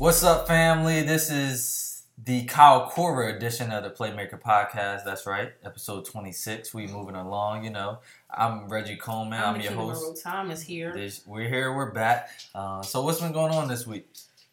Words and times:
What's 0.00 0.24
up, 0.24 0.46
family? 0.46 1.02
This 1.02 1.30
is 1.30 2.04
the 2.16 2.46
Kyle 2.46 2.88
Cora 2.88 3.36
edition 3.36 3.70
of 3.70 3.84
the 3.84 3.90
Playmaker 3.90 4.40
Podcast. 4.40 5.04
That's 5.04 5.26
right, 5.26 5.52
episode 5.62 6.06
26. 6.06 6.72
We 6.72 6.86
moving 6.86 7.16
along, 7.16 7.64
you 7.64 7.70
know. 7.70 7.98
I'm 8.30 8.66
Reggie 8.66 8.96
Coleman. 8.96 9.38
I'm, 9.38 9.56
I'm 9.56 9.60
your 9.60 9.72
host. 9.72 10.22
Thomas 10.22 10.62
here. 10.62 10.94
This, 10.94 11.20
we're 11.26 11.50
here. 11.50 11.74
We're 11.74 11.92
back. 11.92 12.30
Uh, 12.54 12.80
so, 12.80 13.02
what's 13.02 13.20
been 13.20 13.32
going 13.32 13.52
on 13.52 13.68
this 13.68 13.86
week? 13.86 14.08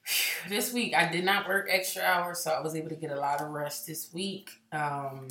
This 0.50 0.74
week 0.74 0.94
I 0.94 1.10
did 1.10 1.24
not 1.24 1.48
work 1.48 1.70
extra 1.72 2.04
hours, 2.04 2.40
so 2.40 2.52
I 2.52 2.60
was 2.60 2.76
able 2.76 2.90
to 2.90 2.96
get 2.96 3.12
a 3.12 3.18
lot 3.18 3.40
of 3.40 3.48
rest 3.48 3.88
this 3.88 4.14
week. 4.14 4.50
Um, 4.74 5.30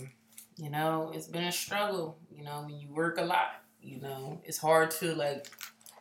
you 0.57 0.71
know, 0.71 1.13
it's 1.15 1.27
been 1.27 1.45
a 1.45 1.53
struggle. 1.53 2.17
You 2.35 2.43
know, 2.43 2.63
when 2.63 2.81
you 2.81 2.89
work 2.89 3.19
a 3.19 3.23
lot, 3.23 3.49
you 3.83 4.01
know, 4.01 4.41
it's 4.45 4.57
hard 4.57 4.93
to 4.93 5.15
like 5.15 5.47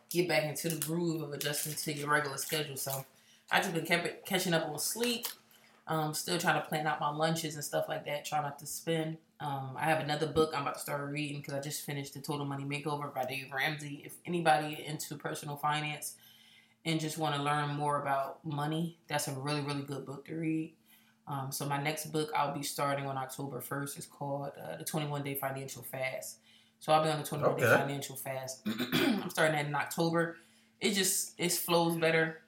get 0.09 0.29
back 0.29 0.45
into 0.45 0.69
the 0.69 0.77
groove 0.77 1.21
of 1.21 1.33
adjusting 1.33 1.73
to 1.73 1.99
your 1.99 2.09
regular 2.09 2.37
schedule. 2.37 2.77
So 2.77 3.03
I 3.55 3.59
just 3.59 3.73
been 3.73 3.85
kept 3.85 4.25
catching 4.25 4.53
up 4.53 4.67
on 4.67 4.77
sleep. 4.77 5.27
Um, 5.87 6.13
still 6.13 6.37
trying 6.37 6.61
to 6.61 6.67
plan 6.67 6.85
out 6.87 6.99
my 6.99 7.09
lunches 7.09 7.55
and 7.55 7.63
stuff 7.63 7.85
like 7.87 8.05
that. 8.05 8.25
Try 8.25 8.41
not 8.41 8.59
to 8.59 8.65
spend. 8.65 9.15
Um, 9.39 9.77
I 9.77 9.85
have 9.85 10.01
another 10.01 10.27
book 10.27 10.51
I'm 10.53 10.63
about 10.63 10.73
to 10.73 10.81
start 10.81 11.09
reading 11.09 11.37
because 11.37 11.53
I 11.53 11.61
just 11.61 11.85
finished 11.85 12.15
the 12.15 12.19
Total 12.19 12.45
Money 12.45 12.65
Makeover 12.65 13.13
by 13.13 13.23
Dave 13.23 13.47
Ramsey. 13.55 14.01
If 14.03 14.15
anybody 14.25 14.83
into 14.85 15.15
personal 15.15 15.55
finance 15.55 16.15
and 16.83 16.99
just 16.99 17.17
want 17.17 17.33
to 17.35 17.41
learn 17.41 17.69
more 17.69 18.01
about 18.01 18.43
money, 18.43 18.97
that's 19.07 19.29
a 19.29 19.31
really, 19.31 19.61
really 19.61 19.83
good 19.83 20.05
book 20.05 20.25
to 20.25 20.35
read. 20.35 20.73
Um, 21.25 21.49
so 21.53 21.65
my 21.65 21.81
next 21.81 22.07
book 22.07 22.31
I'll 22.35 22.53
be 22.53 22.63
starting 22.63 23.07
on 23.07 23.15
October 23.15 23.61
1st 23.61 23.99
is 23.99 24.05
called 24.05 24.51
uh, 24.61 24.75
The 24.75 24.83
21 24.83 25.23
Day 25.23 25.35
Financial 25.35 25.81
Fast. 25.81 26.39
So 26.79 26.91
I'll 26.91 27.03
be 27.03 27.09
on 27.09 27.19
the 27.19 27.25
21 27.25 27.55
Day 27.55 27.63
Financial 27.63 28.17
Fast. 28.17 28.63
I'm 28.93 29.29
starting 29.29 29.55
that 29.55 29.65
in 29.65 29.75
October. 29.75 30.35
It 30.81 30.91
just 30.91 31.35
it 31.37 31.53
flows 31.53 31.95
better. 31.95 32.41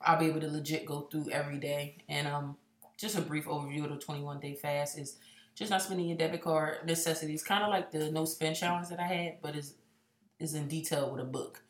I'll 0.00 0.18
be 0.18 0.26
able 0.26 0.40
to 0.40 0.48
legit 0.48 0.86
go 0.86 1.02
through 1.10 1.30
every 1.30 1.58
day. 1.58 1.98
And 2.08 2.26
um, 2.26 2.56
just 2.98 3.16
a 3.16 3.20
brief 3.20 3.46
overview 3.46 3.84
of 3.84 3.90
the 3.90 3.96
21 3.96 4.40
Day 4.40 4.54
Fast 4.54 4.98
is 4.98 5.18
just 5.54 5.70
not 5.70 5.82
spending 5.82 6.08
your 6.08 6.18
debit 6.18 6.42
card 6.42 6.86
necessities, 6.86 7.42
kind 7.42 7.64
of 7.64 7.70
like 7.70 7.90
the 7.90 8.10
no 8.10 8.24
spend 8.24 8.56
challenge 8.56 8.88
that 8.88 9.00
I 9.00 9.06
had, 9.06 9.38
but 9.42 9.56
is 9.56 9.74
is 10.38 10.54
in 10.54 10.68
detail 10.68 11.10
with 11.10 11.20
a 11.20 11.24
book. 11.24 11.62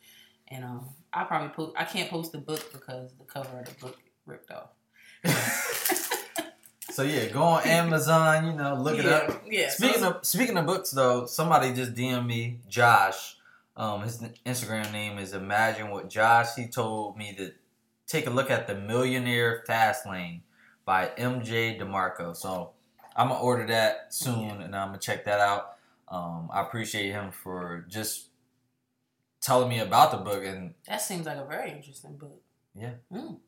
And 0.49 0.63
um, 0.63 0.89
I 1.13 1.23
probably 1.23 1.49
post. 1.49 1.73
I 1.77 1.85
can't 1.85 2.09
post 2.09 2.31
the 2.31 2.37
book 2.37 2.71
because 2.73 3.13
the 3.17 3.25
cover 3.25 3.59
of 3.59 3.65
the 3.65 3.85
book 3.85 3.97
ripped 4.25 4.51
off. 4.51 4.69
So, 6.97 7.03
yeah, 7.03 7.27
go 7.27 7.43
on 7.43 7.63
Amazon, 7.63 8.47
you 8.47 8.53
know, 8.53 8.73
look 8.73 8.97
it 8.97 9.05
up. 9.05 9.43
Yeah. 9.47 9.69
Speaking 9.69 9.99
so 9.99 10.13
of 10.13 10.25
speaking 10.25 10.57
of 10.57 10.65
books, 10.65 10.89
though, 10.89 11.27
somebody 11.27 11.71
just 11.71 11.93
DM 11.93 12.25
me, 12.25 12.59
Josh. 12.67 13.37
Um, 13.75 14.01
his 14.01 14.17
Instagram 14.47 14.91
name 14.91 15.19
is 15.19 15.33
Imagine 15.33 15.91
What 15.91 16.09
Josh. 16.09 16.55
He 16.55 16.65
told 16.65 17.15
me 17.15 17.35
to 17.35 17.51
take 18.07 18.25
a 18.27 18.29
look 18.29 18.49
at 18.49 18.67
the 18.67 18.75
Millionaire 18.75 19.63
Fast 19.67 20.05
Lane 20.07 20.41
by 20.85 21.11
MJ 21.17 21.79
DeMarco. 21.79 22.35
So 22.35 22.71
I'm 23.15 23.27
gonna 23.29 23.39
order 23.41 23.67
that 23.67 24.13
soon, 24.13 24.61
and 24.61 24.75
I'm 24.75 24.89
gonna 24.89 24.99
check 24.99 25.25
that 25.25 25.39
out. 25.39 25.75
Um, 26.07 26.49
I 26.53 26.61
appreciate 26.61 27.11
him 27.11 27.31
for 27.31 27.85
just 27.89 28.27
telling 29.41 29.69
me 29.69 29.79
about 29.79 30.11
the 30.11 30.17
book, 30.17 30.43
and 30.45 30.73
that 30.87 31.01
seems 31.01 31.25
like 31.25 31.37
a 31.37 31.45
very 31.45 31.71
interesting 31.71 32.15
book. 32.17 32.41
yeah, 32.73 32.91
Mm. 33.11 33.39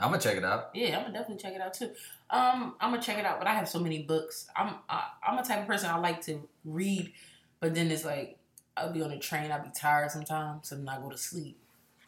I'm 0.00 0.10
gonna 0.10 0.22
check 0.22 0.36
it 0.36 0.44
out. 0.44 0.70
Yeah, 0.74 0.96
I'm 0.96 1.02
gonna 1.02 1.14
definitely 1.18 1.42
check 1.42 1.54
it 1.54 1.60
out 1.60 1.74
too. 1.74 1.90
Um, 2.30 2.76
I'm 2.80 2.90
gonna 2.92 3.02
check 3.02 3.18
it 3.18 3.24
out, 3.26 3.38
but 3.40 3.48
I 3.48 3.54
have 3.54 3.68
so 3.68 3.80
many 3.80 4.02
books. 4.04 4.46
I'm 4.56 4.76
I, 4.88 5.08
I'm 5.26 5.38
a 5.38 5.42
type 5.44 5.60
of 5.62 5.66
person 5.66 5.90
I 5.90 5.98
like 5.98 6.20
to 6.26 6.48
read, 6.64 7.12
but 7.60 7.74
then 7.74 7.90
it's 7.90 8.04
like 8.04 8.38
I'll 8.76 8.92
be 8.92 9.02
on 9.02 9.10
the 9.10 9.18
train, 9.18 9.50
I'll 9.50 9.62
be 9.62 9.70
tired 9.74 10.10
sometimes, 10.12 10.68
so 10.68 10.76
then 10.76 10.88
I 10.88 10.98
go 11.00 11.10
to 11.10 11.18
sleep. 11.18 11.58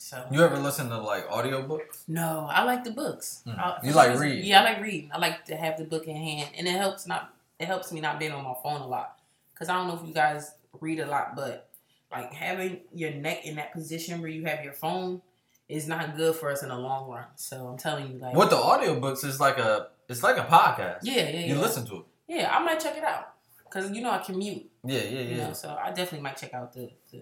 So 0.01 0.25
You 0.31 0.43
ever 0.43 0.59
listen 0.59 0.89
to 0.89 0.99
like 0.99 1.29
audiobooks? 1.29 2.09
No, 2.09 2.49
I 2.51 2.65
like 2.65 2.85
the 2.85 2.91
books. 2.91 3.43
Mm. 3.47 3.59
I- 3.59 3.79
You 3.85 3.93
like 3.93 4.19
reading? 4.19 4.45
Yeah, 4.47 4.63
I 4.63 4.65
like 4.65 4.81
reading. 4.81 5.11
I 5.13 5.19
like 5.19 5.45
to 5.45 5.57
have 5.57 5.77
the 5.77 5.85
book 5.85 6.07
in 6.09 6.17
hand, 6.17 6.49
and 6.57 6.67
it 6.67 6.71
helps 6.73 7.07
not. 7.07 7.35
It 7.59 7.67
helps 7.67 7.93
me 7.93 8.01
not 8.01 8.19
being 8.19 8.33
on 8.33 8.43
my 8.43 8.55
phone 8.63 8.81
a 8.81 8.87
lot. 8.87 9.19
Cause 9.55 9.69
I 9.69 9.75
don't 9.75 9.89
know 9.89 9.95
if 10.01 10.09
you 10.09 10.15
guys 10.15 10.55
read 10.81 11.01
a 11.01 11.07
lot, 11.07 11.37
but 11.37 11.69
like 12.11 12.33
having 12.33 12.81
your 12.95 13.11
neck 13.13 13.45
in 13.45 13.57
that 13.57 13.73
position 13.73 14.23
where 14.23 14.31
you 14.31 14.47
have 14.47 14.65
your 14.65 14.73
phone 14.73 15.21
is 15.69 15.87
not 15.87 16.17
good 16.17 16.35
for 16.35 16.51
us 16.51 16.63
in 16.63 16.71
the 16.71 16.79
long 16.79 17.11
run. 17.11 17.27
So 17.37 17.67
I'm 17.69 17.77
telling 17.77 18.11
you, 18.11 18.19
like, 18.19 18.35
With 18.35 18.49
the 18.49 18.57
audiobooks, 18.57 19.23
it's 19.23 19.39
like 19.39 19.59
a 19.59 19.89
it's 20.09 20.23
like 20.23 20.39
a 20.39 20.45
podcast. 20.45 21.01
Yeah, 21.03 21.29
yeah, 21.29 21.41
You 21.41 21.57
yeah. 21.57 21.61
listen 21.61 21.85
to 21.89 21.97
it. 21.99 22.05
Yeah, 22.27 22.51
I 22.51 22.65
might 22.65 22.81
check 22.81 22.97
it 22.97 23.05
out. 23.05 23.35
Cause 23.69 23.91
you 23.93 24.01
know 24.01 24.11
I 24.11 24.19
commute. 24.19 24.65
Yeah, 24.83 25.03
yeah, 25.03 25.21
You 25.21 25.37
yeah. 25.37 25.47
know, 25.49 25.53
so 25.53 25.79
I 25.81 25.89
definitely 25.91 26.23
might 26.23 26.39
check 26.39 26.55
out 26.55 26.73
the 26.73 26.91
the, 27.13 27.21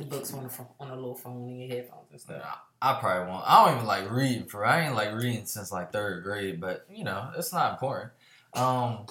the 0.00 0.06
books 0.06 0.32
on 0.32 0.42
the 0.44 0.48
phone, 0.48 0.66
on 0.80 0.90
a 0.90 0.94
little 0.94 1.14
phone 1.14 1.48
in 1.48 1.58
your 1.60 1.68
headphones 1.68 2.10
and 2.10 2.20
stuff. 2.20 2.42
I 2.80 2.94
probably 2.98 3.30
won't. 3.30 3.44
I 3.46 3.64
don't 3.66 3.74
even 3.76 3.86
like 3.86 4.10
reading 4.10 4.46
for. 4.46 4.64
I 4.64 4.86
ain't 4.86 4.94
like 4.94 5.12
reading 5.14 5.44
since 5.44 5.70
like 5.70 5.92
third 5.92 6.24
grade, 6.24 6.60
but 6.60 6.86
you 6.90 7.04
know 7.04 7.30
it's 7.36 7.52
not 7.52 7.72
important. 7.74 8.10
Um, 8.54 9.06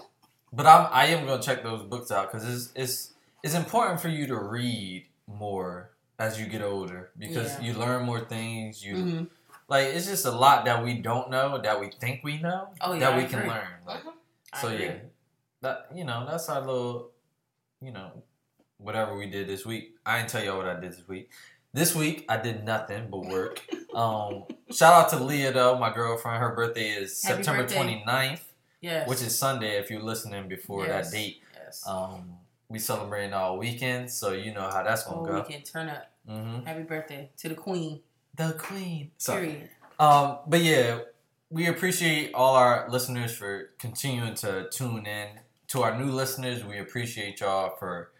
but 0.51 0.65
I'm 0.65 0.87
I 0.91 1.05
am 1.07 1.27
gonna 1.27 1.41
check 1.41 1.63
those 1.63 1.83
books 1.83 2.11
out 2.11 2.31
because 2.31 2.47
it's 2.49 2.71
it's 2.75 3.13
it's 3.43 3.53
important 3.53 4.01
for 4.01 4.09
you 4.09 4.25
to 4.27 4.35
read 4.37 5.05
more 5.27 5.91
as 6.17 6.39
you 6.39 6.47
get 6.47 6.63
older 6.63 7.11
because 7.17 7.53
Yeah. 7.59 7.61
you 7.61 7.73
learn 7.75 8.03
more 8.05 8.19
things. 8.21 8.83
You 8.83 8.95
Mhm. 8.95 9.29
like 9.67 9.85
it's 9.89 10.07
just 10.07 10.25
a 10.25 10.31
lot 10.31 10.65
that 10.65 10.83
we 10.83 10.95
don't 10.95 11.29
know 11.29 11.59
that 11.59 11.79
we 11.79 11.91
think 11.91 12.23
we 12.23 12.39
know 12.39 12.69
Oh, 12.81 12.93
yeah, 12.93 12.99
that 13.01 13.13
I 13.13 13.17
we 13.17 13.25
can 13.25 13.47
learn. 13.47 13.67
Like, 13.85 14.03
Mhm. 14.03 14.13
So 14.59 14.69
yeah, 14.69 14.95
that 15.61 15.89
you 15.93 16.03
know 16.05 16.25
that's 16.25 16.49
our 16.49 16.61
little 16.61 17.11
you 17.79 17.91
know 17.91 18.23
whatever 18.79 19.15
we 19.15 19.27
did 19.29 19.47
this 19.47 19.65
week. 19.65 19.95
I 20.05 20.17
didn't 20.17 20.29
tell 20.29 20.43
y'all 20.43 20.57
what 20.57 20.67
I 20.67 20.79
did 20.79 20.91
this 20.93 21.07
week. 21.07 21.29
This 21.73 21.93
week 21.93 22.25
I 22.27 22.37
did 22.37 22.63
nothing 22.65 23.07
but 23.11 23.25
work. 23.25 23.61
um, 23.93 24.45
shout 24.71 24.93
out 24.93 25.09
to 25.09 25.23
Leah 25.23 25.51
though, 25.53 25.77
my 25.77 25.93
girlfriend. 25.93 26.41
Her 26.41 26.55
birthday 26.55 26.89
is 26.89 27.21
Happy 27.23 27.43
September 27.43 27.63
birthday. 27.63 28.01
29th, 28.05 28.41
Yes. 28.81 29.07
which 29.07 29.21
is 29.21 29.37
Sunday 29.37 29.77
if 29.77 29.89
you're 29.91 30.01
listening 30.01 30.47
before 30.47 30.85
Yes. 30.87 31.11
that 31.11 31.15
date. 31.17 31.41
yes. 31.55 31.83
Um, 31.87 32.37
we 32.69 32.79
celebrating 32.79 33.33
all 33.33 33.57
weekend, 33.57 34.09
so 34.11 34.31
you 34.33 34.53
know 34.53 34.61
how 34.69 34.83
that's 34.83 35.03
gonna 35.03 35.21
we 35.43 35.53
can 35.53 35.61
turn 35.63 35.89
up. 35.89 36.07
go. 36.27 36.33
hmm 36.33 36.65
Happy 36.65 36.83
birthday 36.83 37.29
to 37.37 37.49
the 37.49 37.55
queen. 37.55 38.01
The 38.35 38.53
queen. 38.53 39.11
So, 39.17 39.33
Period. 39.33 39.69
um, 39.99 40.37
but 40.47 40.61
yeah, 40.61 40.99
we 41.49 41.65
appreciate 41.67 42.33
all 42.33 42.55
our 42.55 42.87
listeners 42.89 43.35
for 43.35 43.71
continuing 43.79 44.35
to 44.35 44.69
tune 44.71 45.05
in. 45.07 45.27
To 45.69 45.81
our 45.83 45.97
new 45.99 46.11
listeners, 46.11 46.63
we 46.63 46.77
appreciate 46.79 47.41
y'all 47.41 47.75
for 47.77 48.11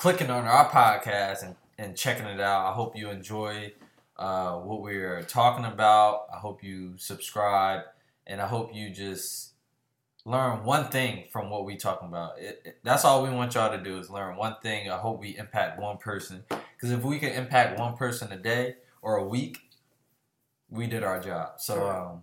clicking 0.00 0.30
on 0.30 0.46
our 0.46 0.66
podcast 0.70 1.44
and, 1.44 1.56
and 1.76 1.94
checking 1.94 2.24
it 2.24 2.40
out. 2.40 2.70
I 2.70 2.72
hope 2.72 2.96
you 2.96 3.10
enjoy 3.10 3.70
uh, 4.16 4.52
what 4.54 4.80
we're 4.80 5.22
talking 5.24 5.66
about. 5.66 6.22
I 6.34 6.38
hope 6.38 6.64
you 6.64 6.94
subscribe, 6.96 7.82
and 8.26 8.40
I 8.40 8.46
hope 8.46 8.74
you 8.74 8.88
just 8.88 9.50
learn 10.24 10.64
one 10.64 10.88
thing 10.88 11.24
from 11.30 11.50
what 11.50 11.66
we're 11.66 11.76
talking 11.76 12.08
about. 12.08 12.38
It, 12.38 12.62
it- 12.64 12.78
that's 12.82 13.04
all 13.04 13.22
we 13.22 13.28
want 13.28 13.54
y'all 13.54 13.76
to 13.76 13.82
do 13.84 13.98
is 13.98 14.08
learn 14.08 14.36
one 14.38 14.56
thing. 14.62 14.90
I 14.90 14.96
hope 14.96 15.20
we 15.20 15.36
impact 15.36 15.78
one 15.78 15.98
person. 15.98 16.44
Because 16.48 16.92
if 16.92 17.02
we 17.04 17.18
can 17.18 17.32
impact 17.32 17.78
one 17.78 17.94
person 17.94 18.32
a 18.32 18.38
day 18.38 18.76
or 19.02 19.16
a 19.18 19.28
week, 19.28 19.58
we 20.70 20.86
did 20.86 21.02
our 21.02 21.20
job. 21.20 21.52
So, 21.58 21.86
um, 21.90 22.22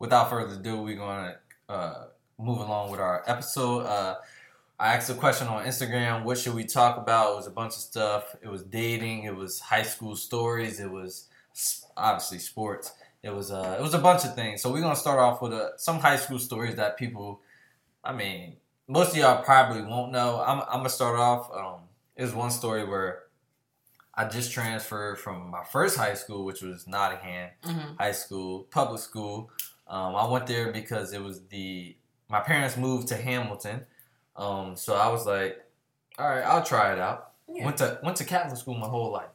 without 0.00 0.30
further 0.30 0.56
ado, 0.56 0.82
we're 0.82 0.96
going 0.96 1.32
to 1.68 1.72
uh, 1.72 2.04
move 2.38 2.58
along 2.58 2.90
with 2.90 2.98
our 2.98 3.22
episode. 3.28 3.86
Uh, 3.86 4.16
I 4.82 4.94
asked 4.94 5.08
a 5.10 5.14
question 5.14 5.46
on 5.46 5.64
Instagram. 5.64 6.24
What 6.24 6.38
should 6.38 6.54
we 6.54 6.64
talk 6.64 6.96
about? 6.96 7.32
It 7.32 7.36
was 7.36 7.46
a 7.46 7.50
bunch 7.52 7.74
of 7.74 7.80
stuff. 7.82 8.34
It 8.42 8.48
was 8.48 8.64
dating. 8.64 9.22
It 9.24 9.36
was 9.36 9.60
high 9.60 9.84
school 9.84 10.16
stories. 10.16 10.80
It 10.80 10.90
was 10.90 11.28
obviously 11.96 12.38
sports. 12.40 12.92
It 13.22 13.30
was 13.32 13.52
uh, 13.52 13.76
it 13.78 13.82
was 13.82 13.94
a 13.94 13.98
bunch 13.98 14.24
of 14.24 14.34
things. 14.34 14.60
So 14.60 14.72
we're 14.72 14.80
gonna 14.80 14.96
start 14.96 15.20
off 15.20 15.40
with 15.40 15.52
uh, 15.52 15.76
some 15.76 16.00
high 16.00 16.16
school 16.16 16.40
stories 16.40 16.74
that 16.74 16.96
people, 16.96 17.40
I 18.02 18.12
mean, 18.12 18.56
most 18.88 19.12
of 19.12 19.16
y'all 19.18 19.42
probably 19.44 19.82
won't 19.82 20.10
know. 20.10 20.42
I'm, 20.44 20.60
I'm 20.62 20.78
gonna 20.78 20.88
start 20.88 21.16
off. 21.16 21.48
Um, 21.54 21.82
there's 22.16 22.34
one 22.34 22.50
story 22.50 22.84
where 22.84 23.22
I 24.14 24.26
just 24.26 24.50
transferred 24.50 25.20
from 25.20 25.48
my 25.48 25.62
first 25.62 25.96
high 25.96 26.14
school, 26.14 26.44
which 26.44 26.60
was 26.60 26.88
Nottingham 26.88 27.50
Mhm. 27.64 27.96
High 27.98 28.12
School, 28.12 28.64
public 28.72 29.00
school. 29.00 29.50
Um, 29.86 30.16
I 30.16 30.26
went 30.28 30.48
there 30.48 30.72
because 30.72 31.12
it 31.12 31.22
was 31.22 31.40
the 31.46 31.96
my 32.28 32.40
parents 32.40 32.76
moved 32.76 33.06
to 33.08 33.16
Hamilton, 33.16 33.86
um, 34.36 34.76
so 34.76 34.94
I 34.94 35.08
was 35.08 35.26
like, 35.26 35.62
all 36.18 36.28
right, 36.28 36.42
I'll 36.42 36.64
try 36.64 36.92
it 36.92 36.98
out. 36.98 37.32
Yeah. 37.48 37.64
Went 37.64 37.78
to 37.78 37.98
went 38.02 38.16
to 38.18 38.24
Catholic 38.24 38.58
school 38.58 38.74
my 38.74 38.88
whole 38.88 39.10
life. 39.10 39.28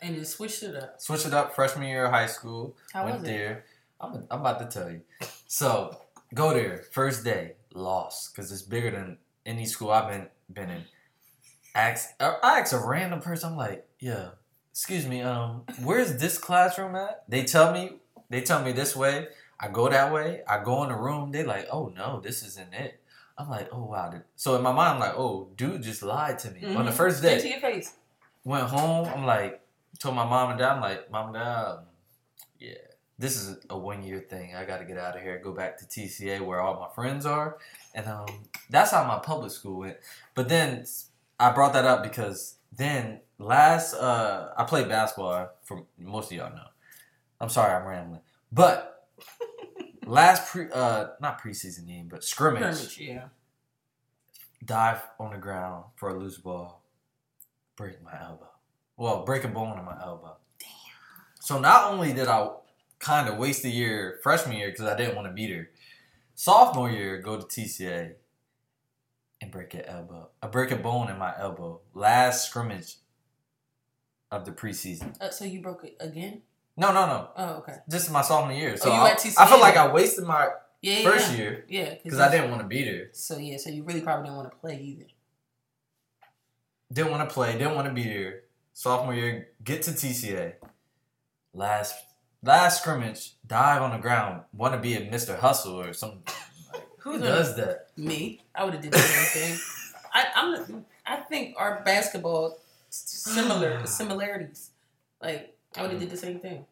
And 0.00 0.14
just 0.14 0.36
switched 0.36 0.62
it 0.62 0.76
up. 0.76 1.00
Switched 1.00 1.26
it 1.26 1.32
up 1.32 1.54
freshman 1.54 1.88
year 1.88 2.04
of 2.04 2.12
high 2.12 2.26
school. 2.26 2.76
How 2.92 3.04
went 3.04 3.24
there. 3.24 3.64
I'm, 4.00 4.26
I'm 4.30 4.40
about 4.40 4.58
to 4.58 4.78
tell 4.78 4.90
you. 4.90 5.00
So 5.46 5.98
go 6.34 6.52
there. 6.52 6.84
First 6.92 7.24
day, 7.24 7.54
lost 7.72 8.34
because 8.34 8.52
it's 8.52 8.62
bigger 8.62 8.90
than 8.90 9.18
any 9.44 9.66
school 9.66 9.90
I've 9.90 10.10
been 10.10 10.26
been 10.52 10.70
in. 10.70 10.82
Ask 11.74 12.10
I 12.20 12.36
I 12.42 12.60
asked 12.60 12.72
a 12.72 12.78
random 12.78 13.20
person. 13.20 13.52
I'm 13.52 13.56
like, 13.56 13.86
yeah, 13.98 14.30
excuse 14.70 15.06
me, 15.06 15.22
um, 15.22 15.64
where's 15.82 16.16
this 16.16 16.38
classroom 16.38 16.94
at? 16.96 17.24
They 17.28 17.44
tell 17.44 17.72
me 17.72 17.96
they 18.28 18.42
tell 18.42 18.62
me 18.62 18.72
this 18.72 18.94
way. 18.94 19.28
I 19.58 19.68
go 19.68 19.88
that 19.88 20.12
way. 20.12 20.42
I 20.46 20.62
go 20.62 20.82
in 20.82 20.90
the 20.90 20.96
room. 20.96 21.32
They 21.32 21.42
like, 21.44 21.68
oh 21.72 21.92
no, 21.96 22.20
this 22.20 22.42
isn't 22.44 22.74
it. 22.74 23.00
I'm 23.38 23.48
like, 23.50 23.68
oh 23.72 23.84
wow. 23.84 24.12
So 24.36 24.56
in 24.56 24.62
my 24.62 24.72
mind, 24.72 24.94
I'm 24.94 25.00
like, 25.00 25.14
oh, 25.16 25.48
dude 25.56 25.82
just 25.82 26.02
lied 26.02 26.38
to 26.40 26.50
me 26.50 26.64
on 26.74 26.84
the 26.86 26.90
Mhm. 26.90 26.94
first 26.94 27.18
Straight 27.18 27.36
day 27.36 27.42
to 27.42 27.48
your 27.48 27.60
face. 27.60 27.94
went 28.44 28.68
home. 28.68 29.08
I'm 29.08 29.24
like, 29.26 29.60
told 29.98 30.14
my 30.14 30.24
mom 30.24 30.50
and 30.50 30.58
dad, 30.58 30.72
I'm 30.76 30.80
like, 30.80 31.10
mom 31.10 31.26
and 31.26 31.34
dad, 31.34 31.64
um, 31.66 31.78
yeah, 32.58 32.74
this 33.18 33.36
is 33.36 33.58
a 33.70 33.76
one 33.78 34.02
year 34.02 34.20
thing. 34.20 34.54
I 34.54 34.64
got 34.64 34.78
to 34.78 34.84
get 34.84 34.96
out 34.98 35.16
of 35.16 35.22
here, 35.22 35.38
go 35.38 35.52
back 35.52 35.78
to 35.78 35.84
TCA 35.86 36.40
where 36.40 36.60
all 36.60 36.80
my 36.80 36.88
friends 36.94 37.26
are, 37.26 37.58
and 37.94 38.06
um, 38.06 38.26
that's 38.70 38.90
how 38.90 39.04
my 39.04 39.18
public 39.18 39.50
school 39.52 39.78
went. 39.80 39.96
But 40.34 40.48
then 40.48 40.86
I 41.38 41.50
brought 41.50 41.72
that 41.74 41.84
up 41.84 42.02
because 42.02 42.56
then 42.72 43.20
last 43.38 43.94
uh, 43.94 44.52
I 44.56 44.64
played 44.64 44.88
basketball. 44.88 45.50
For 45.64 45.84
most 45.98 46.30
of 46.30 46.36
y'all 46.38 46.54
know, 46.54 46.68
I'm 47.40 47.48
sorry 47.50 47.74
I'm 47.74 47.86
rambling, 47.86 48.20
but 48.52 49.06
last 50.06 50.50
pre 50.50 50.66
uh 50.72 51.08
not 51.20 51.42
preseason 51.42 51.86
game, 51.86 52.08
but 52.08 52.24
scrimmage 52.24 52.76
Scrimmage, 52.76 52.98
yeah. 53.00 53.28
dive 54.64 55.02
on 55.18 55.32
the 55.32 55.38
ground 55.38 55.84
for 55.96 56.08
a 56.10 56.18
loose 56.18 56.38
ball, 56.38 56.82
break 57.76 58.02
my 58.02 58.18
elbow. 58.20 58.48
Well, 58.96 59.24
break 59.24 59.44
a 59.44 59.48
bone 59.48 59.78
in 59.78 59.84
my 59.84 60.00
elbow. 60.02 60.36
Damn. 60.58 60.68
So 61.40 61.58
not 61.58 61.92
only 61.92 62.12
did 62.12 62.28
I 62.28 62.48
kind 62.98 63.28
of 63.28 63.36
waste 63.36 63.64
a 63.64 63.68
year 63.68 64.18
freshman 64.22 64.56
year 64.56 64.70
because 64.70 64.86
I 64.86 64.96
didn't 64.96 65.16
want 65.16 65.28
to 65.28 65.34
beat 65.34 65.50
her, 65.50 65.70
sophomore 66.34 66.90
year 66.90 67.18
go 67.18 67.38
to 67.38 67.44
TCA 67.44 68.14
and 69.40 69.50
break 69.50 69.74
an 69.74 69.82
elbow. 69.82 70.30
I 70.42 70.46
break 70.46 70.70
a 70.70 70.76
bone 70.76 71.10
in 71.10 71.18
my 71.18 71.34
elbow. 71.38 71.80
Last 71.94 72.48
scrimmage 72.48 72.96
of 74.30 74.44
the 74.44 74.52
preseason. 74.52 75.20
Uh, 75.20 75.30
so 75.30 75.44
you 75.44 75.60
broke 75.60 75.84
it 75.84 75.96
again? 76.00 76.42
No, 76.76 76.92
no, 76.92 77.06
no. 77.06 77.28
Oh, 77.36 77.54
okay. 77.58 77.76
Just 77.88 78.10
my 78.10 78.22
sophomore 78.22 78.52
year. 78.56 78.72
Oh, 78.74 78.76
so 78.76 78.90
Oh, 78.90 78.94
I? 78.94 79.12
I 79.12 79.46
feel 79.46 79.60
like 79.60 79.76
I 79.76 79.92
wasted 79.92 80.24
my 80.24 80.48
Yeah, 80.82 80.98
yeah. 80.98 81.10
first 81.10 81.30
yeah. 81.32 81.38
year 81.38 81.64
Yeah, 81.68 81.94
because 82.02 82.18
I 82.20 82.30
didn't 82.30 82.50
want 82.50 82.62
to 82.62 82.68
be 82.68 82.84
there. 82.84 83.08
So 83.12 83.38
yeah, 83.38 83.56
so 83.56 83.70
you 83.70 83.82
really 83.82 84.02
probably 84.02 84.24
didn't 84.24 84.36
want 84.36 84.50
to 84.50 84.56
play 84.58 84.76
either. 84.78 85.06
didn't 86.92 87.10
want 87.12 87.28
to 87.28 87.32
play, 87.34 87.52
didn't 87.52 87.74
want 87.74 87.88
to 87.88 87.94
be 87.94 88.04
there. 88.04 88.42
Sophomore 88.72 89.14
year, 89.14 89.48
get 89.64 89.82
to 89.82 89.90
TCA. 89.92 90.54
Last 91.54 91.94
last 92.42 92.82
scrimmage, 92.82 93.32
dive 93.46 93.80
on 93.82 93.90
the 93.92 93.98
ground, 93.98 94.42
want 94.52 94.74
to 94.74 94.80
be 94.80 94.94
a 94.94 95.00
Mr. 95.00 95.38
Hustle 95.38 95.80
or 95.80 95.92
something. 95.94 96.22
Like, 96.72 96.86
who 96.98 97.18
does 97.18 97.56
that? 97.56 97.88
Me, 97.96 98.42
I 98.54 98.64
would 98.64 98.74
have 98.74 98.82
did 98.82 98.92
the 98.92 98.98
same 98.98 99.42
thing. 99.56 99.58
I, 100.12 100.26
I'm. 100.36 100.84
I 101.06 101.16
think 101.16 101.54
our 101.56 101.82
basketball 101.84 102.58
similar 102.90 103.86
similarities. 103.86 104.70
Like 105.22 105.55
I 105.76 105.82
would 105.82 105.90
have 105.90 106.00
did 106.00 106.10
the 106.10 106.16
same 106.16 106.40
thing. 106.40 106.64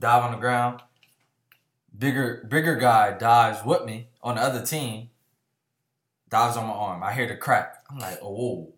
Dive 0.00 0.24
on 0.24 0.32
the 0.32 0.38
ground. 0.38 0.80
Bigger 1.96 2.44
bigger 2.48 2.74
guy 2.76 3.16
dives 3.16 3.64
with 3.64 3.84
me 3.84 4.08
on 4.22 4.34
the 4.36 4.42
other 4.42 4.64
team. 4.64 5.10
Dives 6.28 6.56
on 6.56 6.66
my 6.66 6.72
arm. 6.72 7.02
I 7.02 7.12
hear 7.12 7.28
the 7.28 7.36
crack. 7.36 7.76
I'm 7.88 7.98
like, 7.98 8.18
oh. 8.22 8.72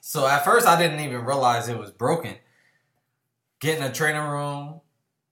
So 0.00 0.26
at 0.26 0.44
first 0.44 0.66
I 0.66 0.80
didn't 0.80 1.00
even 1.00 1.24
realize 1.24 1.68
it 1.68 1.78
was 1.78 1.90
broken. 1.90 2.36
Get 3.60 3.78
in 3.78 3.84
the 3.84 3.90
training 3.90 4.22
room. 4.22 4.80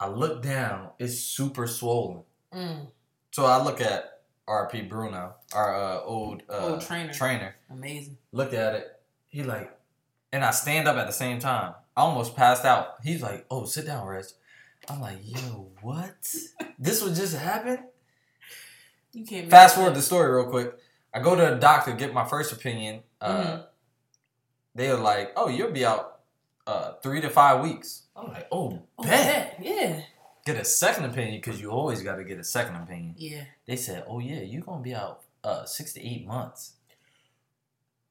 I 0.01 0.09
look 0.09 0.43
down. 0.43 0.91
It's 0.99 1.19
super 1.21 1.67
swollen. 1.69 2.23
Mm, 2.53 2.89
So 3.31 3.47
I 3.47 3.63
look 3.63 3.81
at 3.81 4.21
RP 4.49 4.89
Bruno, 4.89 5.35
our 5.55 5.75
uh, 5.75 6.01
old 6.03 6.43
uh, 6.51 6.59
Old 6.73 6.81
trainer. 6.81 7.13
Trainer. 7.13 7.55
amazing. 7.71 8.19
Looked 8.33 8.55
at 8.55 8.75
it. 8.75 9.01
He 9.29 9.43
like, 9.43 9.76
and 10.33 10.45
I 10.45 10.51
stand 10.51 10.89
up 10.89 10.97
at 10.97 11.07
the 11.07 11.13
same 11.13 11.39
time. 11.39 11.75
I 11.97 12.03
almost 12.03 12.37
passed 12.37 12.65
out. 12.65 12.97
He's 13.03 13.23
like, 13.23 13.47
"Oh, 13.51 13.65
sit 13.65 13.87
down, 13.87 14.07
Reg." 14.07 14.25
I'm 14.89 15.01
like, 15.01 15.19
"Yo, 15.23 15.71
what? 15.83 16.15
this 16.79 17.03
would 17.03 17.15
just 17.15 17.35
happen?" 17.37 17.85
You 19.13 19.25
can't. 19.25 19.49
Fast 19.51 19.77
forward 19.77 19.95
the 19.95 20.03
story 20.03 20.31
real 20.31 20.51
quick. 20.51 20.75
I 21.15 21.21
go 21.21 21.35
to 21.35 21.55
the 21.55 21.61
doctor 21.61 21.93
get 21.95 22.13
my 22.13 22.27
first 22.27 22.53
opinion. 22.53 23.03
Uh, 23.21 23.43
Mhm. 23.43 23.67
They 24.75 24.89
were 24.91 24.99
like, 24.99 25.33
"Oh, 25.37 25.49
you'll 25.49 25.73
be 25.73 25.87
out 25.87 26.21
uh, 26.67 26.93
three 27.03 27.21
to 27.23 27.31
five 27.31 27.63
weeks." 27.63 28.03
I'm 28.15 28.29
like, 28.29 28.47
"Oh, 28.53 28.83
Oh, 28.99 29.03
bet." 29.05 29.57
yeah, 29.61 29.73
yeah, 29.73 30.03
Get 30.45 30.57
a 30.59 30.65
second 30.65 31.07
opinion 31.07 31.37
because 31.41 31.61
you 31.61 31.71
always 31.71 32.03
got 32.03 32.17
to 32.17 32.25
get 32.25 32.39
a 32.39 32.45
second 32.45 32.77
opinion. 32.77 33.15
yeah. 33.17 33.45
They 33.67 33.77
said, 33.77 34.05
"Oh 34.07 34.19
yeah, 34.19 34.41
you're 34.43 34.63
gonna 34.63 34.83
be 34.83 34.95
out 34.95 35.23
uh, 35.43 35.65
six 35.65 35.95
to 35.95 36.01
eight 36.07 36.27
months." 36.27 36.75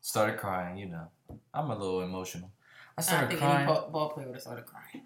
Started 0.01 0.37
crying, 0.37 0.77
you 0.77 0.87
know. 0.87 1.07
I'm 1.53 1.69
a 1.69 1.75
little 1.77 2.01
emotional. 2.01 2.51
I 2.97 3.01
started 3.01 3.25
I 3.25 3.29
think 3.29 3.41
any 3.41 3.51
crying. 3.51 3.67
ball, 3.67 3.89
ball 3.91 4.09
player 4.09 4.27
would 4.27 4.35
have 4.35 4.41
started 4.41 4.65
crying. 4.65 5.05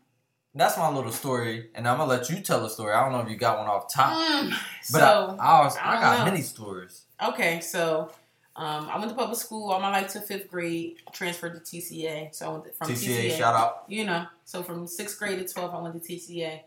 That's 0.56 0.78
my 0.78 0.90
little 0.90 1.12
story, 1.12 1.70
and 1.76 1.88
I'm 1.88 1.98
gonna 1.98 2.10
let 2.10 2.30
you 2.30 2.40
tell 2.42 2.66
a 2.66 2.70
story. 2.70 2.94
I 2.94 3.04
don't 3.04 3.12
know 3.12 3.20
if 3.22 3.30
you 3.30 3.38
got 3.38 3.60
one 3.60 3.68
off 3.68 3.92
top, 3.94 4.12
Mm, 4.18 4.50
but 4.92 5.00
so 5.00 5.38
I, 5.40 5.46
I, 5.46 5.64
was, 5.64 5.78
I 5.78 6.02
got 6.02 6.20
know. 6.20 6.26
many 6.32 6.42
stories. 6.42 7.04
Okay, 7.24 7.60
so 7.62 8.12
um, 8.56 8.90
I 8.90 8.98
went 8.98 9.10
to 9.10 9.16
public 9.16 9.38
school 9.38 9.72
all 9.72 9.80
my 9.80 9.90
life 9.92 10.08
to 10.14 10.22
fifth 10.22 10.50
grade. 10.50 10.98
Transferred 11.14 11.54
to 11.54 11.60
TCA. 11.78 12.34
So 12.34 12.46
I 12.48 12.52
went 12.52 12.64
to, 12.66 12.72
from 12.72 12.88
TCA, 12.90 13.30
TCA. 13.32 13.38
shout 13.38 13.56
out. 13.56 13.84
You 13.88 14.06
know, 14.06 14.26
so 14.44 14.64
from 14.64 14.88
sixth 14.88 15.20
grade 15.20 15.38
to 15.46 15.54
twelve, 15.54 15.74
I 15.74 15.82
went 15.82 16.02
to 16.04 16.14
TCA. 16.14 16.62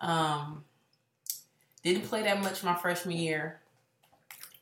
Um, 0.00 0.64
didn't 1.82 2.02
play 2.04 2.22
that 2.22 2.40
much 2.40 2.62
my 2.62 2.74
freshman 2.76 3.16
year. 3.16 3.60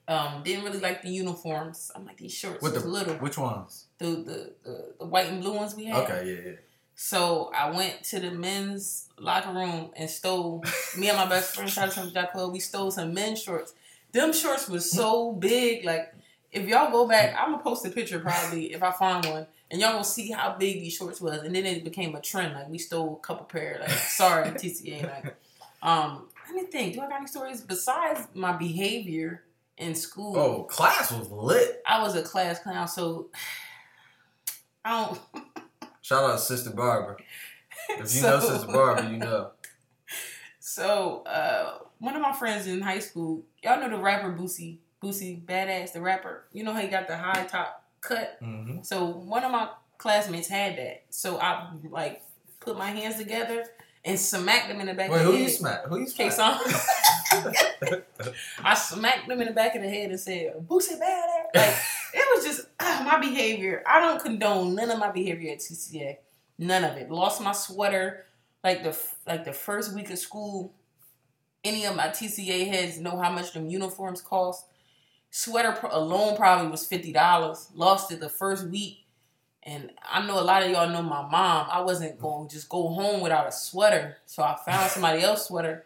Um, 0.09 0.43
didn't 0.45 0.65
really 0.65 0.81
like 0.81 1.03
the 1.03 1.09
uniforms. 1.11 1.91
I'm 1.95 2.07
like 2.07 2.17
these 2.17 2.33
shorts 2.33 2.63
was 2.63 2.73
the 2.73 2.89
little. 2.89 3.15
which 3.17 3.37
ones? 3.37 3.86
The, 3.99 4.07
the 4.07 4.53
the 4.65 4.95
the 4.99 5.07
white 5.07 5.27
and 5.29 5.41
blue 5.41 5.55
ones 5.55 5.75
we 5.75 5.87
had. 5.87 6.05
Okay, 6.05 6.35
yeah, 6.35 6.51
yeah. 6.51 6.57
So 6.97 7.51
I 7.55 7.71
went 7.71 8.03
to 8.05 8.21
the 8.21 8.31
men's 8.31 9.09
locker 9.19 9.53
room 9.53 9.91
and 9.97 10.09
stole. 10.09 10.65
me 10.99 11.09
and 11.11 11.19
my 11.19 11.27
best 11.27 11.55
friend, 11.55 11.71
out 11.79 11.93
to 11.93 12.11
Jack 12.11 12.33
Club, 12.33 12.53
we 12.53 12.59
stole 12.59 12.91
some 12.91 13.13
men's 13.13 13.41
shorts. 13.43 13.75
Them 14.13 14.33
shorts 14.33 14.67
was 14.67 14.91
so 14.91 15.33
big. 15.33 15.85
Like, 15.85 16.15
if 16.51 16.67
y'all 16.67 16.91
go 16.91 17.07
back, 17.07 17.37
I'm 17.39 17.53
gonna 17.53 17.63
post 17.63 17.85
a 17.85 17.91
picture 17.91 18.19
probably 18.19 18.73
if 18.73 18.83
I 18.83 18.93
find 18.93 19.27
one, 19.27 19.47
and 19.71 19.79
y'all 19.79 19.97
will 19.97 20.05
see 20.05 20.31
how 20.31 20.57
big 20.59 20.81
these 20.81 20.95
shorts 20.95 21.21
was. 21.21 21.43
And 21.43 21.55
then 21.55 21.67
it 21.67 21.85
became 21.85 22.15
a 22.15 22.21
trend. 22.21 22.55
Like, 22.55 22.71
we 22.71 22.79
stole 22.79 23.21
a 23.23 23.27
couple 23.27 23.45
pair. 23.45 23.77
Like, 23.79 23.91
sorry, 23.91 24.51
TCA. 24.51 25.03
Like, 25.03 25.37
um, 25.83 26.29
let 26.47 26.55
me 26.55 26.71
think. 26.71 26.95
Do 26.95 27.03
I 27.03 27.09
got 27.09 27.19
any 27.19 27.27
stories 27.27 27.61
besides 27.61 28.27
my 28.33 28.53
behavior 28.53 29.43
in 29.77 29.95
school? 29.95 30.39
Oh, 30.39 30.63
class 30.63 31.13
was 31.13 31.31
lit. 31.31 31.83
I 31.87 32.03
was 32.03 32.17
a 32.17 32.23
class 32.23 32.59
clown, 32.61 32.89
so 32.89 33.29
I 34.87 35.05
don't. 35.07 35.21
Shout 36.01 36.23
out 36.25 36.33
to 36.35 36.39
Sister 36.39 36.71
Barbara. 36.71 37.17
If 37.91 37.99
you 37.99 38.07
So- 38.07 38.31
know 38.31 38.41
Sister 38.41 38.67
Barbara, 38.73 39.11
you 39.11 39.19
know. 39.19 39.51
So, 40.61 41.23
uh, 41.27 41.79
one 41.99 42.15
of 42.17 42.23
my 42.23 42.33
friends 42.33 42.67
in 42.67 42.81
high 42.81 42.99
school, 43.01 43.45
y'all 43.63 43.81
know 43.81 43.89
the 43.91 43.99
rapper 44.03 44.33
Boosie, 44.33 44.79
Boosie 45.03 45.45
Badazz, 45.45 45.93
the 45.93 46.01
rapper. 46.01 46.45
You 46.53 46.65
know 46.65 46.73
how 46.73 46.81
he 46.81 46.89
got 46.89 47.07
the 47.09 47.17
high 47.17 47.45
top 47.47 47.85
cut. 48.01 48.37
hmm 48.41 48.79
So 48.83 49.07
one 49.07 49.45
of 49.45 49.51
my 49.53 49.69
classmates 49.99 50.49
had 50.49 50.77
that. 50.79 51.05
So 51.11 51.39
I 51.39 51.71
like 51.91 52.23
put 52.61 52.77
my 52.79 52.91
hands 52.91 53.17
together 53.17 53.65
and 54.07 54.19
smacked 54.19 54.71
him 54.71 54.81
in 54.81 54.87
the 54.87 54.95
back 54.95 55.11
Wait, 55.11 55.19
of 55.21 55.27
who 55.27 55.33
the 55.33 55.39
you 55.39 55.45
head. 55.45 55.53
smack? 55.53 55.85
Who 55.87 55.99
you 55.99 56.07
smack? 56.07 56.33
I 58.63 58.75
smacked 58.75 59.29
him 59.31 59.41
in 59.41 59.49
the 59.49 59.53
back 59.53 59.75
of 59.75 59.83
the 59.83 59.89
head 59.89 60.11
and 60.11 60.21
said, 60.21 60.55
"Boosie 60.67 60.99
bad 60.99 61.29
ass." 61.29 61.83
Like 62.15 62.23
it 62.23 62.27
was 62.35 62.45
just 62.45 62.69
ah, 62.81 63.03
my 63.05 63.19
behavior. 63.19 63.83
I 63.87 64.01
don't 64.01 64.23
condone 64.23 64.75
none 64.77 64.91
of 64.91 64.99
my 64.99 65.11
behavior 65.11 65.53
at 65.53 65.59
TCA. 65.59 66.19
None 66.59 66.85
of 66.85 66.97
it. 66.97 67.11
Lost 67.11 67.43
my 67.43 67.53
sweater 67.53 68.25
like 68.63 68.83
the 68.85 68.97
like 69.27 69.45
the 69.45 69.53
first 69.53 69.93
week 69.93 70.11
of 70.11 70.19
school. 70.19 70.73
Any 71.65 71.85
of 71.85 71.97
my 71.97 72.09
TCA 72.09 72.69
heads 72.69 72.99
know 73.01 73.19
how 73.19 73.31
much 73.33 73.53
them 73.53 73.69
uniforms 73.69 74.21
cost. 74.21 74.67
Sweater 75.31 75.73
pro- 75.73 75.91
alone 75.91 76.37
probably 76.37 76.71
was 76.71 76.87
fifty 76.87 77.13
dollars. 77.13 77.69
Lost 77.75 78.13
it 78.13 78.21
the 78.21 78.29
first 78.29 78.69
week. 78.69 79.06
And 79.67 79.91
I 80.09 80.25
know 80.25 80.39
a 80.39 80.43
lot 80.43 80.63
of 80.63 80.71
y'all 80.71 80.89
know 80.89 81.03
my 81.03 81.23
mom. 81.23 81.67
I 81.69 81.81
wasn't 81.81 82.21
going 82.21 82.49
to 82.49 82.55
just 82.55 82.69
go 82.69 82.87
home 82.87 83.21
without 83.21 83.49
a 83.49 83.53
sweater. 83.53 84.17
So 84.25 84.45
I 84.45 84.57
found 84.65 84.93
somebody 84.93 85.23
else's 85.23 85.49
sweater. 85.49 85.85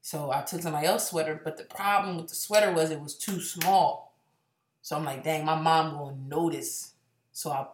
So 0.00 0.30
I 0.32 0.40
took 0.40 0.62
somebody 0.62 0.86
else's 0.86 1.10
sweater. 1.10 1.38
But 1.44 1.58
the 1.58 1.64
problem 1.64 2.16
with 2.16 2.28
the 2.28 2.34
sweater 2.34 2.72
was 2.72 2.90
it 2.90 3.00
was 3.00 3.14
too 3.14 3.38
small. 3.42 4.16
So 4.80 4.96
I'm 4.96 5.04
like, 5.04 5.22
dang, 5.22 5.44
my 5.44 5.60
mom 5.60 5.98
will 5.98 6.16
notice. 6.26 6.94
So 7.32 7.50
I 7.50 7.66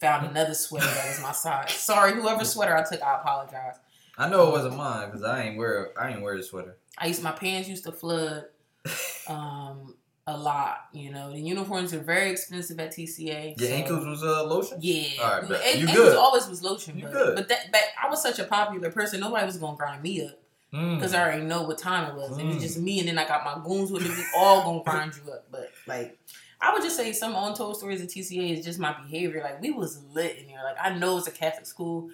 found 0.00 0.26
another 0.26 0.54
sweater 0.54 0.86
that 0.86 1.08
was 1.08 1.22
my 1.22 1.32
size. 1.32 1.72
Sorry, 1.74 2.14
whoever 2.14 2.44
sweater 2.44 2.74
I 2.74 2.82
took, 2.82 3.02
I 3.02 3.16
apologize. 3.16 3.76
I 4.16 4.30
know 4.30 4.48
it 4.48 4.52
wasn't 4.52 4.76
mine 4.76 5.08
because 5.08 5.22
I 5.22 5.42
ain't 5.42 5.58
wear 5.58 5.92
I 5.98 6.10
ain't 6.10 6.22
wear 6.22 6.34
a 6.34 6.42
sweater. 6.42 6.76
I 6.96 7.06
used 7.06 7.22
my 7.22 7.32
pants 7.32 7.68
used 7.68 7.84
to 7.84 7.92
flood 7.92 8.46
um, 9.28 9.94
a 10.26 10.36
lot. 10.36 10.86
You 10.92 11.10
know, 11.10 11.32
the 11.32 11.40
uniforms 11.40 11.92
are 11.92 11.98
very 12.00 12.30
expensive 12.30 12.78
at 12.78 12.92
TCA. 12.92 13.58
Your 13.58 13.68
so- 13.68 13.74
ankles 13.74 14.06
was 14.06 14.22
uh, 14.22 14.44
lotion. 14.44 14.78
Yeah, 14.80 15.04
All 15.22 15.42
right. 15.42 15.74
An- 15.74 15.80
You 15.80 15.86
good. 15.86 16.16
always 16.16 16.46
was 16.48 16.62
lotion, 16.62 16.96
You 16.98 17.04
but, 17.04 17.12
good. 17.12 17.34
but 17.36 17.48
that 17.48 17.72
but 17.72 17.80
I 18.02 18.08
was 18.08 18.22
such 18.22 18.38
a 18.38 18.44
popular 18.44 18.90
person. 18.90 19.20
Nobody 19.20 19.44
was 19.46 19.56
gonna 19.56 19.76
grind 19.76 20.02
me 20.02 20.24
up 20.24 20.38
Mm. 20.72 20.96
because 20.96 21.12
I 21.12 21.20
already 21.22 21.42
know 21.44 21.62
what 21.64 21.76
time 21.76 22.08
it 22.10 22.14
was. 22.16 22.38
It 22.38 22.46
was 22.46 22.56
Mm. 22.56 22.60
just 22.60 22.78
me, 22.78 22.98
and 23.00 23.08
then 23.08 23.18
I 23.18 23.26
got 23.28 23.44
my 23.44 23.62
goons 23.62 23.90
with 23.92 24.02
me. 24.04 24.08
We 24.08 24.24
all 24.36 24.62
gonna 24.62 24.82
grind 24.90 25.12
you 25.16 25.30
up. 25.32 25.44
But 25.50 25.70
like, 25.86 26.18
I 26.60 26.72
would 26.72 26.82
just 26.82 26.96
say 26.96 27.12
some 27.12 27.34
untold 27.34 27.76
stories 27.76 28.00
of 28.00 28.06
TCA 28.08 28.56
is 28.58 28.64
just 28.64 28.78
my 28.78 28.92
behavior. 29.02 29.42
Like 29.42 29.60
we 29.60 29.70
was 29.70 30.02
lit 30.14 30.38
in 30.38 30.46
there. 30.46 30.62
Like 30.64 30.76
I 30.80 30.96
know 30.96 31.18
it's 31.18 31.26
a 31.26 31.30
Catholic 31.32 31.66
school, 31.66 32.08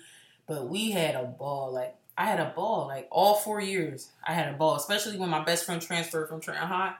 but 0.46 0.66
we 0.68 0.90
had 0.90 1.14
a 1.14 1.24
ball. 1.24 1.72
Like 1.72 1.94
I 2.16 2.24
had 2.24 2.40
a 2.40 2.52
ball. 2.56 2.86
Like 2.88 3.06
all 3.12 3.34
four 3.36 3.60
years, 3.60 4.08
I 4.26 4.32
had 4.32 4.52
a 4.52 4.56
ball. 4.56 4.74
Especially 4.76 5.16
when 5.18 5.28
my 5.28 5.44
best 5.44 5.64
friend 5.66 5.80
transferred 5.82 6.28
from 6.28 6.40
Trenton 6.40 6.66
High, 6.66 6.94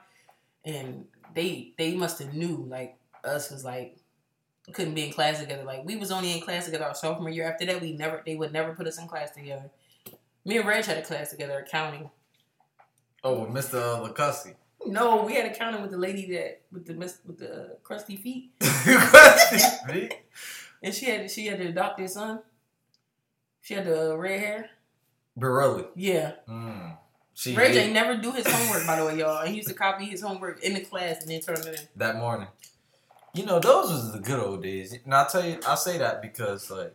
and 0.65 1.05
they 1.35 1.73
they 1.77 1.95
must 1.95 2.19
have 2.19 2.33
knew 2.33 2.65
like 2.69 2.97
us 3.23 3.51
was 3.51 3.63
like 3.65 3.97
couldn't 4.73 4.93
be 4.93 5.05
in 5.05 5.11
class 5.13 5.39
together. 5.39 5.63
Like 5.63 5.83
we 5.85 5.95
was 5.95 6.11
only 6.11 6.31
in 6.33 6.41
class 6.41 6.65
together 6.65 6.85
our 6.85 6.95
sophomore 6.95 7.29
year. 7.29 7.47
After 7.49 7.65
that, 7.65 7.81
we 7.81 7.93
never 7.93 8.21
they 8.25 8.35
would 8.35 8.53
never 8.53 8.73
put 8.73 8.87
us 8.87 8.99
in 8.99 9.07
class 9.07 9.31
together. 9.31 9.69
Me 10.45 10.57
and 10.57 10.67
Reg 10.67 10.85
had 10.85 10.97
a 10.97 11.01
class 11.01 11.29
together, 11.31 11.59
accounting. 11.59 12.09
Oh, 13.23 13.43
with 13.43 13.49
Mr. 13.51 13.75
Lacussy. 14.07 14.55
No, 14.85 15.23
we 15.25 15.35
had 15.35 15.45
accounting 15.51 15.81
with 15.81 15.91
the 15.91 15.97
lady 15.97 16.31
that 16.33 16.61
with 16.71 16.85
the 16.85 16.93
with 17.25 17.37
the 17.37 17.77
crusty 17.83 18.15
feet, 18.15 18.51
and 20.81 20.93
she 20.93 21.05
had 21.07 21.29
she 21.29 21.47
had 21.47 21.59
to 21.59 21.67
adopt 21.67 21.97
their 21.97 22.07
son. 22.07 22.41
She 23.61 23.73
had 23.73 23.85
the 23.85 24.17
red 24.17 24.39
hair. 24.39 24.69
Barelli. 25.37 25.87
Yeah, 25.95 26.33
Mm. 26.47 26.97
She 27.39 27.55
ate 27.55 27.75
ain't 27.77 27.93
never 27.93 28.17
do 28.17 28.33
his 28.33 28.45
homework 28.45 28.85
by 28.85 28.97
the 28.99 29.05
way, 29.05 29.17
y'all. 29.17 29.39
And 29.39 29.49
he 29.49 29.55
used 29.55 29.69
to 29.69 29.73
copy 29.73 30.03
his 30.03 30.21
homework 30.21 30.61
in 30.61 30.73
the 30.73 30.81
class 30.81 31.21
and 31.21 31.31
then 31.31 31.39
turn 31.39 31.57
it 31.59 31.67
in. 31.67 31.87
that 31.95 32.17
morning. 32.17 32.49
You 33.33 33.45
know, 33.45 33.59
those 33.59 33.89
was 33.91 34.11
the 34.11 34.19
good 34.19 34.39
old 34.39 34.61
days. 34.61 34.93
And 35.05 35.13
I 35.13 35.25
tell 35.25 35.45
you, 35.45 35.57
I 35.65 35.75
say 35.75 35.99
that 35.99 36.21
because 36.21 36.69
like 36.69 36.93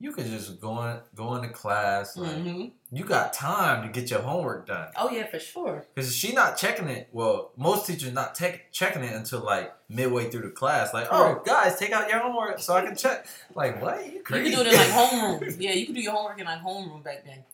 you 0.00 0.12
could 0.12 0.24
just 0.26 0.60
go 0.62 0.82
in, 0.86 0.96
go 1.14 1.34
into 1.34 1.50
class. 1.50 2.16
Like, 2.16 2.36
hmm 2.36 2.66
You 2.90 3.04
got 3.04 3.34
time 3.34 3.82
to 3.82 3.88
get 3.90 4.10
your 4.10 4.22
homework 4.22 4.66
done. 4.66 4.88
Oh 4.96 5.10
yeah, 5.10 5.26
for 5.26 5.38
sure. 5.38 5.84
Cause 5.94 6.16
she 6.16 6.32
not 6.32 6.56
checking 6.56 6.88
it. 6.88 7.08
Well, 7.12 7.52
most 7.58 7.86
teachers 7.86 8.14
not 8.14 8.34
tech 8.34 8.72
checking 8.72 9.02
it 9.04 9.12
until 9.12 9.40
like 9.40 9.74
midway 9.90 10.30
through 10.30 10.42
the 10.42 10.50
class. 10.50 10.94
Like, 10.94 11.08
oh 11.10 11.42
guys, 11.44 11.78
take 11.78 11.92
out 11.92 12.08
your 12.08 12.20
homework 12.20 12.60
so 12.60 12.74
I 12.74 12.80
can 12.86 12.96
check. 12.96 13.26
Like, 13.54 13.82
what? 13.82 14.06
You 14.06 14.14
You 14.14 14.20
could 14.22 14.44
do 14.44 14.60
it 14.60 14.66
in 14.68 14.72
like 14.72 14.88
homeroom. 14.88 15.56
Yeah, 15.60 15.72
you 15.74 15.84
could 15.84 15.94
do 15.96 16.00
your 16.00 16.12
homework 16.12 16.38
in 16.40 16.46
like 16.46 16.62
homeroom 16.62 17.04
back 17.04 17.26
then. 17.26 17.44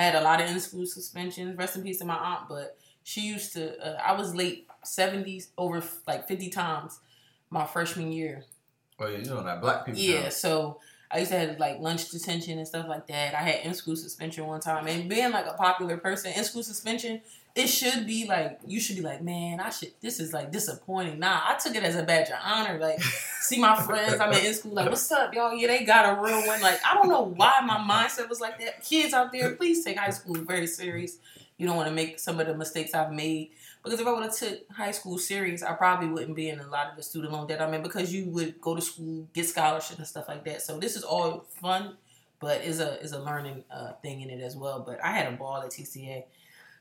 I 0.00 0.04
had 0.04 0.14
a 0.14 0.22
lot 0.22 0.40
of 0.40 0.48
in 0.48 0.58
school 0.60 0.86
suspensions. 0.86 1.58
Rest 1.58 1.76
in 1.76 1.82
peace 1.82 1.98
to 1.98 2.06
my 2.06 2.16
aunt, 2.16 2.48
but 2.48 2.78
she 3.02 3.20
used 3.20 3.52
to. 3.52 3.78
Uh, 3.78 4.00
I 4.02 4.14
was 4.14 4.34
late 4.34 4.66
seventies 4.82 5.50
over 5.58 5.82
like 6.06 6.26
fifty 6.26 6.48
times 6.48 7.00
my 7.50 7.66
freshman 7.66 8.10
year. 8.10 8.44
oh, 8.98 9.06
yeah, 9.06 9.16
you're 9.16 9.24
doing 9.24 9.44
that 9.44 9.60
black 9.60 9.84
people. 9.84 10.00
Yeah, 10.00 10.22
time. 10.22 10.30
so 10.30 10.80
I 11.10 11.18
used 11.18 11.32
to 11.32 11.38
have 11.38 11.58
like 11.58 11.80
lunch 11.80 12.08
detention 12.08 12.56
and 12.56 12.66
stuff 12.66 12.88
like 12.88 13.08
that. 13.08 13.34
I 13.34 13.42
had 13.42 13.66
in 13.66 13.74
school 13.74 13.94
suspension 13.94 14.46
one 14.46 14.60
time, 14.60 14.86
and 14.86 15.06
being 15.06 15.32
like 15.32 15.46
a 15.46 15.52
popular 15.52 15.98
person, 15.98 16.32
in 16.34 16.44
school 16.44 16.62
suspension, 16.62 17.20
it 17.54 17.66
should 17.66 18.06
be 18.06 18.26
like 18.26 18.60
you 18.66 18.80
should 18.80 18.96
be 18.96 19.02
like, 19.02 19.22
man, 19.22 19.60
I 19.60 19.70
should. 19.70 19.92
This 20.00 20.20
is 20.20 20.32
like 20.32 20.52
disappointing. 20.52 21.18
Nah, 21.18 21.40
I 21.44 21.56
took 21.56 21.74
it 21.74 21.82
as 21.82 21.96
a 21.96 22.02
badge 22.02 22.28
of 22.28 22.38
honor. 22.44 22.78
Like, 22.78 23.02
see 23.40 23.60
my 23.60 23.80
friends, 23.80 24.20
I'm 24.20 24.32
in 24.32 24.54
school. 24.54 24.74
Like, 24.74 24.88
what's 24.88 25.10
up, 25.10 25.34
y'all? 25.34 25.52
Yeah, 25.54 25.68
they 25.68 25.84
got 25.84 26.18
a 26.18 26.22
real 26.22 26.46
one. 26.46 26.60
Like, 26.60 26.80
I 26.84 26.94
don't 26.94 27.08
know 27.08 27.22
why 27.22 27.60
my 27.64 27.78
mindset 27.78 28.28
was 28.28 28.40
like 28.40 28.58
that. 28.60 28.84
Kids 28.84 29.12
out 29.12 29.32
there, 29.32 29.54
please 29.54 29.84
take 29.84 29.98
high 29.98 30.10
school 30.10 30.36
very 30.36 30.66
serious. 30.66 31.18
You 31.56 31.66
don't 31.66 31.76
want 31.76 31.88
to 31.88 31.94
make 31.94 32.18
some 32.18 32.40
of 32.40 32.46
the 32.46 32.54
mistakes 32.54 32.94
I've 32.94 33.12
made. 33.12 33.50
Because 33.82 34.00
if 34.00 34.06
I 34.06 34.12
would 34.12 34.22
have 34.22 34.36
took 34.36 34.70
high 34.70 34.90
school 34.90 35.18
serious, 35.18 35.62
I 35.62 35.72
probably 35.72 36.08
wouldn't 36.08 36.36
be 36.36 36.48
in 36.48 36.60
a 36.60 36.66
lot 36.66 36.90
of 36.90 36.96
the 36.96 37.02
student 37.02 37.32
loan 37.32 37.46
debt 37.46 37.60
I'm 37.62 37.72
in 37.72 37.82
because 37.82 38.12
you 38.12 38.26
would 38.30 38.60
go 38.60 38.74
to 38.74 38.82
school, 38.82 39.28
get 39.32 39.46
scholarship 39.46 39.98
and 39.98 40.06
stuff 40.06 40.28
like 40.28 40.44
that. 40.44 40.62
So 40.62 40.78
this 40.78 40.96
is 40.96 41.02
all 41.02 41.46
fun, 41.60 41.96
but 42.40 42.62
is 42.62 42.80
a 42.80 43.00
is 43.00 43.12
a 43.12 43.18
learning 43.18 43.64
uh, 43.70 43.92
thing 44.02 44.20
in 44.20 44.30
it 44.30 44.42
as 44.42 44.54
well. 44.54 44.82
But 44.86 45.02
I 45.02 45.12
had 45.12 45.32
a 45.32 45.36
ball 45.36 45.62
at 45.62 45.70
TCA. 45.70 46.24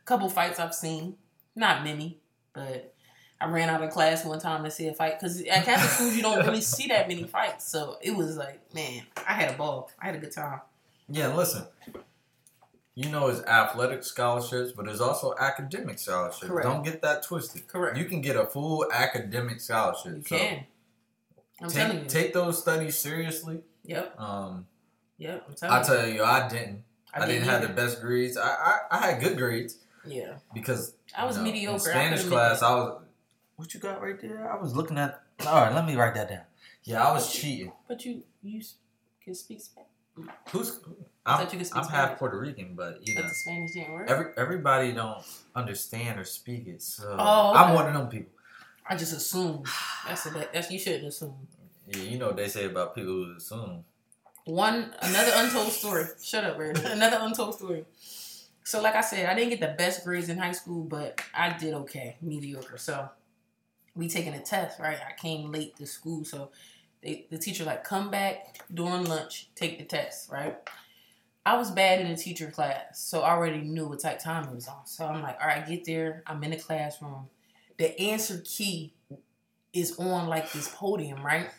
Couple 0.09 0.27
fights 0.27 0.59
I've 0.59 0.73
seen, 0.73 1.17
not 1.55 1.83
many, 1.83 2.17
but 2.51 2.95
I 3.39 3.47
ran 3.47 3.69
out 3.69 3.83
of 3.83 3.91
class 3.91 4.25
one 4.25 4.39
time 4.39 4.63
to 4.63 4.71
see 4.71 4.87
a 4.87 4.93
fight 4.95 5.19
because 5.19 5.39
at 5.43 5.65
Catholic 5.65 5.91
schools 5.91 6.15
you 6.15 6.23
don't 6.23 6.43
really 6.47 6.61
see 6.61 6.87
that 6.87 7.07
many 7.07 7.25
fights. 7.25 7.69
So 7.69 7.97
it 8.01 8.15
was 8.15 8.35
like, 8.35 8.73
man, 8.73 9.03
I 9.27 9.33
had 9.33 9.53
a 9.53 9.55
ball. 9.55 9.91
I 10.01 10.07
had 10.07 10.15
a 10.15 10.17
good 10.17 10.31
time. 10.31 10.61
Yeah, 11.09 11.27
listen. 11.35 11.63
You 12.95 13.09
know, 13.09 13.27
it's 13.27 13.41
athletic 13.43 14.03
scholarships, 14.03 14.71
but 14.71 14.87
there's 14.87 14.99
also 14.99 15.35
academic 15.39 15.99
scholarships. 15.99 16.47
Correct. 16.47 16.67
Don't 16.67 16.83
get 16.83 17.03
that 17.03 17.21
twisted. 17.21 17.67
Correct. 17.67 17.95
You 17.95 18.05
can 18.05 18.21
get 18.21 18.35
a 18.35 18.47
full 18.47 18.87
academic 18.91 19.61
scholarship. 19.61 20.15
You 20.15 20.23
So 20.23 20.37
can. 20.37 20.65
I'm 21.61 21.69
telling 21.69 21.97
you. 21.99 22.03
take 22.05 22.09
take 22.09 22.33
those 22.33 22.57
studies 22.59 22.97
seriously. 22.97 23.61
Yep. 23.85 24.19
Um, 24.19 24.65
Yep. 25.19 25.45
I'm 25.49 25.53
telling 25.55 25.75
I 25.75 25.83
tell 25.83 26.07
you, 26.07 26.23
I 26.23 26.49
didn't. 26.49 26.83
I, 27.13 27.27
didn't 27.27 27.43
have 27.43 27.61
the 27.61 27.69
best 27.69 28.01
grades. 28.01 28.37
I, 28.37 28.47
I 28.49 28.79
I 28.89 28.97
had 29.07 29.21
good 29.21 29.37
grades 29.37 29.77
Yeah. 30.11 30.35
because 30.53 30.93
I 31.17 31.25
was 31.25 31.37
you 31.37 31.43
know, 31.43 31.51
mediocre. 31.51 31.73
In 31.75 31.79
Spanish 31.79 32.19
could've 32.23 32.31
class, 32.31 32.61
I 32.61 32.73
was. 32.75 33.03
What 33.55 33.73
you 33.73 33.79
got 33.79 34.01
right 34.01 34.19
there? 34.21 34.51
I 34.51 34.55
was 34.61 34.75
looking 34.75 34.97
at. 34.97 35.21
All 35.45 35.55
right, 35.61 35.73
let 35.73 35.85
me 35.85 35.95
write 35.95 36.13
that 36.15 36.29
down. 36.29 36.41
Yeah, 36.83 37.05
I 37.05 37.11
was 37.11 37.31
cheating. 37.33 37.71
But 37.87 38.05
you 38.05 38.23
you 38.41 38.61
can 39.23 39.35
speak 39.35 39.61
Spanish. 39.61 39.89
Who's? 40.51 40.79
I 41.25 41.33
I'm, 41.33 41.37
thought 41.43 41.53
you 41.53 41.59
could 41.59 41.67
speak 41.67 41.83
I'm 41.83 41.89
half 41.89 42.17
Puerto 42.17 42.39
Rican, 42.39 42.73
but 42.75 43.05
you 43.05 43.15
But 43.15 43.23
know, 43.23 43.29
the 43.29 43.35
Spanish 43.35 43.71
didn't 43.73 43.91
work. 43.93 44.09
every 44.09 44.25
everybody 44.37 44.91
don't 44.93 45.23
understand 45.55 46.19
or 46.19 46.23
speak 46.23 46.67
it. 46.67 46.81
So 46.81 47.15
Oh, 47.19 47.53
I'm 47.53 47.73
one 47.75 47.87
of 47.87 47.93
them 47.93 48.07
people. 48.09 48.31
I 48.89 48.95
just 48.95 49.13
assume. 49.13 49.63
That's 50.07 50.25
a, 50.25 50.47
that's 50.53 50.71
you 50.71 50.79
shouldn't 50.79 51.05
assume. 51.07 51.35
Yeah, 51.87 52.01
you 52.03 52.17
know 52.17 52.27
what 52.27 52.37
they 52.37 52.47
say 52.47 52.65
about 52.65 52.95
people 52.95 53.11
who 53.13 53.35
assume. 53.37 53.83
One 54.45 54.93
another 55.01 55.31
untold 55.35 55.71
story. 55.71 56.05
Shut 56.23 56.43
up, 56.43 56.57
Red. 56.57 56.77
Another 56.85 57.17
untold 57.21 57.55
story. 57.55 57.85
So, 58.69 58.83
like 58.83 58.93
I 58.93 59.01
said, 59.01 59.25
I 59.25 59.33
didn't 59.33 59.49
get 59.49 59.61
the 59.61 59.75
best 59.75 60.03
grades 60.03 60.29
in 60.29 60.37
high 60.37 60.51
school, 60.51 60.83
but 60.83 61.19
I 61.33 61.57
did 61.57 61.73
okay, 61.73 62.17
mediocre. 62.21 62.77
So, 62.77 63.09
we 63.95 64.07
taking 64.07 64.35
a 64.35 64.39
test, 64.39 64.79
right? 64.79 64.99
I 64.99 65.19
came 65.19 65.51
late 65.51 65.75
to 65.77 65.87
school, 65.87 66.23
so 66.23 66.51
they, 67.01 67.25
the 67.31 67.39
teacher 67.39 67.63
like 67.63 67.83
come 67.83 68.11
back 68.11 68.61
during 68.71 69.05
lunch, 69.05 69.49
take 69.55 69.79
the 69.79 69.85
test, 69.85 70.31
right? 70.31 70.55
I 71.47 71.57
was 71.57 71.71
bad 71.71 71.99
in 71.99 72.11
the 72.11 72.15
teacher 72.15 72.51
class, 72.51 72.99
so 72.99 73.21
I 73.21 73.31
already 73.31 73.61
knew 73.61 73.87
what 73.87 74.01
type 74.01 74.19
time 74.19 74.47
it 74.49 74.53
was 74.53 74.67
on. 74.67 74.85
So 74.85 75.03
I'm 75.03 75.23
like, 75.23 75.39
all 75.41 75.47
right, 75.47 75.67
get 75.67 75.85
there. 75.85 76.21
I'm 76.27 76.43
in 76.43 76.51
the 76.51 76.57
classroom. 76.57 77.27
The 77.79 77.99
answer 77.99 78.39
key 78.45 78.93
is 79.73 79.97
on 79.97 80.27
like 80.27 80.51
this 80.51 80.69
podium, 80.75 81.25
right? 81.25 81.49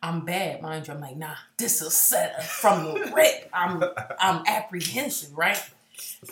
I'm 0.00 0.24
bad, 0.24 0.62
mind 0.62 0.86
you. 0.86 0.94
I'm 0.94 1.00
like, 1.00 1.16
nah, 1.16 1.34
this 1.58 1.82
is 1.82 1.92
set 1.92 2.44
from 2.44 2.84
the 2.84 3.12
rip. 3.16 3.50
I'm 3.52 3.82
I'm 4.20 4.44
apprehensive, 4.46 5.36
right? 5.36 5.60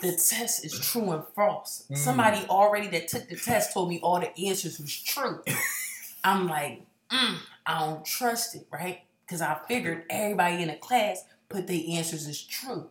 The 0.01 0.11
test 0.11 0.65
is 0.65 0.79
true 0.79 1.11
and 1.11 1.23
false. 1.35 1.85
Mm. 1.89 1.97
Somebody 1.97 2.45
already 2.49 2.87
that 2.89 3.07
took 3.07 3.27
the 3.27 3.35
test 3.35 3.73
told 3.73 3.89
me 3.89 3.99
all 4.01 4.19
the 4.19 4.37
answers 4.47 4.79
was 4.79 4.95
true. 4.95 5.41
I'm 6.23 6.47
like, 6.47 6.81
mm, 7.11 7.37
I 7.65 7.79
don't 7.79 8.05
trust 8.05 8.55
it, 8.55 8.67
right? 8.71 9.01
Because 9.25 9.41
I 9.41 9.57
figured 9.67 10.03
everybody 10.09 10.61
in 10.61 10.69
the 10.69 10.75
class 10.75 11.23
put 11.49 11.67
their 11.67 11.81
answers 11.89 12.27
as 12.27 12.41
true. 12.41 12.89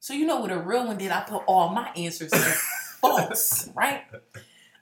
So 0.00 0.14
you 0.14 0.26
know 0.26 0.40
what 0.40 0.52
a 0.52 0.58
real 0.58 0.86
one 0.86 0.98
did? 0.98 1.10
I 1.10 1.22
put 1.22 1.42
all 1.46 1.70
my 1.70 1.90
answers 1.96 2.32
as 2.32 2.56
false, 3.00 3.68
right? 3.74 4.02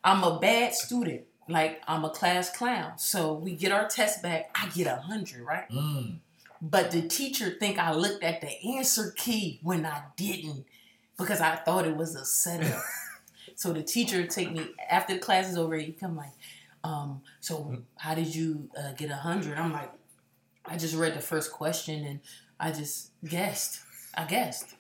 I'm 0.03 0.23
a 0.23 0.39
bad 0.39 0.75
student. 0.75 1.23
Like 1.49 1.83
I'm 1.87 2.05
a 2.05 2.11
class 2.11 2.55
clown. 2.55 2.99
So 2.99 3.35
we 3.35 3.55
get 3.55 3.73
our 3.73 3.89
test 3.89 4.23
back. 4.23 4.51
I 4.55 4.69
get 4.69 4.87
a 4.87 4.97
hundred, 4.97 5.43
right? 5.43 5.69
Mm. 5.71 6.19
But 6.61 6.91
the 6.91 7.03
teacher 7.03 7.51
think 7.59 7.79
I 7.79 7.93
looked 7.93 8.23
at 8.23 8.41
the 8.41 8.77
answer 8.77 9.13
key 9.17 9.61
when 9.63 9.85
I 9.85 10.03
didn't 10.17 10.65
because 11.19 11.41
I 11.41 11.57
thought 11.57 11.87
it 11.87 11.97
was 11.97 12.15
a 12.15 12.25
setup. 12.25 12.83
So 13.57 13.73
the 13.73 13.83
teacher 13.83 14.27
take 14.27 14.53
me 14.53 14.67
after 14.91 15.15
the 15.15 15.21
class 15.21 15.49
is 15.49 15.57
over. 15.57 15.77
He 15.77 15.93
come 15.93 16.17
like, 16.17 16.33
um, 16.83 17.23
so 17.41 17.79
how 17.97 18.15
did 18.15 18.35
you 18.35 18.69
uh, 18.77 18.93
get 18.93 19.11
a 19.11 19.17
hundred? 19.17 19.59
I'm 19.59 19.73
like, 19.73 19.93
I 20.65 20.77
just 20.77 20.95
read 20.95 21.15
the 21.15 21.21
first 21.21 21.53
question 21.53 22.05
and 22.05 22.21
I 22.59 22.73
just 22.73 23.11
guessed. 23.25 23.81
I 24.17 24.25
guessed. 24.25 24.75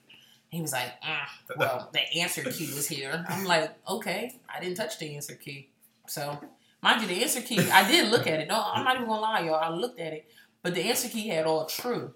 He 0.50 0.60
was 0.60 0.72
like, 0.72 0.92
ah, 1.02 1.28
well, 1.56 1.90
the 1.92 2.20
answer 2.20 2.42
key 2.42 2.66
was 2.74 2.86
here. 2.86 3.24
I'm 3.28 3.44
like, 3.44 3.76
okay, 3.88 4.38
I 4.48 4.60
didn't 4.60 4.76
touch 4.76 4.98
the 4.98 5.16
answer 5.16 5.34
key. 5.34 5.68
So, 6.06 6.38
mind 6.80 7.02
you, 7.02 7.08
the 7.08 7.22
answer 7.22 7.40
key, 7.40 7.58
I 7.70 7.88
did 7.88 8.10
look 8.10 8.26
at 8.28 8.38
it. 8.38 8.48
No, 8.48 8.62
I'm 8.64 8.84
not 8.84 8.96
even 8.96 9.08
gonna 9.08 9.20
lie, 9.20 9.40
y'all. 9.40 9.54
I 9.54 9.70
looked 9.70 9.98
at 9.98 10.12
it, 10.12 10.30
but 10.62 10.74
the 10.74 10.82
answer 10.82 11.08
key 11.08 11.28
had 11.28 11.46
all 11.46 11.66
true. 11.66 12.14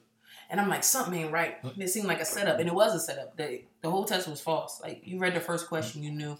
And 0.50 0.60
I'm 0.60 0.68
like, 0.68 0.82
something 0.82 1.14
ain't 1.14 1.32
right. 1.32 1.56
It 1.76 1.88
seemed 1.88 2.06
like 2.06 2.20
a 2.20 2.24
setup, 2.24 2.58
and 2.58 2.68
it 2.68 2.74
was 2.74 2.94
a 2.94 3.00
setup. 3.00 3.36
The, 3.36 3.62
the 3.82 3.90
whole 3.90 4.04
test 4.04 4.28
was 4.28 4.40
false. 4.40 4.80
Like, 4.82 5.02
you 5.04 5.18
read 5.18 5.34
the 5.34 5.40
first 5.40 5.68
question, 5.68 6.02
you 6.02 6.10
knew. 6.10 6.38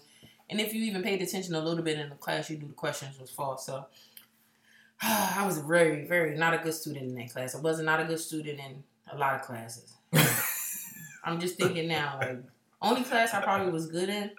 And 0.49 0.59
if 0.59 0.73
you 0.73 0.83
even 0.85 1.03
paid 1.03 1.21
attention 1.21 1.53
a 1.53 1.61
little 1.61 1.83
bit 1.83 1.99
in 1.99 2.09
the 2.09 2.15
class, 2.15 2.49
you 2.49 2.57
knew 2.57 2.67
the 2.67 2.73
questions 2.73 3.19
was 3.19 3.29
false. 3.29 3.67
So, 3.67 3.85
I 5.01 5.43
was 5.45 5.59
very, 5.59 6.05
very 6.05 6.37
not 6.37 6.53
a 6.53 6.57
good 6.57 6.73
student 6.73 7.05
in 7.05 7.15
that 7.15 7.31
class. 7.31 7.55
I 7.55 7.59
was 7.59 7.77
not 7.77 7.85
not 7.97 8.05
a 8.05 8.05
good 8.05 8.19
student 8.19 8.59
in 8.59 8.83
a 9.11 9.17
lot 9.17 9.35
of 9.35 9.41
classes. 9.41 9.93
I'm 11.23 11.39
just 11.39 11.57
thinking 11.57 11.87
now, 11.87 12.17
like 12.19 12.39
only 12.81 13.03
class 13.03 13.33
I 13.33 13.41
probably 13.41 13.71
was 13.71 13.87
good 13.87 14.09
in 14.09 14.31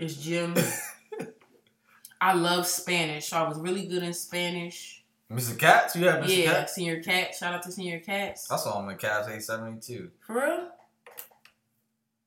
is 0.00 0.16
gym. 0.16 0.54
I 2.20 2.34
love 2.34 2.66
Spanish, 2.66 3.28
so 3.28 3.36
I 3.36 3.48
was 3.48 3.58
really 3.58 3.86
good 3.86 4.02
in 4.02 4.12
Spanish. 4.12 4.97
Mr. 5.32 5.58
Cats, 5.58 5.94
you 5.94 6.06
have 6.08 6.24
Mr. 6.24 6.44
Yeah, 6.44 6.52
Cats. 6.52 6.74
Senior 6.74 7.02
Cat. 7.02 7.34
Shout 7.34 7.54
out 7.54 7.62
to 7.64 7.72
Senior 7.72 8.00
Cats. 8.00 8.50
I 8.50 8.56
saw 8.56 8.80
him 8.82 8.88
in 8.88 8.96
Cats 8.96 9.46
seventy 9.46 9.80
two. 9.80 10.10
For 10.26 10.36
real? 10.36 10.68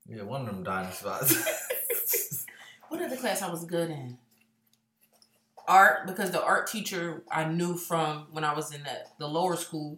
Yeah, 0.07 0.23
one 0.23 0.41
of 0.41 0.47
them 0.47 0.63
dining 0.63 0.91
spots. 0.91 1.35
What 2.91 3.01
other 3.01 3.15
class 3.15 3.41
I 3.41 3.49
was 3.49 3.63
good 3.63 3.89
in? 3.89 4.17
Art, 5.65 6.05
because 6.07 6.31
the 6.31 6.43
art 6.43 6.67
teacher 6.67 7.23
I 7.31 7.45
knew 7.45 7.77
from 7.77 8.27
when 8.31 8.43
I 8.43 8.53
was 8.53 8.73
in 8.75 8.83
the, 8.83 8.97
the 9.17 9.29
lower 9.29 9.55
school, 9.55 9.97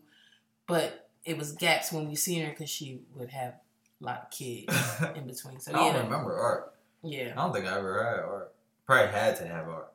but 0.67 1.09
it 1.25 1.35
was 1.35 1.53
gaps 1.53 1.91
when 1.91 2.07
we 2.07 2.15
seen 2.15 2.45
her 2.45 2.51
because 2.51 2.69
she 2.69 2.99
would 3.15 3.29
have 3.29 3.55
a 3.99 4.05
lot 4.05 4.21
of 4.21 4.29
kids 4.29 4.71
in 5.15 5.25
between. 5.25 5.59
So 5.59 5.71
I 5.71 5.75
don't 5.75 5.95
yeah, 5.95 6.03
remember 6.03 6.37
art. 6.37 6.75
yeah. 7.01 7.33
I 7.35 7.41
don't 7.41 7.51
think 7.51 7.65
I 7.65 7.79
ever 7.79 8.03
had 8.03 8.19
art. 8.23 8.53
Probably 8.85 9.11
had 9.11 9.37
to 9.37 9.47
have 9.47 9.67
art. 9.67 9.91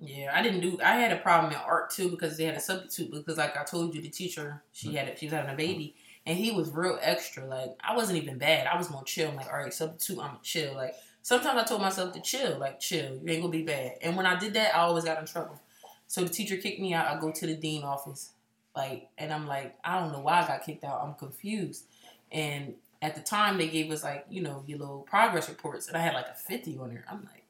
Yeah, 0.00 0.32
I 0.34 0.42
didn't 0.42 0.60
do. 0.60 0.78
I 0.82 0.96
had 0.96 1.12
a 1.12 1.16
problem 1.16 1.52
in 1.52 1.58
art 1.58 1.90
too 1.90 2.08
because 2.10 2.36
they 2.36 2.44
had 2.44 2.54
a 2.56 2.60
substitute. 2.60 3.10
Because 3.12 3.36
like 3.36 3.56
I 3.56 3.64
told 3.64 3.94
you, 3.94 4.00
the 4.00 4.08
teacher 4.08 4.62
she 4.72 4.94
had 4.94 5.08
a, 5.08 5.16
she 5.16 5.26
was 5.26 5.34
having 5.34 5.52
a 5.52 5.56
baby, 5.56 5.94
and 6.24 6.38
he 6.38 6.50
was 6.52 6.70
real 6.70 6.98
extra. 7.02 7.44
Like 7.44 7.76
I 7.80 7.94
wasn't 7.94 8.22
even 8.22 8.38
bad. 8.38 8.66
I 8.66 8.78
was 8.78 8.88
gonna 8.88 9.04
chill. 9.04 9.28
I'm 9.28 9.36
like, 9.36 9.48
all 9.48 9.58
right, 9.58 9.72
substitute, 9.72 10.18
I'm 10.20 10.28
gonna 10.28 10.38
chill. 10.42 10.74
Like 10.74 10.94
sometimes 11.20 11.60
I 11.60 11.64
told 11.64 11.82
myself 11.82 12.14
to 12.14 12.20
chill. 12.22 12.58
Like 12.58 12.80
chill, 12.80 13.16
you 13.22 13.30
ain't 13.30 13.42
gonna 13.42 13.48
be 13.52 13.62
bad. 13.62 13.96
And 14.00 14.16
when 14.16 14.24
I 14.24 14.38
did 14.38 14.54
that, 14.54 14.74
I 14.74 14.80
always 14.80 15.04
got 15.04 15.18
in 15.18 15.26
trouble. 15.26 15.60
So 16.06 16.22
the 16.24 16.30
teacher 16.30 16.56
kicked 16.56 16.80
me 16.80 16.94
out. 16.94 17.06
I 17.06 17.20
go 17.20 17.30
to 17.30 17.46
the 17.46 17.54
dean 17.54 17.82
office, 17.82 18.32
like, 18.74 19.08
and 19.18 19.32
I'm 19.32 19.46
like, 19.46 19.76
I 19.84 20.00
don't 20.00 20.12
know 20.12 20.20
why 20.20 20.42
I 20.42 20.46
got 20.46 20.64
kicked 20.64 20.82
out. 20.82 21.02
I'm 21.04 21.14
confused. 21.14 21.84
And 22.32 22.74
at 23.02 23.14
the 23.14 23.20
time, 23.20 23.58
they 23.58 23.68
gave 23.68 23.90
us 23.90 24.02
like 24.02 24.24
you 24.30 24.40
know 24.40 24.64
your 24.66 24.78
little 24.78 25.00
progress 25.02 25.48
reports, 25.50 25.88
and 25.88 25.96
I 25.96 26.00
had 26.00 26.14
like 26.14 26.28
a 26.28 26.34
50 26.34 26.78
on 26.78 26.88
there. 26.88 27.04
I'm 27.10 27.18
like 27.24 27.44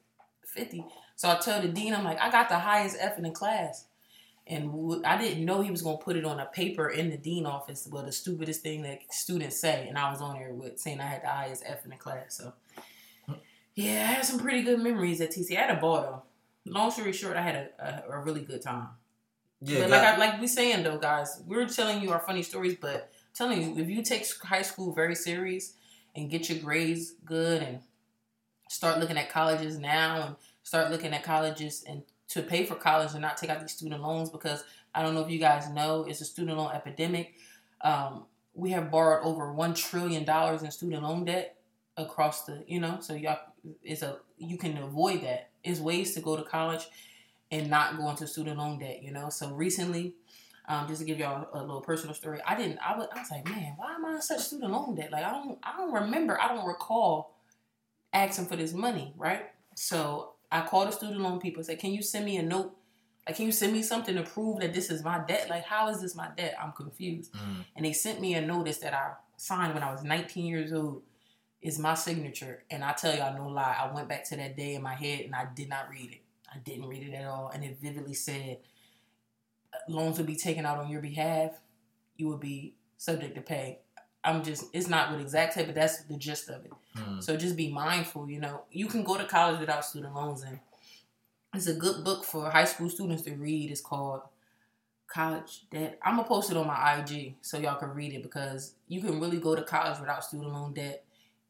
50. 0.45 0.83
So 1.21 1.29
I 1.29 1.35
tell 1.35 1.61
the 1.61 1.67
dean, 1.67 1.93
I'm 1.93 2.03
like, 2.03 2.19
I 2.19 2.31
got 2.31 2.49
the 2.49 2.57
highest 2.57 2.97
F 2.99 3.15
in 3.15 3.23
the 3.25 3.29
class. 3.29 3.85
And 4.47 4.71
w- 4.71 5.03
I 5.05 5.21
didn't 5.21 5.45
know 5.45 5.61
he 5.61 5.69
was 5.69 5.83
going 5.83 5.99
to 5.99 6.03
put 6.03 6.15
it 6.15 6.25
on 6.25 6.39
a 6.39 6.47
paper 6.47 6.89
in 6.89 7.11
the 7.11 7.17
dean 7.17 7.45
office, 7.45 7.87
well, 7.91 8.01
the 8.01 8.11
stupidest 8.11 8.63
thing 8.63 8.81
that 8.81 9.01
students 9.11 9.61
say. 9.61 9.85
And 9.87 9.99
I 9.99 10.09
was 10.09 10.19
on 10.19 10.39
there 10.39 10.51
with 10.51 10.79
saying 10.79 10.99
I 10.99 11.05
had 11.05 11.21
the 11.21 11.27
highest 11.27 11.61
F 11.63 11.83
in 11.83 11.91
the 11.91 11.95
class. 11.95 12.37
So, 12.37 12.53
yeah, 13.75 14.07
I 14.09 14.13
had 14.13 14.25
some 14.25 14.39
pretty 14.39 14.63
good 14.63 14.79
memories 14.79 15.21
at 15.21 15.29
TC. 15.29 15.55
I 15.55 15.61
had 15.61 15.77
a 15.77 15.79
ball, 15.79 16.01
though. 16.01 16.71
Long 16.71 16.89
story 16.89 17.13
short, 17.13 17.37
I 17.37 17.43
had 17.43 17.55
a, 17.55 18.03
a, 18.09 18.17
a 18.17 18.19
really 18.19 18.41
good 18.41 18.63
time. 18.63 18.87
Yeah, 19.61 19.81
but 19.81 19.91
like 19.91 20.01
I, 20.01 20.17
like 20.17 20.41
we 20.41 20.47
saying 20.47 20.81
though, 20.81 20.97
guys, 20.97 21.43
we're 21.45 21.67
telling 21.67 22.01
you 22.01 22.09
our 22.09 22.19
funny 22.19 22.41
stories, 22.41 22.77
but 22.81 23.11
telling 23.35 23.61
you 23.61 23.79
if 23.79 23.87
you 23.87 24.01
take 24.01 24.25
high 24.41 24.63
school 24.63 24.91
very 24.91 25.13
serious 25.13 25.73
and 26.15 26.31
get 26.31 26.49
your 26.49 26.57
grades 26.57 27.11
good 27.23 27.61
and 27.61 27.81
start 28.69 28.99
looking 28.99 29.19
at 29.19 29.29
colleges 29.29 29.77
now 29.77 30.23
and 30.25 30.35
start 30.63 30.91
looking 30.91 31.13
at 31.13 31.23
colleges 31.23 31.83
and 31.87 32.03
to 32.29 32.41
pay 32.41 32.65
for 32.65 32.75
college 32.75 33.11
and 33.11 33.21
not 33.21 33.37
take 33.37 33.49
out 33.49 33.59
these 33.59 33.73
student 33.73 34.01
loans 34.01 34.29
because 34.29 34.63
I 34.93 35.01
don't 35.01 35.13
know 35.13 35.21
if 35.21 35.29
you 35.29 35.39
guys 35.39 35.69
know 35.69 36.05
it's 36.07 36.21
a 36.21 36.25
student 36.25 36.57
loan 36.57 36.71
epidemic. 36.73 37.35
Um, 37.81 38.25
we 38.53 38.71
have 38.71 38.91
borrowed 38.91 39.25
over 39.25 39.53
one 39.53 39.73
trillion 39.73 40.23
dollars 40.23 40.63
in 40.63 40.71
student 40.71 41.03
loan 41.03 41.25
debt 41.25 41.57
across 41.97 42.45
the 42.45 42.63
you 42.67 42.79
know 42.79 42.97
so 43.01 43.13
y'all 43.13 43.37
it's 43.83 44.01
a 44.01 44.17
you 44.37 44.57
can 44.57 44.77
avoid 44.77 45.21
that. 45.23 45.49
It's 45.63 45.79
ways 45.79 46.13
to 46.15 46.21
go 46.21 46.35
to 46.35 46.43
college 46.43 46.87
and 47.51 47.69
not 47.69 47.97
go 47.97 48.09
into 48.09 48.27
student 48.27 48.57
loan 48.57 48.79
debt, 48.79 49.03
you 49.03 49.11
know. 49.11 49.29
So 49.29 49.51
recently, 49.53 50.15
um, 50.67 50.87
just 50.87 51.01
to 51.01 51.05
give 51.05 51.19
y'all 51.19 51.47
a, 51.53 51.59
little 51.61 51.81
personal 51.81 52.15
story, 52.15 52.39
I 52.45 52.55
didn't. 52.55 52.79
I 52.79 52.97
was, 52.97 53.07
I 53.13 53.19
was 53.19 53.31
like, 53.31 53.45
man, 53.45 53.73
why 53.77 53.93
am 53.93 54.05
I 54.05 54.15
in 54.15 54.21
such 54.21 54.39
student 54.39 54.71
loan 54.71 54.95
debt? 54.95 55.11
Like, 55.11 55.23
I 55.23 55.31
don't, 55.31 55.59
I 55.63 55.77
don't 55.77 55.93
remember. 55.93 56.39
I 56.41 56.47
don't 56.47 56.65
recall 56.65 57.37
asking 58.13 58.47
for 58.47 58.55
this 58.55 58.73
money, 58.73 59.13
right? 59.17 59.43
So 59.75 60.30
I 60.51 60.61
called 60.61 60.89
the 60.89 60.91
student 60.91 61.21
loan 61.21 61.39
people. 61.39 61.63
Said, 61.63 61.79
can 61.79 61.91
you 61.91 62.01
send 62.01 62.25
me 62.25 62.37
a 62.37 62.43
note? 62.43 62.75
Like, 63.27 63.37
can 63.37 63.45
you 63.45 63.51
send 63.51 63.73
me 63.73 63.83
something 63.83 64.15
to 64.15 64.23
prove 64.23 64.59
that 64.59 64.73
this 64.73 64.89
is 64.89 65.03
my 65.03 65.19
debt? 65.27 65.49
Like, 65.49 65.63
how 65.63 65.89
is 65.89 66.01
this 66.01 66.15
my 66.15 66.29
debt? 66.35 66.55
I'm 66.61 66.71
confused. 66.71 67.33
Mm. 67.33 67.65
And 67.75 67.85
they 67.85 67.93
sent 67.93 68.19
me 68.19 68.33
a 68.33 68.41
notice 68.41 68.77
that 68.79 68.93
I 68.93 69.13
signed 69.37 69.73
when 69.73 69.83
I 69.83 69.91
was 69.91 70.03
19 70.03 70.45
years 70.45 70.73
old. 70.73 71.03
Is 71.61 71.77
my 71.77 71.93
signature, 71.93 72.63
and 72.71 72.83
I 72.83 72.93
tell 72.93 73.15
y'all 73.15 73.37
no 73.37 73.47
lie. 73.47 73.77
I 73.79 73.93
went 73.93 74.09
back 74.09 74.27
to 74.29 74.35
that 74.35 74.57
day 74.57 74.73
in 74.73 74.81
my 74.81 74.95
head, 74.95 75.19
and 75.25 75.35
I 75.35 75.45
did 75.55 75.69
not 75.69 75.91
read 75.91 76.09
it. 76.11 76.21
I 76.51 76.57
didn't 76.57 76.87
read 76.87 77.03
it 77.03 77.13
at 77.13 77.25
all, 77.25 77.51
and 77.53 77.63
it 77.63 77.77
vividly 77.79 78.15
said 78.15 78.57
loans 79.87 80.17
will 80.17 80.25
be 80.25 80.35
taken 80.35 80.65
out 80.65 80.79
on 80.79 80.89
your 80.89 81.01
behalf. 81.01 81.51
You 82.17 82.27
will 82.27 82.37
be 82.37 82.75
subject 82.97 83.35
to 83.35 83.41
pay. 83.41 83.79
I'm 84.23 84.43
just, 84.43 84.65
it's 84.73 84.87
not 84.87 85.11
what 85.11 85.19
exact 85.19 85.53
say, 85.53 85.65
but 85.65 85.75
that's 85.75 86.03
the 86.03 86.15
gist 86.15 86.49
of 86.49 86.63
it. 86.65 86.71
Mm. 86.95 87.23
So 87.23 87.35
just 87.35 87.55
be 87.55 87.71
mindful. 87.71 88.29
You 88.29 88.39
know, 88.39 88.61
you 88.71 88.87
can 88.87 89.03
go 89.03 89.17
to 89.17 89.25
college 89.25 89.59
without 89.59 89.83
student 89.83 90.13
loans, 90.13 90.43
and 90.43 90.59
it's 91.53 91.67
a 91.67 91.73
good 91.73 92.03
book 92.03 92.23
for 92.23 92.49
high 92.49 92.65
school 92.65 92.89
students 92.89 93.23
to 93.23 93.33
read. 93.33 93.71
It's 93.71 93.81
called 93.81 94.21
College 95.07 95.63
Debt. 95.71 95.99
I'm 96.03 96.17
gonna 96.17 96.27
post 96.27 96.51
it 96.51 96.57
on 96.57 96.67
my 96.67 96.99
IG 96.99 97.35
so 97.41 97.57
y'all 97.57 97.75
can 97.75 97.89
read 97.89 98.13
it 98.13 98.23
because 98.23 98.75
you 98.87 99.01
can 99.01 99.19
really 99.19 99.39
go 99.39 99.55
to 99.55 99.63
college 99.63 99.99
without 99.99 100.23
student 100.23 100.53
loan 100.53 100.73
debt, 100.73 101.03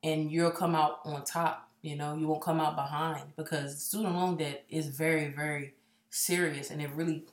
and 0.04 0.32
you'll 0.32 0.52
come 0.52 0.76
out 0.76 1.00
on 1.04 1.24
top. 1.26 1.68
You 1.82 1.96
know, 1.98 2.16
you 2.16 2.28
won't 2.28 2.42
come 2.42 2.60
out 2.60 2.76
behind 2.76 3.36
because 3.36 3.84
student 3.84 4.16
loan 4.16 4.38
debt 4.38 4.64
is 4.70 4.88
very, 4.88 5.28
very 5.28 5.74
serious, 6.10 6.72
and 6.72 6.82
it 6.82 6.90
really 6.92 7.26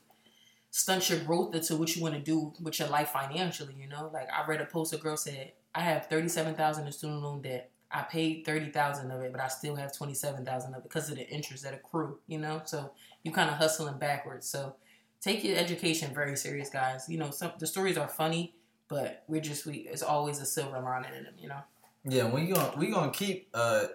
stunts 0.71 1.09
your 1.09 1.19
growth 1.19 1.55
into 1.55 1.75
what 1.75 1.95
you 1.95 2.01
want 2.01 2.15
to 2.15 2.21
do 2.21 2.53
with 2.61 2.79
your 2.79 2.89
life 2.89 3.09
financially. 3.09 3.75
You 3.77 3.87
know, 3.87 4.09
like 4.13 4.27
I 4.31 4.45
read 4.47 4.61
a 4.61 4.65
post 4.65 4.93
a 4.93 4.97
girl 4.97 5.17
said, 5.17 5.53
"I 5.73 5.81
have 5.81 6.07
thirty 6.07 6.29
seven 6.29 6.55
thousand 6.55 6.85
in 6.85 6.91
student 6.91 7.21
loan 7.21 7.41
debt. 7.41 7.71
I 7.91 8.03
paid 8.03 8.45
thirty 8.45 8.69
thousand 8.71 9.11
of 9.11 9.21
it, 9.21 9.31
but 9.31 9.41
I 9.41 9.47
still 9.47 9.75
have 9.75 9.95
twenty 9.95 10.13
seven 10.13 10.45
thousand 10.45 10.73
of 10.73 10.79
it 10.79 10.83
because 10.83 11.09
of 11.09 11.15
the 11.15 11.27
interest 11.27 11.63
that 11.63 11.73
accrue." 11.73 12.19
You 12.27 12.39
know, 12.39 12.61
so 12.65 12.91
you 13.23 13.31
kind 13.31 13.49
of 13.49 13.57
hustling 13.57 13.97
backwards. 13.97 14.47
So 14.47 14.75
take 15.21 15.43
your 15.43 15.57
education 15.57 16.13
very 16.13 16.35
serious, 16.35 16.69
guys. 16.69 17.07
You 17.09 17.17
know, 17.17 17.31
some 17.31 17.51
the 17.59 17.67
stories 17.67 17.97
are 17.97 18.07
funny, 18.07 18.53
but 18.87 19.23
we're 19.27 19.41
just 19.41 19.65
we 19.65 19.87
it's 19.91 20.03
always 20.03 20.39
a 20.39 20.45
silver 20.45 20.79
lining 20.79 21.13
in 21.17 21.23
them. 21.23 21.33
You 21.39 21.49
know. 21.49 21.61
Yeah, 22.05 22.29
we 22.29 22.47
gonna 22.47 22.73
we 22.77 22.91
gonna 22.91 23.11
keep 23.11 23.49
uh 23.53 23.87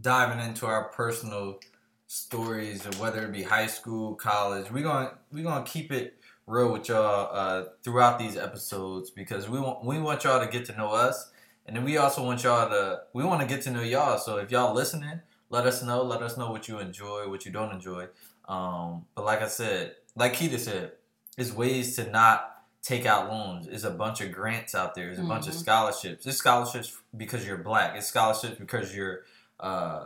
diving 0.00 0.44
into 0.44 0.66
our 0.66 0.84
personal 0.84 1.58
stories 2.06 2.86
of 2.86 2.98
whether 3.00 3.22
it 3.24 3.32
be 3.32 3.42
high 3.42 3.66
school, 3.66 4.14
college. 4.14 4.70
We're 4.70 4.82
gonna 4.84 5.12
we 5.32 5.42
gonna 5.42 5.64
keep 5.64 5.90
it 5.92 6.18
real 6.46 6.72
with 6.72 6.88
y'all 6.88 7.28
uh, 7.32 7.64
throughout 7.82 8.18
these 8.18 8.36
episodes 8.36 9.10
because 9.10 9.48
we 9.48 9.58
want 9.60 9.84
we 9.84 9.98
want 9.98 10.24
y'all 10.24 10.44
to 10.44 10.50
get 10.50 10.64
to 10.66 10.76
know 10.76 10.90
us, 10.90 11.30
and 11.66 11.76
then 11.76 11.84
we 11.84 11.96
also 11.96 12.24
want 12.24 12.42
y'all 12.44 12.68
to 12.68 13.00
we 13.12 13.24
want 13.24 13.40
to 13.40 13.46
get 13.46 13.62
to 13.62 13.70
know 13.70 13.82
y'all. 13.82 14.18
So 14.18 14.36
if 14.38 14.50
y'all 14.50 14.74
listening, 14.74 15.20
let 15.50 15.66
us 15.66 15.82
know. 15.82 16.02
Let 16.02 16.22
us 16.22 16.36
know 16.36 16.50
what 16.50 16.68
you 16.68 16.78
enjoy, 16.78 17.28
what 17.28 17.44
you 17.44 17.50
don't 17.52 17.72
enjoy. 17.72 18.06
Um, 18.48 19.06
but 19.14 19.24
like 19.24 19.42
I 19.42 19.48
said, 19.48 19.96
like 20.14 20.34
Keita 20.34 20.58
said, 20.58 20.92
there's 21.36 21.52
ways 21.52 21.96
to 21.96 22.08
not 22.10 22.52
take 22.82 23.04
out 23.04 23.28
loans. 23.28 23.66
There's 23.66 23.82
a 23.82 23.90
bunch 23.90 24.20
of 24.20 24.30
grants 24.30 24.72
out 24.72 24.94
there. 24.94 25.06
There's 25.06 25.18
a 25.18 25.24
bunch 25.24 25.48
of 25.48 25.54
Mhm. 25.54 25.58
scholarships. 25.58 26.24
It's 26.24 26.36
scholarships 26.36 26.96
because 27.16 27.44
you're 27.44 27.58
black. 27.58 27.96
It's 27.96 28.06
scholarships 28.06 28.56
because 28.60 28.94
you're, 28.94 29.22
uh, 29.58 30.04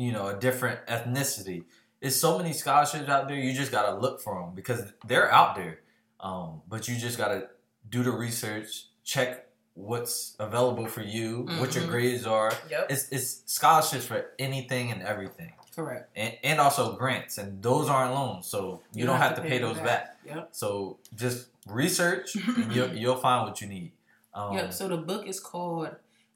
you 0.00 0.12
know, 0.12 0.28
a 0.28 0.34
different 0.38 0.84
ethnicity. 0.86 1.64
There's 2.00 2.16
so 2.16 2.38
many 2.38 2.52
scholarships 2.54 3.08
out 3.08 3.28
there. 3.28 3.36
You 3.36 3.52
just 3.52 3.70
gotta 3.70 3.94
look 3.98 4.20
for 4.22 4.40
them 4.40 4.54
because 4.54 4.80
they're 5.06 5.30
out 5.30 5.54
there. 5.56 5.80
Um, 6.20 6.62
but 6.68 6.88
you 6.88 6.96
just 6.96 7.18
gotta 7.18 7.48
do 7.88 8.02
the 8.02 8.10
research, 8.10 8.86
check 9.04 9.46
what's 9.74 10.36
available 10.38 10.86
for 10.86 11.02
you, 11.02 11.46
what 11.58 11.74
your 11.74 11.84
Mhm. 11.84 11.88
grades 11.90 12.26
are. 12.26 12.52
Yep. 12.70 12.86
It's 12.90 13.08
it's 13.10 13.42
scholarships 13.46 14.06
for 14.06 14.26
anything 14.38 14.90
and 14.92 15.02
everything 15.02 15.52
Correct. 15.74 16.10
and, 16.16 16.32
and 16.42 16.60
also 16.60 16.96
grants, 16.96 17.38
and 17.38 17.62
those 17.62 17.88
aren't 17.88 18.12
loans, 18.14 18.46
so 18.46 18.82
you, 18.92 19.06
don't 19.06 19.18
have 19.18 19.36
to 19.36 19.42
pay, 19.42 19.58
them 19.58 19.68
those 19.74 19.82
back. 19.82 20.16
Yep. 20.26 20.48
So 20.52 20.98
just 21.14 21.48
research, 21.66 22.34
and 22.36 22.72
you'll 22.74 22.92
you'll 23.00 23.16
find 23.28 23.46
what 23.46 23.60
you 23.60 23.68
need. 23.68 23.92
Um, 24.34 24.54
Yep. 24.56 24.72
So 24.72 24.88
the 24.88 24.96
book 24.98 25.26
is 25.26 25.38
called 25.40 25.88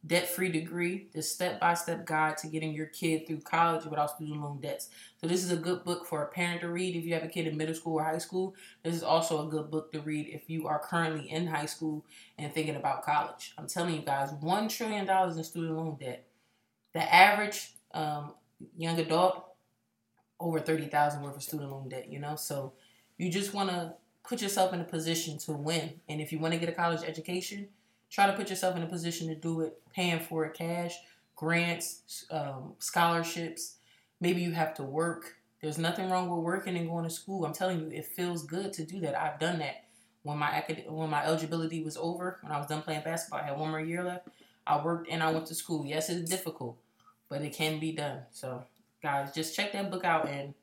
debt 0.06 0.28
free 0.28 0.50
degree, 0.50 1.06
the 1.14 1.22
step 1.22 1.60
by 1.60 1.74
step 1.74 2.04
guide 2.04 2.36
to 2.38 2.46
getting 2.46 2.74
your 2.74 2.86
kid 2.86 3.26
through 3.26 3.40
college 3.40 3.84
without 3.84 4.10
student 4.10 4.40
loan 4.40 4.60
debts. 4.60 4.88
So, 5.20 5.26
this 5.26 5.42
is 5.42 5.50
a 5.50 5.56
good 5.56 5.84
book 5.84 6.06
for 6.06 6.22
a 6.22 6.26
parent 6.26 6.60
to 6.60 6.68
read 6.68 6.94
if 6.94 7.04
you 7.04 7.14
have 7.14 7.22
a 7.22 7.28
kid 7.28 7.46
in 7.46 7.56
middle 7.56 7.74
school 7.74 7.94
or 7.94 8.04
high 8.04 8.18
school. 8.18 8.54
This 8.82 8.94
is 8.94 9.02
also 9.02 9.46
a 9.46 9.50
good 9.50 9.70
book 9.70 9.92
to 9.92 10.00
read 10.00 10.28
if 10.28 10.50
you 10.50 10.66
are 10.66 10.78
currently 10.78 11.30
in 11.30 11.46
high 11.46 11.66
school 11.66 12.04
and 12.38 12.52
thinking 12.52 12.76
about 12.76 13.04
college. 13.04 13.54
I'm 13.56 13.66
telling 13.66 13.94
you 13.94 14.02
guys, 14.02 14.30
$1 14.30 14.68
trillion 14.68 15.08
in 15.08 15.44
student 15.44 15.76
loan 15.76 15.96
debt. 15.98 16.26
The 16.92 17.14
average 17.14 17.72
um, 17.92 18.34
young 18.76 18.98
adult, 18.98 19.44
over 20.38 20.60
30000 20.60 21.22
worth 21.22 21.36
of 21.36 21.42
student 21.42 21.70
loan 21.70 21.88
debt, 21.88 22.10
you 22.10 22.18
know? 22.18 22.36
So, 22.36 22.74
you 23.16 23.30
just 23.30 23.54
want 23.54 23.70
to 23.70 23.94
put 24.26 24.42
yourself 24.42 24.72
in 24.72 24.80
a 24.80 24.84
position 24.84 25.38
to 25.38 25.52
win. 25.52 26.00
And 26.08 26.20
if 26.20 26.32
you 26.32 26.38
want 26.38 26.54
to 26.54 26.60
get 26.60 26.68
a 26.68 26.72
college 26.72 27.02
education, 27.06 27.68
Try 28.14 28.26
to 28.26 28.32
put 28.34 28.48
yourself 28.48 28.76
in 28.76 28.82
a 28.84 28.86
position 28.86 29.26
to 29.26 29.34
do 29.34 29.62
it, 29.62 29.82
paying 29.92 30.20
for 30.20 30.44
it 30.44 30.54
cash, 30.54 30.94
grants, 31.34 32.24
um, 32.30 32.74
scholarships. 32.78 33.78
Maybe 34.20 34.40
you 34.40 34.52
have 34.52 34.72
to 34.74 34.84
work. 34.84 35.34
There's 35.60 35.78
nothing 35.78 36.08
wrong 36.08 36.30
with 36.30 36.44
working 36.44 36.76
and 36.76 36.88
going 36.88 37.02
to 37.02 37.10
school. 37.10 37.44
I'm 37.44 37.52
telling 37.52 37.80
you, 37.80 37.88
it 37.90 38.06
feels 38.06 38.46
good 38.46 38.72
to 38.74 38.84
do 38.84 39.00
that. 39.00 39.20
I've 39.20 39.40
done 39.40 39.58
that 39.58 39.86
when 40.22 40.38
my 40.38 40.56
acad- 40.56 40.84
when 40.88 41.10
my 41.10 41.24
eligibility 41.24 41.82
was 41.82 41.96
over, 41.96 42.38
when 42.42 42.52
I 42.52 42.58
was 42.58 42.68
done 42.68 42.82
playing 42.82 43.02
basketball, 43.02 43.40
I 43.40 43.46
had 43.46 43.58
one 43.58 43.70
more 43.70 43.80
year 43.80 44.04
left. 44.04 44.28
I 44.64 44.80
worked 44.80 45.08
and 45.10 45.20
I 45.20 45.32
went 45.32 45.46
to 45.46 45.54
school. 45.56 45.84
Yes, 45.84 46.08
it's 46.08 46.30
difficult, 46.30 46.78
but 47.28 47.42
it 47.42 47.52
can 47.52 47.80
be 47.80 47.90
done. 47.90 48.20
So, 48.30 48.62
guys, 49.02 49.34
just 49.34 49.56
check 49.56 49.72
that 49.72 49.90
book 49.90 50.04
out, 50.04 50.28
and 50.28 50.54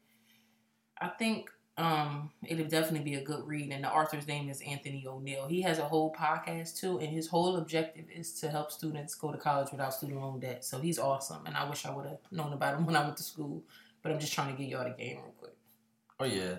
I 1.01 1.09
think 1.09 1.51
um, 1.77 2.29
it'll 2.47 2.67
definitely 2.67 3.09
be 3.09 3.15
a 3.15 3.23
good 3.23 3.47
read. 3.47 3.71
And 3.71 3.83
the 3.83 3.89
author's 3.91 4.27
name 4.27 4.49
is 4.49 4.61
Anthony 4.61 5.05
ONeal. 5.07 5.49
He 5.49 5.61
has 5.61 5.79
a 5.79 5.83
whole 5.85 6.13
podcast 6.13 6.79
too, 6.79 6.99
and 6.99 7.09
his 7.09 7.27
whole 7.27 7.57
objective 7.57 8.05
is 8.13 8.33
to 8.41 8.49
help 8.49 8.71
students 8.71 9.15
go 9.15 9.31
to 9.31 9.37
college 9.37 9.71
without 9.71 9.93
student 9.93 10.19
loan 10.21 10.39
debt. 10.39 10.63
So 10.65 10.79
he's 10.79 10.99
awesome, 10.99 11.45
and 11.45 11.55
I 11.55 11.67
wish 11.69 11.85
I 11.85 11.91
would 11.95 12.05
have 12.05 12.19
known 12.31 12.53
about 12.53 12.75
him 12.77 12.85
when 12.87 12.95
I 12.95 13.03
went 13.03 13.17
to 13.17 13.23
school. 13.23 13.63
But 14.01 14.11
I'm 14.11 14.19
just 14.19 14.33
trying 14.33 14.51
to 14.55 14.61
get 14.61 14.69
y'all 14.69 14.83
the 14.83 14.89
game 14.91 15.17
real 15.17 15.33
quick. 15.39 15.55
Oh 16.19 16.25
yeah, 16.25 16.55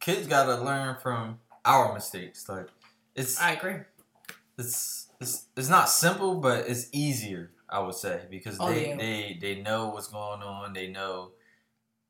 kids 0.00 0.26
gotta 0.26 0.62
learn 0.62 0.96
from 1.02 1.38
our 1.64 1.92
mistakes. 1.92 2.48
Like 2.48 2.68
it's, 3.14 3.40
I 3.40 3.52
agree. 3.52 3.76
It's 4.58 5.08
it's 5.20 5.46
it's 5.56 5.68
not 5.68 5.88
simple, 5.88 6.36
but 6.36 6.68
it's 6.68 6.88
easier. 6.92 7.50
I 7.68 7.80
would 7.80 7.94
say 7.94 8.22
because 8.30 8.58
Oh, 8.60 8.70
they 8.72 8.90
yeah. 8.90 8.96
they 8.96 9.38
they 9.40 9.60
know 9.60 9.88
what's 9.88 10.08
going 10.08 10.42
on. 10.42 10.72
They 10.72 10.86
know. 10.88 11.32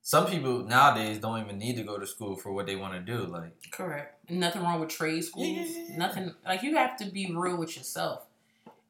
Some 0.06 0.26
people 0.26 0.62
nowadays 0.62 1.18
don't 1.18 1.40
even 1.40 1.58
need 1.58 1.74
to 1.78 1.82
go 1.82 1.98
to 1.98 2.06
school 2.06 2.36
for 2.36 2.52
what 2.52 2.66
they 2.66 2.76
want 2.76 2.94
to 2.94 3.00
do. 3.00 3.26
Like 3.26 3.56
Correct. 3.72 4.30
Nothing 4.30 4.62
wrong 4.62 4.78
with 4.78 4.88
trade 4.88 5.24
schools. 5.24 5.48
Yeah, 5.48 5.64
yeah, 5.64 5.84
yeah. 5.88 5.96
Nothing 5.96 6.34
like 6.46 6.62
you 6.62 6.76
have 6.76 6.96
to 6.98 7.06
be 7.06 7.34
real 7.34 7.56
with 7.56 7.76
yourself. 7.76 8.22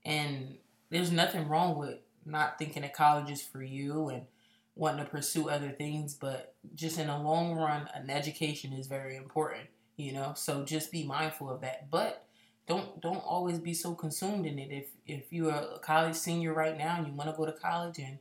And 0.05 0.59
there's 0.91 1.11
nothing 1.11 1.49
wrong 1.49 1.79
with 1.79 2.01
not 2.27 2.59
thinking 2.59 2.83
that 2.83 2.93
college 2.93 3.31
is 3.31 3.41
for 3.41 3.63
you 3.63 4.11
and 4.11 4.27
wanting 4.75 5.07
to 5.07 5.11
pursue 5.11 5.49
other 5.49 5.71
things, 5.71 6.13
but 6.13 6.55
just 6.75 6.99
in 6.99 7.07
the 7.07 7.17
long 7.17 7.55
run, 7.55 7.89
an 7.95 8.11
education 8.11 8.75
is 8.75 8.87
very 8.87 9.17
important, 9.17 9.69
you 9.97 10.13
know? 10.13 10.35
So 10.37 10.67
just 10.67 10.93
be 10.93 11.03
mindful 11.03 11.49
of 11.49 11.63
that. 11.63 11.91
But 11.91 12.27
don't 12.69 13.01
don't 13.01 13.25
always 13.25 13.59
be 13.59 13.73
so 13.73 13.95
consumed 13.95 14.45
in 14.45 14.59
it. 14.59 14.71
If 14.71 14.89
if 15.07 15.33
you're 15.33 15.49
a 15.49 15.79
college 15.79 16.17
senior 16.17 16.53
right 16.53 16.77
now 16.77 16.99
and 16.99 17.07
you 17.07 17.15
want 17.15 17.31
to 17.31 17.37
go 17.39 17.47
to 17.47 17.53
college 17.53 17.99
and 18.01 18.19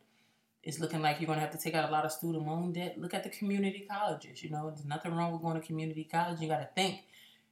it's 0.65 0.79
looking 0.79 1.01
like 1.01 1.19
you're 1.19 1.27
going 1.27 1.37
to 1.37 1.45
have 1.45 1.51
to 1.51 1.57
take 1.57 1.75
out 1.75 1.87
a 1.87 1.91
lot 1.91 2.05
of 2.05 2.11
student 2.11 2.45
loan 2.45 2.73
debt. 2.73 2.95
Look 2.97 3.13
at 3.13 3.23
the 3.23 3.29
community 3.29 3.87
colleges. 3.89 4.43
You 4.43 4.49
know, 4.49 4.69
there's 4.69 4.85
nothing 4.85 5.13
wrong 5.13 5.31
with 5.31 5.41
going 5.41 5.59
to 5.59 5.65
community 5.65 6.07
college. 6.11 6.41
You 6.41 6.47
got 6.47 6.59
to 6.59 6.69
think 6.75 7.03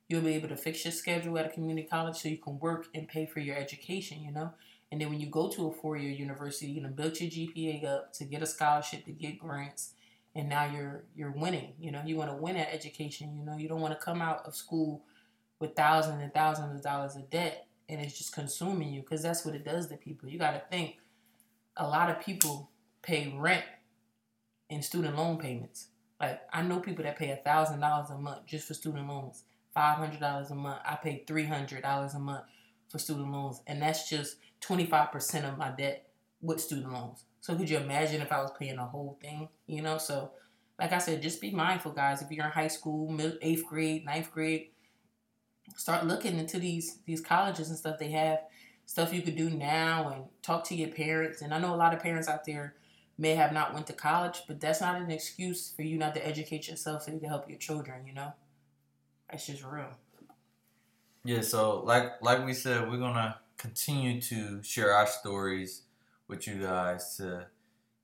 you'll 0.09 0.21
be 0.21 0.33
able 0.33 0.49
to 0.49 0.57
fix 0.57 0.83
your 0.83 0.91
schedule 0.91 1.37
at 1.37 1.45
a 1.45 1.49
community 1.49 1.87
college 1.87 2.17
so 2.17 2.27
you 2.27 2.37
can 2.37 2.59
work 2.59 2.87
and 2.93 3.07
pay 3.07 3.25
for 3.25 3.39
your 3.39 3.55
education, 3.55 4.23
you 4.23 4.31
know? 4.31 4.51
And 4.91 4.99
then 4.99 5.09
when 5.09 5.19
you 5.19 5.27
go 5.27 5.47
to 5.49 5.67
a 5.67 5.71
four 5.71 5.95
year 5.95 6.11
university, 6.11 6.71
you 6.71 6.81
know, 6.81 6.89
build 6.89 7.19
your 7.19 7.29
GPA 7.29 7.85
up 7.85 8.13
to 8.13 8.25
get 8.25 8.41
a 8.41 8.45
scholarship, 8.45 9.05
to 9.05 9.11
get 9.11 9.39
grants, 9.39 9.93
and 10.35 10.49
now 10.49 10.65
you're 10.65 11.03
you're 11.15 11.31
winning. 11.31 11.73
You 11.79 11.91
know, 11.91 12.01
you 12.05 12.15
want 12.15 12.31
to 12.31 12.35
win 12.35 12.57
at 12.57 12.73
education, 12.73 13.37
you 13.37 13.45
know, 13.45 13.57
you 13.57 13.67
don't 13.67 13.81
want 13.81 13.97
to 13.97 14.03
come 14.03 14.21
out 14.21 14.45
of 14.45 14.55
school 14.55 15.03
with 15.59 15.75
thousands 15.75 16.21
and 16.21 16.33
thousands 16.33 16.75
of 16.75 16.83
dollars 16.83 17.15
of 17.15 17.29
debt 17.29 17.67
and 17.89 18.01
it's 18.01 18.17
just 18.17 18.33
consuming 18.33 18.93
you 18.93 19.01
because 19.01 19.21
that's 19.21 19.45
what 19.45 19.55
it 19.55 19.63
does 19.63 19.87
to 19.87 19.97
people. 19.97 20.29
You 20.29 20.39
got 20.39 20.51
to 20.51 20.61
think 20.71 20.97
a 21.77 21.87
lot 21.87 22.09
of 22.09 22.23
people 22.23 22.69
pay 23.03 23.33
rent 23.37 23.65
and 24.69 24.83
student 24.83 25.15
loan 25.15 25.37
payments. 25.37 25.87
Like 26.19 26.41
I 26.51 26.63
know 26.63 26.79
people 26.79 27.03
that 27.03 27.17
pay 27.17 27.31
a 27.31 27.35
thousand 27.35 27.81
dollars 27.81 28.09
a 28.09 28.17
month 28.17 28.45
just 28.47 28.67
for 28.67 28.73
student 28.73 29.07
loans, 29.07 29.43
five 29.73 29.97
hundred 29.97 30.19
dollars 30.19 30.49
a 30.49 30.55
month. 30.55 30.81
I 30.85 30.95
pay 30.95 31.23
three 31.27 31.45
hundred 31.45 31.83
dollars 31.83 32.15
a 32.15 32.19
month 32.19 32.45
for 32.89 32.97
student 32.97 33.31
loans, 33.31 33.61
and 33.67 33.81
that's 33.81 34.09
just 34.09 34.37
twenty 34.61 34.85
five 34.85 35.11
percent 35.11 35.45
of 35.45 35.57
my 35.57 35.69
debt 35.69 36.07
with 36.41 36.61
student 36.61 36.91
loans. 36.91 37.25
So 37.41 37.55
could 37.55 37.69
you 37.69 37.77
imagine 37.77 38.21
if 38.21 38.31
I 38.31 38.41
was 38.41 38.51
paying 38.57 38.77
the 38.77 38.83
whole 38.83 39.19
thing? 39.21 39.49
You 39.67 39.81
know, 39.81 39.97
so 39.97 40.31
like 40.79 40.93
I 40.93 40.97
said, 40.97 41.21
just 41.21 41.41
be 41.41 41.51
mindful, 41.51 41.91
guys. 41.91 42.21
If 42.21 42.31
you're 42.31 42.45
in 42.45 42.51
high 42.51 42.67
school, 42.69 43.11
mid- 43.11 43.37
eighth 43.41 43.65
grade, 43.65 44.05
ninth 44.05 44.31
grade, 44.31 44.69
start 45.75 46.05
looking 46.05 46.37
into 46.37 46.59
these 46.59 46.99
these 47.05 47.21
colleges 47.21 47.69
and 47.69 47.77
stuff 47.77 47.97
they 47.99 48.11
have 48.11 48.39
stuff 48.85 49.13
you 49.13 49.21
could 49.21 49.35
do 49.35 49.49
now 49.49 50.09
and 50.09 50.23
talk 50.41 50.63
to 50.63 50.75
your 50.75 50.89
parents 50.89 51.41
and 51.41 51.53
i 51.53 51.59
know 51.59 51.73
a 51.73 51.77
lot 51.77 51.93
of 51.93 52.01
parents 52.01 52.27
out 52.27 52.45
there 52.45 52.75
may 53.17 53.35
have 53.35 53.53
not 53.53 53.73
went 53.73 53.87
to 53.87 53.93
college 53.93 54.41
but 54.47 54.59
that's 54.59 54.81
not 54.81 54.99
an 54.99 55.11
excuse 55.11 55.71
for 55.75 55.83
you 55.83 55.97
not 55.97 56.13
to 56.15 56.25
educate 56.25 56.67
yourself 56.67 57.03
so 57.03 57.11
you 57.11 57.19
can 57.19 57.29
help 57.29 57.49
your 57.49 57.59
children 57.59 58.05
you 58.07 58.13
know 58.13 58.33
that's 59.29 59.47
just 59.47 59.63
real 59.63 59.89
Yeah, 61.25 61.41
so 61.41 61.81
like 61.85 62.21
like 62.21 62.45
we 62.45 62.53
said, 62.53 62.89
we're 62.89 62.97
gonna 62.97 63.39
continue 63.57 64.21
to 64.21 64.61
share 64.61 64.93
our 64.93 65.07
stories 65.07 65.83
with 66.27 66.47
you 66.47 66.55
guys 66.61 67.15
to 67.17 67.47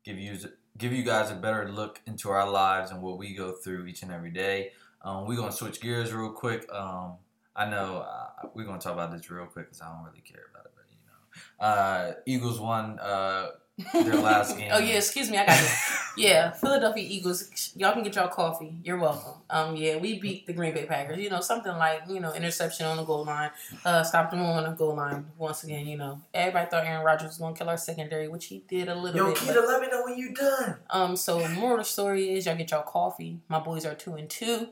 give 0.03 0.17
you 0.17 0.37
give 0.77 0.93
you 0.93 1.03
guys 1.03 1.29
a 1.29 1.35
better 1.35 1.69
look 1.69 1.99
into 2.07 2.29
our 2.29 2.49
lives 2.49 2.91
and 2.91 3.01
what 3.01 3.17
we 3.17 3.35
go 3.35 3.51
through 3.51 3.85
each 3.85 4.03
and 4.03 4.11
every 4.11 4.31
day. 4.31 4.71
Um, 5.01 5.27
we're 5.27 5.35
gonna 5.35 5.51
switch 5.51 5.81
gears 5.81 6.13
real 6.13 6.31
quick. 6.31 6.65
Um, 6.73 7.17
I 7.55 7.69
know 7.69 8.05
uh, 8.07 8.47
we're 8.55 8.65
gonna 8.65 8.79
talk 8.79 8.93
about 8.93 9.11
this 9.11 9.29
real 9.29 9.45
quick 9.45 9.65
because 9.65 9.81
I 9.81 9.93
don't 9.93 10.05
really 10.05 10.21
care 10.21 10.45
about 10.53 10.65
it, 10.65 10.71
but 10.75 10.85
you 10.89 10.97
know, 11.05 11.65
uh, 11.67 12.13
Eagles 12.25 12.59
won 12.59 12.97
uh, 12.99 13.49
their 13.93 14.15
last 14.15 14.57
game. 14.57 14.69
oh 14.73 14.79
yeah 14.79 14.95
excuse 14.97 15.29
me 15.31 15.37
i 15.37 15.45
got 15.45 15.57
it 15.61 15.69
yeah 16.17 16.51
philadelphia 16.51 17.03
eagles 17.07 17.71
y'all 17.75 17.93
can 17.93 18.03
get 18.03 18.15
y'all 18.15 18.27
coffee 18.27 18.75
you're 18.83 18.97
welcome 18.97 19.33
um 19.49 19.75
yeah 19.75 19.95
we 19.97 20.19
beat 20.19 20.45
the 20.45 20.53
green 20.53 20.73
bay 20.73 20.85
packers 20.85 21.17
you 21.19 21.29
know 21.29 21.39
something 21.39 21.71
like 21.77 22.01
you 22.09 22.19
know 22.19 22.33
interception 22.33 22.85
on 22.85 22.97
the 22.97 23.03
goal 23.03 23.23
line 23.23 23.51
uh 23.85 24.03
stopped 24.03 24.31
them 24.31 24.41
on 24.41 24.63
the 24.63 24.71
goal 24.71 24.95
line 24.95 25.25
once 25.37 25.63
again 25.63 25.85
you 25.87 25.97
know 25.97 26.19
everybody 26.33 26.69
thought 26.69 26.85
aaron 26.85 27.05
rodgers 27.05 27.27
was 27.29 27.37
gonna 27.37 27.55
kill 27.55 27.69
our 27.69 27.77
secondary 27.77 28.27
which 28.27 28.45
he 28.45 28.63
did 28.67 28.89
a 28.89 28.95
little 28.95 29.15
Yo, 29.17 29.25
bit 29.27 29.37
Keita, 29.37 29.55
but- 29.55 29.67
let 29.67 29.81
me 29.81 29.87
know 29.87 30.03
when 30.03 30.17
you're 30.17 30.33
done. 30.33 30.75
Um, 30.89 31.15
so 31.15 31.47
moral 31.49 31.79
of 31.79 31.85
the 31.85 31.85
story 31.85 32.31
is 32.33 32.45
y'all 32.45 32.55
get 32.55 32.71
y'all 32.71 32.83
coffee. 32.83 33.39
My 33.47 33.59
boys 33.59 33.85
are 33.85 33.93
two 33.95 34.15
and 34.15 34.29
two. 34.29 34.69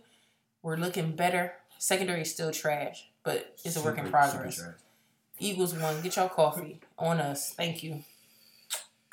We're 0.62 0.76
looking 0.76 1.16
better. 1.16 1.54
Secondary 1.78 2.22
is 2.22 2.32
still 2.32 2.52
trash, 2.52 3.08
but 3.24 3.56
it's 3.64 3.76
a 3.78 3.82
work 3.82 3.98
in 3.98 4.10
progress. 4.10 4.62
Eagles 5.40 5.76
won. 5.76 6.02
Get 6.02 6.16
y'all 6.16 6.30
coffee 6.30 6.80
on 6.98 7.20
us. 7.20 7.54
Thank 7.54 7.84
you. 7.84 8.04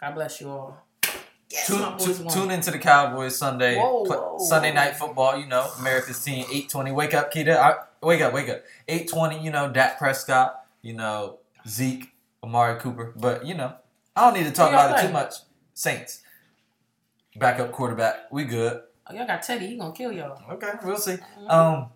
God 0.04 0.14
bless 0.16 0.38
you 0.38 0.50
all. 0.50 0.86
Yes, 1.50 1.66
Tune, 1.66 2.28
tune, 2.28 2.50
into 2.50 2.70
the 2.70 2.78
Cowboys 2.78 3.38
Sunday 3.38 3.78
Whoa, 3.78 4.04
pl- 4.04 4.16
whoa. 4.16 4.38
Sunday 4.38 4.70
night 4.70 4.96
football. 4.96 5.38
You 5.38 5.46
know, 5.46 5.66
America's 5.78 6.22
team 6.22 6.44
eight 6.52 6.68
twenty. 6.68 6.92
Wake 6.92 7.14
up, 7.14 7.32
Keita. 7.32 7.56
I, 7.56 7.76
wake 8.02 8.20
up, 8.20 8.34
wake 8.34 8.50
up. 8.50 8.64
Eight 8.86 9.08
twenty. 9.08 9.42
You 9.42 9.50
know, 9.50 9.70
Dak 9.70 9.96
Prescott. 9.98 10.62
You 10.82 10.92
know, 10.92 11.38
Zeke, 11.66 12.12
Amari 12.42 12.78
Cooper. 12.80 13.14
But 13.16 13.46
you 13.46 13.54
know, 13.54 13.72
I 14.14 14.26
don't 14.26 14.38
need 14.38 14.46
to 14.46 14.52
talk 14.52 14.72
Who 14.72 14.76
y'all 14.76 14.88
about 14.88 15.04
it 15.04 15.06
too 15.06 15.12
much. 15.14 15.36
Saints. 15.72 16.20
Backup 17.36 17.72
quarterback. 17.72 18.30
We 18.30 18.44
good. 18.44 18.82
Oh, 19.06 19.14
y'all 19.14 19.26
got 19.26 19.42
Teddy. 19.42 19.68
He 19.68 19.76
gonna 19.78 19.94
kill 19.94 20.12
y'all. 20.12 20.42
Okay, 20.52 20.72
we'll 20.84 20.98
see. 20.98 21.12
Mm-hmm. 21.12 21.50
Um, 21.50 21.86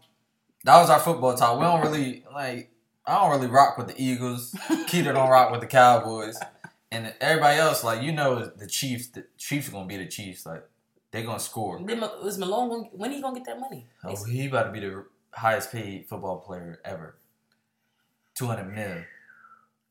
that 0.65 0.81
was 0.81 0.89
our 0.89 1.01
football 1.01 1.35
talk. 1.35 1.59
We 1.59 1.65
don't 1.67 1.83
really 1.83 2.25
like. 2.33 2.71
I 3.05 3.21
don't 3.21 3.31
really 3.33 3.49
rock 3.49 3.77
with 3.77 3.89
the 3.89 4.03
Eagles. 4.03 4.53
Keita 4.69 5.13
don't 5.13 5.29
rock 5.29 5.51
with 5.51 5.61
the 5.61 5.67
Cowboys, 5.67 6.39
and 6.91 7.15
everybody 7.21 7.59
else, 7.59 7.85
like 7.85 8.03
you 8.03 8.13
know, 8.13 8.45
the 8.47 8.67
Chiefs. 8.67 9.09
The 9.09 9.25
Chiefs 9.37 9.69
are 9.69 9.73
gonna 9.73 9.87
be 9.87 9.97
the 9.97 10.07
Chiefs. 10.07 10.47
Like 10.47 10.65
they're 11.11 11.23
gonna 11.25 11.41
score. 11.41 11.79
Was 11.79 12.39
Mahomes 12.39 12.69
gonna, 12.71 12.83
when 12.93 13.13
he 13.13 13.21
gonna 13.21 13.37
get 13.39 13.47
that 13.47 13.61
money? 13.61 13.87
Oh, 14.05 14.25
he 14.25 14.47
about 14.47 14.65
to 14.65 14.73
be 14.73 14.81
the 14.81 15.05
highest 15.33 15.71
paid 15.73 16.07
football 16.09 16.39
player 16.41 16.81
ever. 16.85 17.17
Two 18.35 18.47
hundred 18.47 18.75
mil. 18.75 19.03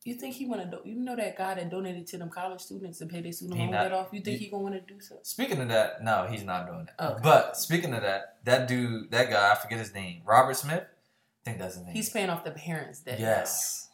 You 0.04 0.14
think 0.16 0.36
he 0.36 0.46
wanna 0.46 0.66
do? 0.72 0.80
You 0.86 0.96
know 0.96 1.18
that 1.18 1.38
guy 1.38 1.56
that 1.56 1.70
donated 1.70 2.08
to 2.08 2.18
them 2.18 2.30
college 2.30 2.62
students 2.62 2.98
to 3.00 3.06
pay 3.08 3.20
their 3.22 3.34
student 3.34 3.60
loan 3.60 3.72
debt 3.72 3.92
off. 3.92 4.08
You 4.14 4.22
think 4.22 4.38
he- 4.40 4.46
he 4.46 4.50
gonna 4.52 4.64
wanna 4.64 4.80
do 4.80 5.02
so? 5.02 5.18
Speaking 5.22 5.60
of 5.62 5.68
that, 5.68 6.02
no, 6.02 6.26
he's 6.30 6.44
not 6.44 6.66
doing 6.66 6.88
that. 6.98 7.12
Okay. 7.12 7.20
But 7.22 7.58
speaking 7.58 7.94
of 7.94 8.02
that, 8.04 8.38
that 8.46 8.70
dude, 8.70 9.12
that 9.12 9.30
guy, 9.30 9.52
I 9.52 9.56
forget 9.56 9.80
his 9.80 9.94
name, 9.94 10.22
Robert 10.26 10.56
Smith. 10.56 10.84
I 10.84 11.44
think 11.44 11.60
that's 11.60 11.76
his 11.76 11.84
name. 11.84 11.94
He's 11.94 12.10
paying 12.10 12.30
off 12.30 12.46
the 12.46 12.52
parents' 12.52 13.00
debt. 13.02 13.20
now. 13.20 13.26
yes. 13.26 13.90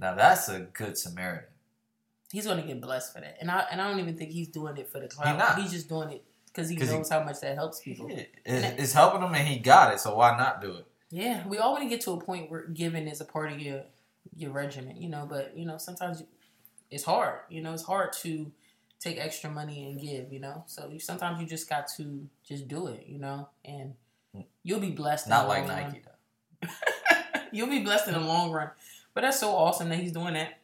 Now 0.00 0.14
that's 0.14 0.48
a 0.48 0.60
good 0.60 0.96
Samaritan. 0.96 1.48
He's 2.32 2.46
gonna 2.46 2.62
get 2.62 2.80
blessed 2.80 3.12
for 3.14 3.20
that. 3.20 3.36
And 3.40 3.50
I 3.50 3.66
and 3.70 3.80
I 3.80 3.88
don't 3.88 4.00
even 4.00 4.16
think 4.16 4.30
he's 4.30 4.48
doing 4.48 4.76
it 4.76 4.88
for 4.90 4.98
the 4.98 5.06
clout. 5.08 5.38
not. 5.38 5.58
He's 5.60 5.70
just 5.70 5.88
doing 5.88 6.10
it 6.10 6.24
because 6.46 6.68
he 6.68 6.76
'Cause 6.76 6.88
he- 6.90 6.96
knows 6.96 7.08
how 7.08 7.22
much 7.22 7.40
that 7.40 7.54
helps 7.54 7.80
people. 7.80 8.10
Yeah, 8.10 8.16
it- 8.44 8.80
it's 8.80 8.92
helping 8.92 9.22
him, 9.22 9.32
and 9.34 9.46
he 9.46 9.58
got 9.60 9.92
it. 9.94 10.00
So 10.00 10.16
why 10.16 10.36
not 10.36 10.60
do 10.60 10.74
it? 10.76 10.86
Yeah, 11.10 11.46
we 11.46 11.58
all 11.58 11.72
want 11.72 11.84
to 11.84 11.88
get 11.90 12.00
to 12.02 12.12
a 12.12 12.20
point 12.20 12.50
where 12.50 12.66
giving 12.66 13.06
is 13.06 13.20
a 13.20 13.24
part 13.24 13.52
of 13.52 13.60
your 13.60 13.84
your 14.34 14.50
regimen, 14.50 14.96
you 14.96 15.08
know. 15.10 15.26
But 15.28 15.56
you 15.56 15.66
know, 15.66 15.76
sometimes 15.78 16.20
you, 16.20 16.26
it's 16.90 17.04
hard. 17.04 17.40
You 17.50 17.60
know, 17.62 17.72
it's 17.74 17.82
hard 17.84 18.12
to 18.22 18.50
take 18.98 19.18
extra 19.18 19.50
money 19.50 19.84
and 19.90 20.00
give. 20.00 20.32
You 20.32 20.40
know, 20.40 20.64
so 20.66 20.88
you, 20.88 20.98
sometimes 20.98 21.40
you 21.40 21.46
just 21.46 21.68
got 21.68 21.86
to 21.98 22.26
just 22.48 22.66
do 22.66 22.86
it. 22.86 23.04
You 23.06 23.18
know, 23.18 23.48
and 23.64 23.94
you'll 24.62 24.80
be 24.80 24.90
blessed. 24.92 25.28
Not 25.28 25.42
the 25.42 25.48
like 25.48 25.68
long 25.68 25.68
run. 25.76 25.82
Nike 25.88 26.02
though. 26.04 26.68
You'll 27.52 27.68
be 27.68 27.80
blessed 27.80 28.08
in 28.08 28.14
the 28.14 28.20
long 28.20 28.50
run. 28.50 28.70
But 29.12 29.20
that's 29.22 29.38
so 29.38 29.54
awesome 29.54 29.90
that 29.90 29.98
he's 29.98 30.12
doing 30.12 30.32
that. 30.34 30.58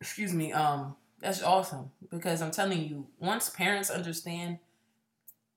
Excuse 0.00 0.32
me. 0.32 0.52
Um, 0.52 0.96
that's 1.20 1.42
awesome 1.42 1.90
because 2.10 2.40
I'm 2.40 2.50
telling 2.50 2.80
you, 2.88 3.06
once 3.18 3.50
parents 3.50 3.90
understand 3.90 4.58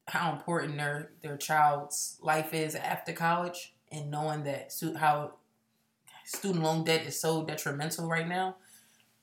how 0.07 0.33
important 0.33 0.77
their 0.77 1.11
their 1.21 1.37
child's 1.37 2.17
life 2.21 2.53
is 2.53 2.75
after 2.75 3.13
college, 3.13 3.73
and 3.91 4.11
knowing 4.11 4.43
that 4.43 4.73
how 4.97 5.35
student 6.25 6.63
loan 6.63 6.83
debt 6.83 7.05
is 7.05 7.19
so 7.19 7.45
detrimental 7.45 8.07
right 8.07 8.27
now, 8.27 8.57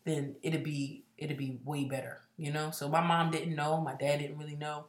then 0.05 0.37
it'd 0.43 0.65
be 0.65 1.05
it'd 1.19 1.37
be 1.37 1.59
way 1.65 1.85
better, 1.85 2.21
you 2.39 2.53
know. 2.53 2.71
So 2.71 2.89
my 2.89 3.01
mom 3.03 3.31
didn't 3.31 3.55
know, 3.55 3.81
my 3.81 3.95
dad 3.95 4.19
didn't 4.21 4.39
really 4.39 4.57
know, 4.57 4.87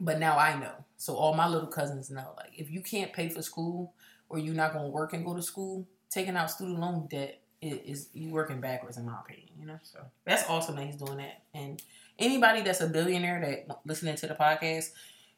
but 0.00 0.18
now 0.18 0.38
I 0.38 0.58
know. 0.58 0.84
So 0.96 1.14
all 1.16 1.34
my 1.34 1.48
little 1.48 1.68
cousins 1.68 2.10
know. 2.10 2.34
Like 2.36 2.52
if 2.58 2.70
you 2.70 2.80
can't 2.80 3.12
pay 3.12 3.28
for 3.28 3.42
school 3.42 3.94
or 4.28 4.38
you're 4.38 4.54
not 4.54 4.72
gonna 4.72 4.88
work 4.88 5.12
and 5.12 5.24
go 5.24 5.34
to 5.34 5.42
school, 5.42 5.86
taking 6.10 6.36
out 6.36 6.50
student 6.50 6.80
loan 6.80 7.06
debt 7.08 7.40
is, 7.64 7.78
is 7.84 8.08
you 8.12 8.30
working 8.30 8.60
backwards 8.60 8.96
in 8.96 9.06
my 9.06 9.18
opinion. 9.20 9.48
You 9.58 9.66
know, 9.66 9.78
so 9.82 10.00
that's 10.24 10.48
awesome 10.48 10.76
that 10.76 10.86
he's 10.86 10.96
doing 10.96 11.18
that. 11.18 11.42
And 11.54 11.82
anybody 12.18 12.62
that's 12.62 12.80
a 12.80 12.86
billionaire 12.86 13.40
that 13.40 13.80
listening 13.86 14.16
to 14.16 14.26
the 14.26 14.34
podcast, 14.34 14.90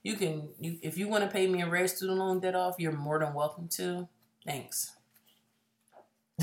you 0.03 0.15
can 0.17 0.49
you 0.61 0.79
if 0.83 0.99
you 0.99 1.09
want 1.09 1.25
to 1.25 1.31
pay 1.31 1.47
me 1.47 1.63
a 1.63 1.69
red 1.69 1.89
student 1.89 2.19
loan 2.19 2.41
debt 2.41 2.55
off, 2.55 2.77
you're 2.79 2.93
more 2.93 3.19
than 3.19 3.33
welcome 3.35 3.69
to. 3.69 4.09
Thanks. 4.45 4.93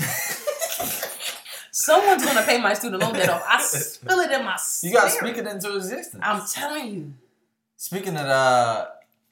Someone's 1.70 2.24
gonna 2.24 2.42
pay 2.44 2.60
my 2.60 2.74
student 2.74 3.02
loan 3.02 3.14
debt 3.14 3.28
off. 3.28 3.42
I 3.46 3.58
feel 4.08 4.20
it 4.20 4.30
in 4.30 4.44
my 4.44 4.58
You 4.82 4.92
gotta 4.92 5.10
speak 5.10 5.36
it 5.36 5.46
into 5.46 5.76
existence. 5.76 6.22
I'm 6.24 6.46
telling 6.46 6.94
you. 6.94 7.12
Speaking 7.76 8.16
of 8.16 8.26
uh, 8.26 8.86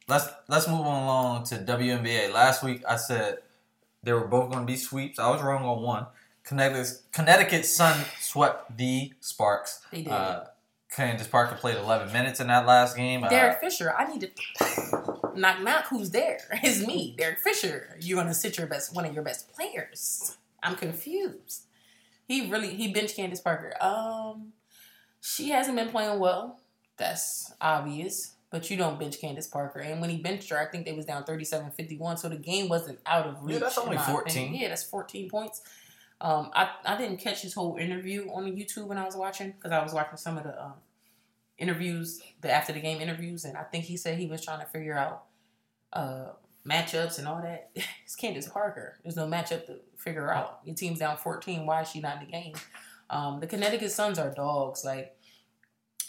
let's 0.09 0.29
let's 0.49 0.69
move 0.69 0.81
on 0.81 1.03
along 1.03 1.45
to 1.45 1.57
WNBA. 1.57 2.33
Last 2.33 2.63
week 2.63 2.83
I 2.89 2.97
said 2.97 3.39
they 4.03 4.13
were 4.13 4.27
both 4.27 4.51
going 4.51 4.67
to 4.67 4.71
be 4.71 4.77
sweeps. 4.77 5.19
I 5.19 5.31
was 5.31 5.41
wrong 5.43 5.65
on 5.65 5.83
one. 5.83 6.07
Connecticut 6.45 7.03
Connecticut 7.13 7.65
Sun 7.67 8.05
swept 8.21 8.77
the 8.77 9.13
Sparks. 9.21 9.81
They 9.91 10.03
did. 10.03 10.13
Uh, 10.13 10.45
Candace 10.95 11.27
Parker 11.27 11.55
played 11.57 11.77
11 11.79 12.13
minutes 12.13 12.41
in 12.41 12.49
that 12.49 12.67
last 12.67 12.97
game. 12.97 13.25
Uh, 13.25 13.29
Derek 13.29 13.61
Fisher, 13.61 13.95
I 13.97 14.13
need 14.13 14.21
to 14.21 15.33
knock 15.35 15.63
knock. 15.63 15.87
Who's 15.89 16.11
there? 16.11 16.39
It's 16.63 16.87
me, 16.87 17.15
Derek 17.17 17.41
Fisher. 17.41 17.97
You're 18.01 18.19
gonna 18.19 18.35
sit 18.35 18.59
your 18.59 18.67
best, 18.67 18.95
one 18.95 19.05
of 19.07 19.15
your 19.15 19.23
best 19.23 19.53
players. 19.53 20.37
I'm 20.63 20.77
confused. 20.77 21.63
He 22.29 22.51
really 22.51 22.75
he 22.75 22.93
benched 22.93 23.17
Candace 23.17 23.41
Parker. 23.41 23.73
Um, 23.83 24.53
she 25.21 25.51
hasn't 25.51 25.77
been 25.77 25.89
playing 25.89 26.19
well. 26.19 26.61
That's 26.97 27.53
obvious. 27.61 28.35
But 28.51 28.71
you 28.71 28.77
don't 28.77 29.01
bench 29.01 29.19
Candace 29.19 29.47
Parker. 29.47 29.79
And 29.79 29.99
when 30.03 30.11
he 30.11 30.19
benched 30.19 30.51
her, 30.51 30.59
I 30.59 30.67
think 30.67 30.85
they 30.85 30.93
was 30.93 31.07
down 31.07 31.25
37-51. 31.25 32.19
So 32.19 32.29
the 32.29 32.37
game 32.37 32.69
wasn't 32.69 32.99
out 33.07 33.27
of 33.27 33.43
reach. 33.43 33.55
Yeah, 33.55 33.61
that's 33.61 33.79
only 33.79 33.97
my 33.97 34.03
14. 34.03 34.31
opinion. 34.31 34.63
Yeah, 34.63 34.69
that's 34.69 34.85
14 34.85 35.31
points. 35.31 35.63
Um, 36.23 36.51
I, 36.55 36.71
I 36.85 36.97
didn't 36.97 37.17
catch 37.17 37.43
his 37.43 37.53
whole 37.53 37.77
interview 37.77 38.29
on 38.31 38.45
YouTube 38.57 38.87
when 38.87 38.97
I 38.97 39.05
was 39.05 39.17
watching 39.17 39.51
because 39.51 39.73
I 39.73 39.83
was 39.83 39.93
watching 39.93 40.17
some 40.17 40.39
of 40.39 40.45
the 40.45 40.63
um, 40.63 40.75
interviews, 41.59 42.23
the 42.41 42.51
after 42.51 42.73
the 42.73 42.81
game 42.81 43.01
interviews, 43.01 43.45
and 43.45 43.57
I 43.59 43.65
think 43.65 43.85
he 43.85 43.97
said 43.97 44.19
he 44.19 44.27
was 44.27 44.45
trying 44.45 44.61
to 44.61 44.67
figure 44.67 44.97
out 44.97 45.25
uh, 45.93 46.27
matchups 46.65 47.19
and 47.19 47.27
all 47.27 47.43
that. 47.43 47.71
It's 48.05 48.15
Candace 48.15 48.49
Parker. 48.49 48.99
There's 49.03 49.17
no 49.17 49.27
matchup 49.27 49.67
to 49.67 49.81
figure 49.97 50.33
out. 50.33 50.61
Your 50.65 50.77
team's 50.77 51.01
down 51.01 51.17
14. 51.17 51.67
Why 51.67 51.83
is 51.83 51.89
she 51.89 52.01
not 52.01 52.21
in 52.21 52.27
the 52.27 52.31
game? 52.31 52.55
Um, 53.11 53.41
the 53.41 53.47
Connecticut 53.47 53.91
Suns 53.91 54.19
are 54.19 54.31
dogs. 54.33 54.85
Like, 54.85 55.17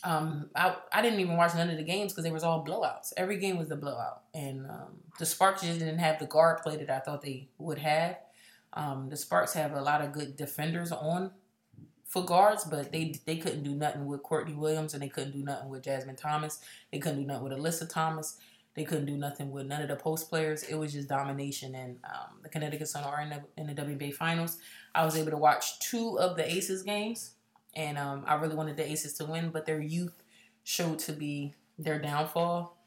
um, 0.04 0.50
I, 0.56 0.76
I 0.92 1.02
didn't 1.02 1.22
even 1.22 1.38
watch 1.38 1.56
none 1.56 1.70
of 1.70 1.78
the 1.78 1.84
games 1.84 2.12
because 2.12 2.26
they 2.26 2.32
was 2.32 2.44
all 2.44 2.64
blowouts. 2.64 3.14
Every 3.18 3.38
game 3.38 3.58
was 3.58 3.72
a 3.72 3.76
blowout, 3.76 4.24
and 4.34 4.68
um, 4.68 5.00
the 5.18 5.26
Sparks 5.26 5.62
just 5.62 5.80
didn't 5.80 6.00
have 6.00 6.20
the 6.20 6.26
guard 6.26 6.62
play 6.62 6.76
that 6.78 6.90
I 6.90 7.00
thought 7.00 7.22
they 7.22 7.48
would 7.58 7.80
have. 7.80 8.18
Um, 8.74 9.10
the 9.10 9.18
Sparks 9.18 9.54
have 9.54 9.74
a 9.74 9.82
lot 9.82 10.02
of 10.02 10.12
good 10.12 10.36
defenders 10.36 10.92
on 10.92 11.32
for 12.06 12.24
guards, 12.24 12.64
but 12.64 12.92
they 12.92 13.16
they 13.26 13.38
couldn't 13.38 13.64
do 13.64 13.74
nothing 13.76 14.06
with 14.06 14.24
Courtney 14.24 14.54
Williams, 14.54 14.94
and 14.94 15.02
they 15.02 15.10
couldn't 15.10 15.32
do 15.32 15.44
nothing 15.44 15.70
with 15.70 15.84
Jasmine 15.84 16.16
Thomas. 16.16 16.60
They 16.92 17.00
couldn't 17.00 17.22
do 17.22 17.26
nothing 17.26 17.44
with 17.44 17.54
Alyssa 17.54 17.90
Thomas. 17.90 18.38
They 18.76 18.84
couldn't 18.84 19.06
do 19.06 19.18
nothing 19.18 19.52
with 19.52 19.68
none 19.68 19.84
of 19.84 19.88
the 19.88 19.96
post 19.96 20.30
players. 20.30 20.64
It 20.64 20.76
was 20.76 20.94
just 20.94 21.08
domination, 21.08 21.76
and 21.76 22.00
um, 22.04 22.40
the 22.42 22.50
Connecticut 22.50 22.88
Sun 22.88 23.04
are 23.04 23.22
in 23.22 23.30
the 23.30 23.44
in 23.58 23.68
the 23.68 23.74
WNBA 23.74 24.14
finals. 24.16 24.58
I 24.96 25.06
was 25.06 25.16
able 25.16 25.32
to 25.32 25.38
watch 25.38 25.80
two 25.80 26.20
of 26.20 26.36
the 26.38 26.52
Aces 26.52 26.84
games, 26.84 27.32
and 27.76 27.98
um, 27.98 28.24
I 28.28 28.36
really 28.36 28.56
wanted 28.56 28.78
the 28.78 28.90
Aces 28.90 29.14
to 29.16 29.26
win, 29.26 29.50
but 29.50 29.66
their 29.66 29.82
youth 29.82 30.24
showed 30.64 31.00
to 31.00 31.14
be 31.14 31.56
their 31.78 32.00
downfall. 32.00 32.78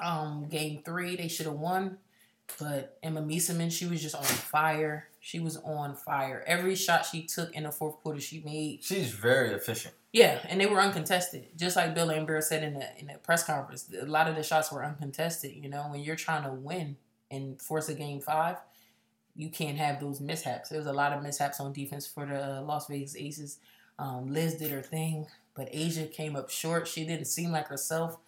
Um, 0.00 0.48
game 0.48 0.82
three, 0.84 1.16
they 1.16 1.28
should 1.28 1.46
have 1.46 1.54
won, 1.54 1.98
but 2.58 2.98
Emma 3.02 3.22
Meesseman, 3.22 3.70
she 3.70 3.86
was 3.86 4.02
just 4.02 4.14
on 4.14 4.22
fire. 4.22 5.08
She 5.20 5.40
was 5.40 5.56
on 5.58 5.94
fire. 5.94 6.44
Every 6.46 6.74
shot 6.74 7.04
she 7.04 7.24
took 7.24 7.54
in 7.54 7.64
the 7.64 7.72
fourth 7.72 7.96
quarter, 7.96 8.20
she 8.20 8.40
made. 8.40 8.84
She's 8.84 9.10
very 9.10 9.50
efficient. 9.50 9.94
Yeah, 10.12 10.38
and 10.48 10.60
they 10.60 10.66
were 10.66 10.80
uncontested. 10.80 11.48
Just 11.56 11.76
like 11.76 11.94
Bill 11.94 12.08
Laimbeer 12.08 12.42
said 12.42 12.62
in 12.62 12.74
the 12.74 12.88
in 12.98 13.08
the 13.08 13.14
press 13.18 13.44
conference, 13.44 13.90
a 14.00 14.06
lot 14.06 14.28
of 14.28 14.36
the 14.36 14.42
shots 14.42 14.72
were 14.72 14.84
uncontested. 14.84 15.54
You 15.54 15.68
know, 15.68 15.88
when 15.90 16.00
you're 16.00 16.16
trying 16.16 16.44
to 16.44 16.52
win 16.52 16.96
and 17.30 17.60
force 17.60 17.88
a 17.88 17.94
game 17.94 18.20
five, 18.20 18.56
you 19.34 19.50
can't 19.50 19.76
have 19.76 20.00
those 20.00 20.20
mishaps. 20.20 20.70
There 20.70 20.78
was 20.78 20.86
a 20.86 20.92
lot 20.92 21.12
of 21.12 21.22
mishaps 21.22 21.60
on 21.60 21.72
defense 21.72 22.06
for 22.06 22.24
the 22.24 22.62
Las 22.62 22.86
Vegas 22.86 23.16
Aces. 23.16 23.58
Um, 23.98 24.32
Liz 24.32 24.54
did 24.54 24.70
her 24.70 24.82
thing, 24.82 25.26
but 25.54 25.72
A'ja 25.72 26.10
came 26.12 26.36
up 26.36 26.50
short. 26.50 26.86
She 26.86 27.04
didn't 27.04 27.26
seem 27.26 27.50
like 27.50 27.68
herself. 27.68 28.18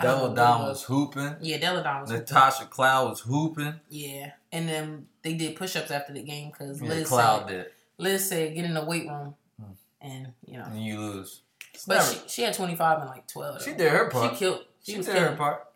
Delle 0.00 0.32
Donne 0.34 0.62
was 0.68 0.82
hooping. 0.84 1.36
Yeah, 1.40 1.58
Delle 1.58 1.82
Donne 1.82 2.00
was. 2.02 2.10
Natasha 2.10 2.64
Cloud 2.66 3.10
was 3.10 3.20
hooping. 3.20 3.74
Yeah, 3.90 4.32
and 4.50 4.68
then 4.68 5.06
they 5.22 5.34
did 5.34 5.54
push-ups 5.56 5.90
after 5.90 6.12
the 6.14 6.22
game 6.22 6.50
because 6.50 6.80
Yeah, 6.80 6.88
Liz 6.88 7.08
Cloud 7.08 7.40
said, 7.40 7.48
did. 7.48 7.66
Liz 7.98 8.28
said 8.28 8.54
get 8.54 8.64
in 8.64 8.74
the 8.74 8.84
weight 8.84 9.06
room, 9.06 9.34
Mm. 9.60 9.74
and 10.00 10.32
you 10.46 10.58
know, 10.58 10.64
And 10.64 10.82
you 10.82 10.98
lose. 10.98 11.42
but 11.86 11.96
never- 11.96 12.12
she, 12.12 12.20
she 12.28 12.42
had 12.42 12.54
25 12.54 13.00
and 13.00 13.08
like 13.10 13.26
12. 13.28 13.62
She 13.62 13.74
did 13.74 13.92
her 13.92 14.08
part. 14.08 14.32
She 14.32 14.38
killed. 14.38 14.64
She, 14.82 14.92
She 14.92 14.98
was 14.98 15.06
did 15.06 15.14
her 15.16 15.20
killing. 15.24 15.36
part. 15.36 15.68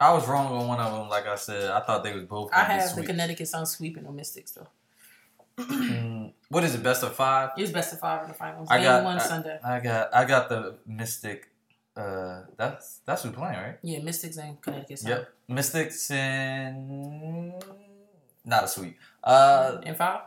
I 0.00 0.12
was 0.12 0.28
wrong 0.28 0.46
on 0.52 0.68
one 0.68 0.78
of 0.78 0.92
them. 0.92 1.08
Like 1.08 1.26
I 1.26 1.34
said, 1.36 1.70
I 1.70 1.80
thought 1.80 2.04
they 2.04 2.12
was 2.14 2.24
both. 2.24 2.50
I 2.52 2.64
have 2.64 2.94
the. 2.94 3.02
Connecticut 3.04 3.48
Sun 3.48 3.66
sweeping 3.66 4.04
the 4.04 4.12
Mystics 4.12 4.52
though. 4.52 4.68
Mm, 5.58 6.32
what 6.50 6.62
is 6.64 6.74
it? 6.76 6.82
Best 6.84 7.02
of 7.02 7.14
five. 7.14 7.50
It 7.56 7.62
was 7.62 7.72
best 7.72 7.92
of 7.92 7.98
five 7.98 8.22
in 8.22 8.28
the 8.28 8.34
finals. 8.34 8.68
I 8.70 8.80
got. 8.82 9.02
one 9.02 9.16
I, 9.18 9.22
Sunday. 9.22 9.58
I 9.64 9.80
got. 9.80 10.14
I 10.14 10.24
got 10.24 10.48
the 10.48 10.76
Mystic. 10.86 11.48
Uh, 11.98 12.44
that's 12.56 13.00
that's 13.04 13.22
who's 13.24 13.32
playing, 13.32 13.56
right? 13.58 13.78
Yeah, 13.82 13.98
Mystics 14.00 14.36
and 14.38 14.60
Connecticut 14.62 15.00
Sun. 15.00 15.10
Yep. 15.10 15.28
Mystics 15.48 16.10
and 16.12 17.52
not 18.44 18.64
a 18.64 18.68
sweep. 18.68 18.96
Uh, 19.24 19.78
In 19.82 19.94
five. 19.96 20.20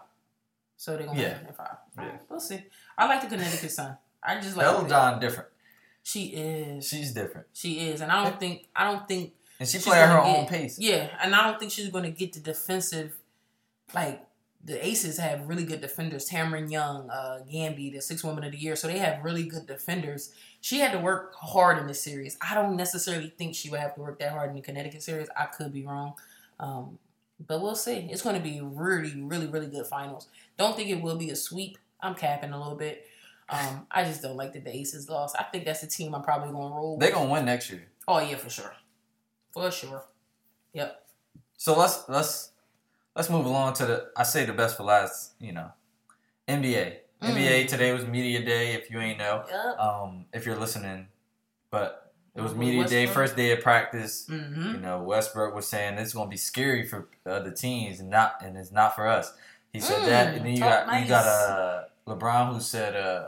So 0.75 0.97
they're 0.97 1.05
gonna 1.07 1.19
Yeah. 1.19 1.37
win 1.37 1.47
in 1.47 1.53
five. 1.53 1.77
Yeah. 1.97 2.17
We'll 2.27 2.39
see. 2.41 2.63
I 2.97 3.07
like 3.07 3.21
the 3.21 3.27
Connecticut 3.27 3.71
Sun. 3.71 3.97
I 4.21 4.39
just 4.41 4.57
like 4.57 4.65
Delle 4.65 4.83
Donne 4.85 5.19
different. 5.21 5.49
She 6.03 6.25
is. 6.25 6.87
She's 6.87 7.13
different, 7.13 7.47
She 7.53 7.87
is, 7.89 8.01
and 8.01 8.11
I 8.11 8.23
don't 8.23 8.39
think 8.39 8.67
I 8.75 8.91
don't 8.91 9.07
think 9.07 9.33
and 9.59 9.69
she 9.69 9.77
play 9.77 9.99
at 9.99 10.09
her 10.09 10.17
gonna 10.17 10.39
own 10.39 10.47
pace. 10.47 10.77
Yeah, 10.79 11.07
and 11.21 11.33
I 11.35 11.43
don't 11.47 11.59
think 11.59 11.71
she's 11.71 11.89
going 11.89 12.03
to 12.05 12.09
get 12.11 12.33
the 12.33 12.39
defensive. 12.39 13.13
Like 13.93 14.25
the 14.63 14.85
Aces 14.85 15.17
have 15.17 15.47
really 15.47 15.65
good 15.65 15.81
defenders. 15.81 16.29
Tamron 16.29 16.71
Young, 16.71 17.09
uh, 17.09 17.43
Hamby, 17.51 17.89
the 17.89 18.01
six 18.01 18.23
woman 18.23 18.43
of 18.43 18.51
the 18.51 18.57
year, 18.57 18.75
so 18.75 18.87
they 18.87 18.99
have 18.99 19.23
really 19.23 19.43
good 19.43 19.65
defenders. 19.65 20.33
She 20.59 20.79
had 20.79 20.91
to 20.91 20.99
work 20.99 21.33
hard 21.35 21.79
in 21.79 21.87
this 21.87 22.01
series. 22.01 22.37
I 22.41 22.53
don't 22.53 22.75
necessarily 22.75 23.33
think 23.37 23.55
she 23.55 23.69
would 23.69 23.79
have 23.79 23.95
to 23.95 24.01
work 24.01 24.19
that 24.19 24.31
hard 24.31 24.49
in 24.49 24.55
the 24.55 24.61
Connecticut 24.61 25.01
series. 25.01 25.27
I 25.35 25.45
could 25.45 25.73
be 25.73 25.83
wrong, 25.83 26.13
um, 26.59 26.99
but 27.45 27.61
we'll 27.61 27.75
see. 27.75 28.07
It's 28.11 28.21
going 28.21 28.35
to 28.35 28.41
be 28.41 28.61
really, 28.61 29.19
really, 29.19 29.47
really 29.47 29.67
good 29.67 29.87
finals. 29.87 30.27
Don't 30.57 30.75
think 30.75 30.89
it 30.89 31.01
will 31.01 31.17
be 31.17 31.31
a 31.31 31.35
sweep. 31.35 31.77
I'm 31.99 32.13
capping 32.13 32.51
a 32.51 32.57
little 32.57 32.77
bit. 32.77 33.07
Um, 33.49 33.87
I 33.91 34.03
just 34.03 34.21
don't 34.21 34.37
like 34.37 34.53
that 34.53 34.63
the 34.63 34.75
Aces 34.75 35.09
lost. 35.09 35.35
I 35.37 35.43
think 35.43 35.65
that's 35.65 35.81
the 35.81 35.87
team 35.87 36.15
I'm 36.15 36.21
probably 36.21 36.51
going 36.51 36.69
to 36.69 36.75
roll. 36.75 36.97
They're 36.97 37.11
gonna 37.11 37.29
win 37.29 37.45
next 37.45 37.69
year. 37.69 37.85
Oh 38.07 38.19
yeah, 38.19 38.37
for 38.37 38.49
sure, 38.49 38.73
for 39.51 39.69
sure. 39.71 40.03
Yep. 40.73 41.03
So 41.57 41.77
let's 41.77 42.07
let's 42.07 42.50
let's 43.15 43.29
move 43.29 43.45
along 43.45 43.73
to 43.75 43.85
the 43.85 44.07
I 44.15 44.23
say 44.23 44.45
the 44.45 44.53
best 44.53 44.77
for 44.77 44.83
last. 44.83 45.33
You 45.39 45.53
know, 45.53 45.71
NBA. 46.47 46.97
NBA 47.21 47.67
today 47.67 47.93
was 47.93 48.05
media 48.07 48.43
day. 48.43 48.73
If 48.73 48.89
you 48.89 48.99
ain't 48.99 49.19
know, 49.19 49.43
Yep. 49.47 49.79
um, 49.79 50.25
if 50.33 50.45
you're 50.45 50.57
listening, 50.57 51.07
but 51.69 52.11
it 52.35 52.41
was 52.41 52.55
media 52.55 52.87
day, 52.87 53.05
first 53.05 53.35
day 53.35 53.51
of 53.51 53.61
practice. 53.61 54.25
Mm-hmm. 54.27 54.71
You 54.75 54.77
know, 54.79 55.03
Westbrook 55.03 55.53
was 55.53 55.67
saying 55.67 55.99
it's 55.99 56.13
gonna 56.13 56.29
be 56.29 56.37
scary 56.37 56.87
for 56.87 57.07
other 57.25 57.51
teams 57.51 57.99
and 57.99 58.09
not 58.09 58.37
and 58.43 58.57
it's 58.57 58.71
not 58.71 58.95
for 58.95 59.07
us. 59.07 59.31
He 59.71 59.79
said 59.79 60.01
that, 60.07 60.33
Mm, 60.33 60.37
and 60.37 60.45
then 60.45 60.53
you 60.53 60.59
got 60.59 60.85
you 61.01 61.07
got 61.07 61.25
nice. 61.25 61.27
uh, 61.27 61.83
LeBron 62.07 62.53
who 62.53 62.59
said 62.59 62.95
uh, 62.95 63.25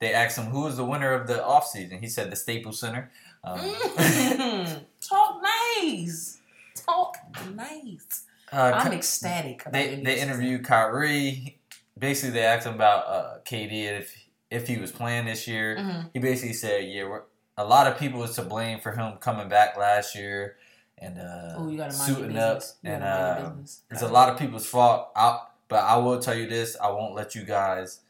they 0.00 0.12
asked 0.12 0.36
him 0.36 0.44
who 0.46 0.60
was 0.64 0.76
the 0.76 0.84
winner 0.84 1.12
of 1.14 1.26
the 1.26 1.34
offseason. 1.38 2.00
He 2.00 2.08
said 2.08 2.30
the 2.30 2.36
Staples 2.36 2.78
Center. 2.78 3.10
Um, 3.42 3.58
Mm. 3.58 4.80
Talk 5.00 5.42
nice. 5.42 6.38
Talk 6.74 7.16
nice. 7.54 8.24
Uh, 8.52 8.72
I'm 8.74 8.92
ecstatic. 8.92 9.62
About 9.62 9.72
they 9.72 9.96
they 10.02 10.20
interviewed 10.20 10.64
Kyrie. 10.64 11.58
basically 11.98 12.30
they 12.30 12.44
asked 12.44 12.66
him 12.66 12.74
about 12.74 13.06
uh, 13.06 13.38
KD 13.44 13.88
and 13.88 13.96
if 14.02 14.24
if 14.50 14.66
he 14.68 14.78
was 14.78 14.90
playing 14.92 15.26
this 15.26 15.46
year. 15.46 15.76
Mhm. 15.78 16.10
He 16.12 16.18
basically 16.18 16.54
said, 16.54 16.84
"Yeah, 16.88 17.04
we're, 17.04 17.22
a 17.56 17.64
lot 17.64 17.86
of 17.86 17.98
people 17.98 18.20
was 18.20 18.34
to 18.36 18.42
blame 18.42 18.80
for 18.80 18.92
him 18.92 19.16
coming 19.18 19.48
back 19.48 19.76
last 19.76 20.14
year 20.14 20.56
and 20.96 21.18
uh, 21.18 21.54
Oh, 21.56 21.70
gotta 21.76 21.92
suiting 21.92 22.38
up. 22.38 22.62
And 22.84 23.02
uh, 23.02 23.50
it's 23.90 24.02
a 24.02 24.08
lot 24.08 24.28
of 24.28 24.38
people's 24.38 24.66
fault. 24.66 25.10
I, 25.14 25.40
but 25.68 25.84
I 25.84 25.96
will 25.98 26.18
tell 26.18 26.34
you 26.34 26.46
this: 26.48 26.76
I 26.82 26.90
won't 26.90 27.14
let 27.14 27.34
you 27.34 27.42
guys 27.44 28.00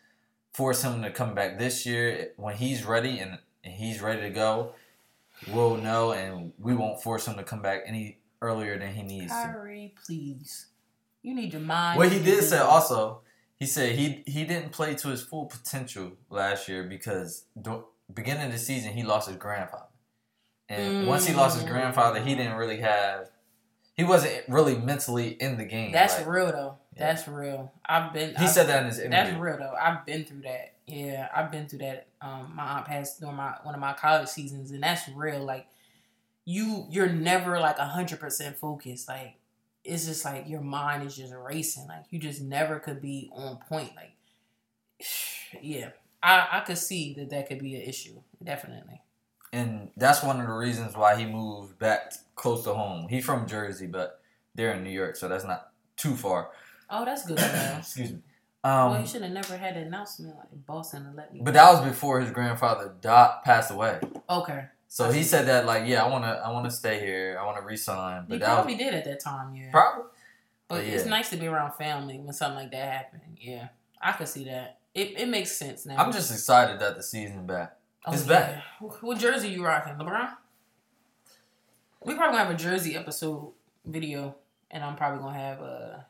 force 0.52 0.82
him 0.82 1.02
to 1.02 1.10
come 1.10 1.34
back 1.34 1.58
this 1.58 1.86
year. 1.86 2.30
When 2.36 2.56
he's 2.56 2.84
ready 2.84 3.18
and, 3.20 3.38
and 3.64 3.74
he's 3.74 4.00
ready 4.00 4.22
to 4.22 4.30
go, 4.30 4.72
we'll 5.48 5.76
know, 5.76 6.12
and 6.12 6.52
we 6.58 6.74
won't 6.74 7.02
force 7.02 7.26
him 7.26 7.34
to 7.36 7.42
come 7.42 7.62
back 7.62 7.82
any 7.86 8.18
earlier 8.40 8.78
than 8.78 8.94
he 8.94 9.02
needs 9.02 9.32
to." 9.32 9.42
Kyrie, 9.42 9.94
please. 10.04 10.66
You 11.22 11.34
need 11.34 11.52
your 11.52 11.62
mind. 11.62 11.98
What 11.98 12.10
he 12.12 12.22
did 12.22 12.42
say 12.44 12.58
also, 12.58 13.20
he 13.56 13.66
said 13.66 13.96
he 13.96 14.22
he 14.26 14.44
didn't 14.44 14.70
play 14.72 14.94
to 14.94 15.08
his 15.08 15.22
full 15.22 15.46
potential 15.46 16.12
last 16.30 16.68
year 16.68 16.84
because 16.84 17.44
do, 17.60 17.84
beginning 18.12 18.46
of 18.46 18.52
the 18.52 18.58
season 18.58 18.92
he 18.92 19.02
lost 19.02 19.28
his 19.28 19.36
grandfather, 19.36 19.86
and 20.68 21.06
once 21.06 21.26
he 21.26 21.34
lost 21.34 21.56
his 21.56 21.64
Mm. 21.64 21.70
grandfather, 21.72 22.20
he 22.20 22.34
didn't 22.34 22.54
really 22.56 22.80
have. 22.80 23.30
He 23.94 24.04
wasn't 24.04 24.48
really 24.48 24.76
mentally 24.76 25.30
in 25.30 25.58
the 25.58 25.64
game. 25.64 25.90
That's 25.90 26.16
like, 26.18 26.28
real 26.28 26.52
though. 26.52 26.78
Yeah. 26.94 27.06
That's 27.06 27.26
real. 27.26 27.72
I've 27.84 28.12
been. 28.12 28.30
He 28.30 28.44
I've, 28.44 28.50
said 28.50 28.68
that 28.68 28.82
in 28.82 28.88
his 28.88 28.98
interview. 28.98 29.10
That's 29.10 29.36
real 29.36 29.56
though. 29.58 29.74
I've 29.80 30.06
been 30.06 30.24
through 30.24 30.42
that. 30.42 30.74
Yeah, 30.86 31.28
I've 31.34 31.50
been 31.50 31.68
through 31.68 31.80
that. 31.80 32.06
Um, 32.20 32.52
my 32.54 32.62
aunt 32.64 32.86
passed 32.86 33.20
during 33.20 33.36
my 33.36 33.56
one 33.64 33.74
of 33.74 33.80
my 33.80 33.92
college 33.92 34.28
seasons, 34.28 34.70
and 34.70 34.82
that's 34.82 35.08
real. 35.10 35.44
Like, 35.44 35.66
you 36.50 36.86
you're 36.90 37.10
never 37.12 37.60
like 37.60 37.76
a 37.78 37.84
hundred 37.86 38.20
percent 38.20 38.56
focused. 38.56 39.06
Like, 39.06 39.34
it's 39.84 40.06
just 40.06 40.24
like 40.24 40.48
your 40.48 40.62
mind 40.62 41.06
is 41.06 41.14
just 41.14 41.34
racing. 41.34 41.86
Like, 41.88 42.04
you 42.10 42.18
just 42.18 42.40
never 42.40 42.78
could 42.78 43.02
be 43.02 43.30
on 43.34 43.58
point. 43.68 43.90
Like, 43.94 44.12
yeah, 45.62 45.90
I 46.22 46.48
I 46.52 46.60
could 46.60 46.78
see 46.78 47.14
that 47.14 47.30
that 47.30 47.48
could 47.48 47.58
be 47.58 47.74
an 47.76 47.82
issue. 47.82 48.20
Definitely. 48.42 49.00
and 49.52 49.90
that's 49.96 50.22
one 50.22 50.40
of 50.40 50.46
the 50.46 50.52
reasons 50.52 50.96
why 50.96 51.16
he 51.16 51.24
moved 51.26 51.78
back 51.78 52.12
close 52.34 52.64
to 52.64 52.72
home. 52.74 53.08
He's 53.08 53.24
from 53.24 53.46
Jersey, 53.46 53.86
but 53.86 54.20
they're 54.54 54.72
in 54.74 54.84
New 54.84 54.90
York, 54.90 55.16
so 55.16 55.28
that's 55.28 55.44
not 55.44 55.70
too 55.96 56.14
far. 56.14 56.50
Oh, 56.90 57.04
that's 57.04 57.26
good. 57.26 57.38
Excuse 57.78 58.12
me. 58.12 58.18
well, 58.64 58.92
Um, 58.94 59.00
he 59.02 59.06
should 59.08 59.22
have 59.22 59.32
never 59.32 59.56
had 59.56 59.76
an 59.76 59.86
announcement 59.88 60.36
like 60.36 60.66
Boston 60.66 61.04
to 61.04 61.10
let 61.16 61.32
me. 61.34 61.40
but 61.42 61.54
that 61.54 61.70
was 61.72 61.80
before 61.88 62.20
his 62.20 62.30
grandfather 62.30 62.94
died, 63.00 63.40
passed 63.44 63.70
away. 63.70 64.00
okay. 64.30 64.66
So 64.90 65.10
he 65.10 65.22
said 65.22 65.46
that 65.48 65.66
like, 65.66 65.86
yeah, 65.86 66.02
I 66.02 66.08
wanna, 66.08 66.40
I 66.44 66.50
wanna 66.50 66.70
stay 66.70 66.98
here. 67.00 67.38
I 67.40 67.44
wanna 67.44 67.60
resign. 67.62 68.24
But 68.26 68.34
He 68.38 68.40
probably 68.44 68.72
was 68.74 68.82
did 68.82 68.94
at 68.94 69.04
that 69.04 69.20
time. 69.20 69.54
Yeah. 69.54 69.70
probably. 69.70 70.04
But 70.66 70.76
But 70.76 70.84
it's 70.84 71.04
nice 71.06 71.30
to 71.30 71.36
be 71.36 71.46
around 71.46 71.72
family 71.74 72.18
when 72.18 72.32
something 72.32 72.56
like 72.58 72.70
that 72.72 72.92
happened. 72.92 73.22
Yeah, 73.40 73.68
I 74.02 74.12
could 74.12 74.28
see 74.28 74.44
that. 74.44 74.78
It 74.94 75.18
it 75.18 75.28
makes 75.28 75.52
sense 75.52 75.86
now. 75.86 75.96
I'm 75.96 76.12
just 76.12 76.30
excited 76.30 76.80
that 76.80 76.96
the 76.96 77.02
season 77.02 77.46
back. 77.46 77.76
Oh, 78.06 78.12
it's 78.12 78.26
yeah. 78.26 78.38
back. 78.38 78.62
Wh- 78.80 79.02
What 79.04 79.18
jersey 79.18 79.48
you 79.50 79.64
rocking, 79.64 79.94
LeBron? 79.94 80.30
We 82.04 82.14
probably 82.14 82.36
gonna 82.38 82.44
have 82.50 82.54
a 82.54 82.58
jersey 82.58 82.96
episode 82.96 83.52
video, 83.84 84.36
and 84.70 84.84
I'm 84.84 84.96
probably 84.96 85.20
gonna 85.20 85.38
have 85.38 85.60
a 85.60 86.06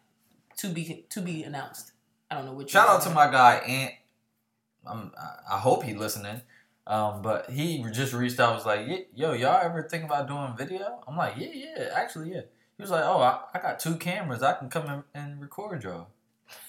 to 0.58 0.68
be 0.68 1.06
to 1.10 1.20
be 1.20 1.44
announced. 1.44 1.92
I 2.30 2.34
don't 2.36 2.46
know 2.46 2.52
which. 2.54 2.70
Shout 2.70 2.88
out 2.88 3.02
to 3.02 3.10
my 3.10 3.30
guy 3.30 3.56
Ant. 3.56 3.94
I'm, 4.86 5.12
I- 5.18 5.54
I 5.56 5.58
hope 5.58 5.82
he 5.84 5.94
listening. 5.94 6.40
Um, 6.88 7.20
but 7.20 7.50
he 7.50 7.84
just 7.92 8.14
reached 8.14 8.40
out. 8.40 8.54
Was 8.54 8.64
like, 8.64 9.08
"Yo, 9.14 9.34
y'all 9.34 9.60
ever 9.62 9.82
think 9.82 10.04
about 10.04 10.26
doing 10.26 10.54
video?" 10.56 11.00
I'm 11.06 11.16
like, 11.16 11.34
"Yeah, 11.36 11.50
yeah, 11.52 11.90
actually, 11.94 12.32
yeah." 12.32 12.40
He 12.78 12.82
was 12.82 12.90
like, 12.90 13.04
"Oh, 13.04 13.20
I, 13.20 13.40
I 13.52 13.60
got 13.60 13.78
two 13.78 13.96
cameras. 13.96 14.42
I 14.42 14.54
can 14.54 14.70
come 14.70 14.86
in 14.86 15.04
and 15.14 15.40
record 15.40 15.84
y'all." 15.84 16.08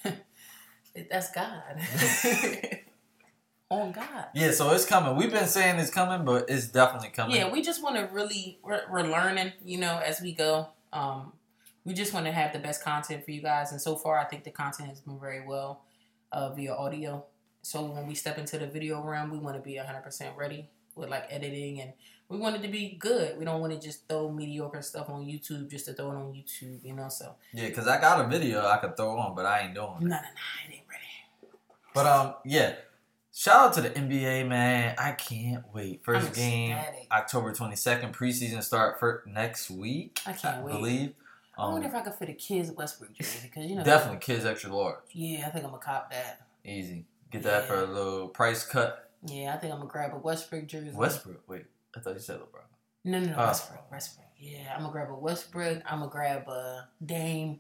That's 1.10 1.32
God. 1.32 1.79
On 3.71 3.91
God. 3.91 4.25
Yeah, 4.34 4.51
so 4.51 4.71
it's 4.71 4.86
coming. 4.86 5.15
We've 5.15 5.32
been 5.32 5.47
saying 5.47 5.79
it's 5.79 5.91
coming, 5.91 6.25
but 6.25 6.49
it's 6.49 6.67
definitely 6.67 7.10
coming. 7.10 7.36
Yeah, 7.36 7.51
we 7.51 7.62
just 7.62 7.82
want 7.82 7.95
to 7.95 8.10
really 8.12 8.60
we're, 8.63 8.82
we're 8.91 9.03
learning, 9.03 9.53
you 9.63 9.77
know, 9.77 10.01
as 10.03 10.19
we 10.21 10.34
go. 10.34 10.69
Um, 10.91 11.34
we 11.86 11.93
just 11.93 12.13
want 12.13 12.25
to 12.25 12.32
have 12.32 12.51
the 12.51 12.60
best 12.60 12.84
content 12.84 13.23
for 13.23 13.32
you 13.32 13.41
guys, 13.41 13.71
and 13.71 13.79
so 13.79 13.95
far, 13.95 14.17
I 14.17 14.25
think 14.25 14.43
the 14.43 14.51
content 14.51 14.89
has 14.89 14.99
been 14.99 15.19
very 15.19 15.45
well 15.45 15.84
uh, 16.32 16.49
via 16.49 16.73
audio. 16.73 17.25
So 17.69 17.84
when 17.84 18.08
we 18.08 18.15
step 18.15 18.39
into 18.39 18.58
the 18.58 18.65
video 18.65 18.99
realm, 19.03 19.29
we 19.29 19.38
want 19.38 19.55
to 19.55 19.62
be 19.62 19.75
hundred 19.75 20.01
percent 20.01 20.36
ready 20.36 20.67
with 20.95 21.08
like 21.10 21.25
editing, 21.29 21.79
and 21.82 21.93
we 22.27 22.39
want 22.39 22.55
it 22.55 22.63
to 22.63 22.67
be 22.67 22.97
good. 22.99 23.38
We 23.38 23.45
don't 23.45 23.62
want 23.62 23.73
to 23.73 23.79
just 23.79 24.10
throw 24.10 24.32
mediocre 24.32 24.82
stuff 24.82 25.08
on 25.08 25.27
YouTube 25.27 25.69
just 25.69 25.86
to 25.86 25.93
throw 25.93 26.10
it 26.12 26.15
on 26.15 26.34
YouTube, 26.34 26.84
you 26.84 26.95
know. 26.95 27.10
So 27.10 27.36
yeah, 27.53 27.67
because 27.67 27.88
I 27.88 28.01
got 28.01 28.25
a 28.25 28.27
video 28.27 28.65
I 28.65 28.77
could 28.77 28.97
throw 28.97 29.19
on, 29.19 29.36
but 29.36 29.45
I 29.45 29.60
ain't 29.60 29.75
doing 29.75 29.88
no, 29.88 29.97
it. 29.97 30.01
no, 30.01 30.08
no, 30.10 30.15
it 30.15 30.73
ain't 30.73 30.84
ready. 30.89 31.51
But 31.93 32.08
um, 32.08 32.34
yeah. 32.43 32.73
Shout 33.32 33.67
out 33.67 33.73
to 33.73 33.82
the 33.82 33.91
NBA, 33.91 34.47
man. 34.47 34.95
I 34.97 35.12
can't 35.12 35.63
wait. 35.71 36.03
1st 36.03 36.25
I'm 36.27 36.34
game. 36.34 36.77
October 37.12 37.53
22nd. 37.53 38.12
Preseason 38.13 38.63
start 38.63 38.99
for 38.99 39.23
next 39.27 39.69
week. 39.69 40.19
I 40.25 40.34
can't 40.34 40.65
wait. 40.65 40.71
believe. 40.71 41.13
I 41.55 41.67
wonder 41.69 41.88
Um, 41.88 41.93
if 41.93 41.95
I 41.95 42.01
could 42.01 42.15
fit 42.15 42.29
a 42.29 42.34
kids 42.34 42.71
Westbrook 42.71 43.13
jersey 43.13 43.39
because 43.43 43.65
you 43.69 43.75
know 43.75 43.84
definitely 43.84 44.17
kids 44.19 44.43
extra 44.43 44.75
large. 44.75 44.97
Yeah, 45.12 45.45
I 45.45 45.51
think 45.51 45.63
I'm 45.63 45.69
gonna 45.71 45.84
cop 45.84 46.12
that. 46.12 46.47
Easy. 46.65 47.05
Get 47.32 47.44
that 47.44 47.68
for 47.68 47.76
a 47.84 47.86
little 47.86 48.28
price 48.28 48.65
cut. 48.65 49.12
Yeah, 49.26 49.54
I 49.54 49.58
think 49.58 49.72
I'm 49.74 49.80
gonna 49.80 49.89
grab 49.92 50.13
a 50.13 50.18
Westbrook 50.18 50.65
jersey. 50.68 50.92
Westbrook. 50.94 51.48
Wait, 51.48 51.65
I 51.96 52.00
thought 52.00 52.13
you 52.13 52.20
said 52.20 52.39
LeBron. 52.39 52.62
No, 53.06 53.20
no, 53.20 53.28
no, 53.28 53.36
Oh. 53.38 53.46
Westbrook, 53.48 53.92
Westbrook. 53.92 54.26
Yeah, 54.38 54.74
I'm 54.74 54.82
gonna 54.82 54.92
grab 54.92 55.10
a 55.12 55.15
Westbrook. 55.15 55.84
I'm 55.86 56.00
gonna 56.00 56.12
grab 56.12 56.48
a 56.48 56.88
Dame, 57.06 57.60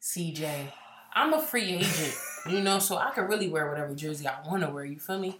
CJ. 0.00 0.68
I'm 1.14 1.34
a 1.34 1.42
free 1.42 1.72
agent, 1.74 2.14
you 2.48 2.60
know, 2.60 2.78
so 2.78 2.96
I 2.96 3.10
can 3.10 3.26
really 3.26 3.48
wear 3.48 3.68
whatever 3.68 3.94
jersey 3.94 4.26
I 4.26 4.40
want 4.48 4.62
to 4.62 4.70
wear. 4.70 4.84
You 4.84 4.98
feel 4.98 5.18
me? 5.18 5.38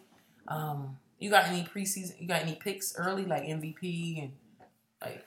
Um, 0.49 0.99
you 1.18 1.31
got 1.31 1.47
any 1.47 1.62
preseason? 1.64 2.21
You 2.21 2.29
got 2.29 2.42
any 2.42 2.57
picks 2.57 2.95
early, 2.97 3.25
like 3.25 3.45
MVP 3.45 4.23
and 4.23 4.33
like 5.01 5.25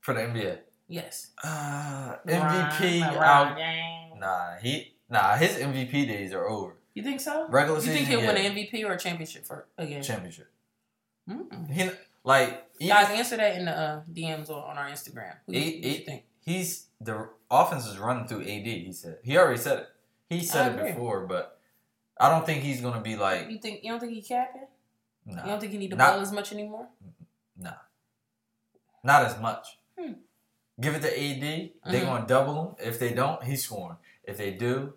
For 0.00 0.14
the 0.14 0.20
NBA. 0.20 0.58
yes, 0.88 1.32
Uh, 1.42 2.16
MVP. 2.26 3.02
Out. 3.02 3.58
Nah, 4.18 4.56
he. 4.62 4.95
Nah, 5.08 5.36
his 5.36 5.52
MVP 5.56 5.92
days 6.06 6.32
are 6.32 6.46
over. 6.48 6.74
You 6.94 7.02
think 7.02 7.20
so? 7.20 7.46
Regular 7.48 7.78
You 7.80 7.92
think 7.92 8.08
he'll 8.08 8.20
win 8.20 8.36
an 8.36 8.52
MVP 8.56 8.84
or 8.84 8.92
a 8.92 8.98
championship 8.98 9.44
for 9.46 9.66
again? 9.78 10.02
Championship. 10.02 10.48
Mm-mm. 11.28 11.70
He 11.70 11.90
like 12.24 12.64
he, 12.78 12.88
Guys, 12.88 13.10
answer 13.10 13.36
that 13.36 13.56
in 13.56 13.66
the 13.66 13.72
uh, 13.76 14.02
DMs 14.12 14.48
on, 14.50 14.62
on 14.70 14.78
our 14.78 14.88
Instagram. 14.88 15.34
Who 15.46 15.52
you, 15.52 15.60
Eight- 15.60 15.84
what 15.84 15.98
you 15.98 16.04
think? 16.04 16.24
he's 16.44 16.86
the 17.00 17.28
offense 17.50 17.86
is 17.86 17.98
running 17.98 18.26
through 18.26 18.42
AD. 18.42 18.46
He 18.66 18.92
said 18.92 19.18
he 19.22 19.36
already 19.36 19.58
said 19.58 19.78
it. 19.80 19.86
He 20.28 20.42
said 20.42 20.76
it 20.78 20.86
before, 20.94 21.26
but 21.26 21.58
I 22.18 22.30
don't 22.30 22.46
think 22.46 22.62
he's 22.62 22.80
gonna 22.80 23.00
be 23.00 23.16
like 23.16 23.50
You 23.50 23.58
think 23.58 23.84
you 23.84 23.90
don't 23.90 24.00
think 24.00 24.12
he 24.12 24.22
capping? 24.22 24.62
nah, 25.26 25.42
You 25.44 25.50
don't 25.50 25.60
think 25.60 25.72
he 25.72 25.78
need 25.78 25.92
the 25.92 25.96
Not- 25.96 26.14
ball 26.14 26.22
as 26.22 26.32
much 26.32 26.52
anymore? 26.52 26.88
nah, 27.58 27.72
not 29.04 29.24
as 29.24 29.38
much. 29.40 29.78
Hmm. 29.98 30.12
Give 30.80 30.94
it 30.94 31.02
to 31.02 31.08
AD. 31.08 31.72
They're 31.90 32.02
Mhm. 32.02 32.06
gonna 32.06 32.26
double 32.26 32.68
him. 32.70 32.76
If 32.86 32.98
they 32.98 33.12
don't, 33.14 33.42
he's 33.42 33.64
scoring. 33.64 33.98
If 34.26 34.36
they 34.38 34.50
do, 34.52 34.94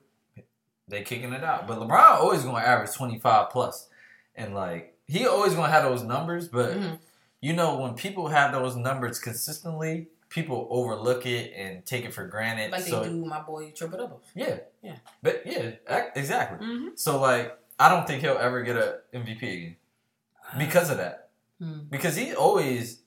they 0.87 1.03
kicking 1.03 1.33
it 1.33 1.43
out. 1.43 1.67
But 1.67 1.79
LeBron 1.79 2.19
always 2.19 2.43
gonna 2.43 2.63
average 2.65 2.93
twenty 2.93 3.19
five 3.19 3.49
plus, 3.51 3.87
and 4.35 4.53
like 4.55 4.97
he 5.07 5.25
always 5.27 5.53
gonna 5.53 5.71
have 5.71 5.83
those 5.83 6.03
numbers. 6.03 6.47
But 6.47 6.71
Mhm. 6.75 6.99
you 7.41 7.53
know 7.53 7.77
when 7.77 7.93
people 7.93 8.27
have 8.29 8.51
those 8.51 8.75
numbers 8.75 9.19
consistently, 9.19 10.07
people 10.29 10.67
overlook 10.69 11.25
it 11.25 11.53
and 11.55 11.85
take 11.85 12.05
it 12.05 12.13
for 12.13 12.25
granted. 12.27 12.71
Like 12.71 12.85
they 12.85 12.91
do 13.03 13.25
my 13.25 13.41
boy 13.41 13.71
triple 13.71 13.97
doubles. 13.99 14.23
yeah, 14.35 14.59
Yeah. 14.81 14.97
but 15.23 15.45
yeah, 15.45 15.71
exactly. 16.15 16.65
Mm-hmm. 16.67 16.87
So 16.95 17.19
like, 17.19 17.57
I 17.79 17.89
don't 17.89 18.05
think 18.07 18.21
he'll 18.21 18.37
ever 18.37 18.61
get 18.63 18.75
a 18.77 18.99
MVP 19.13 19.43
again 19.53 19.75
because 20.57 20.89
of 20.89 20.97
that. 20.97 21.29
Hmm. 21.59 21.81
Because 21.89 22.15
he 22.15 22.33
always 22.33 23.01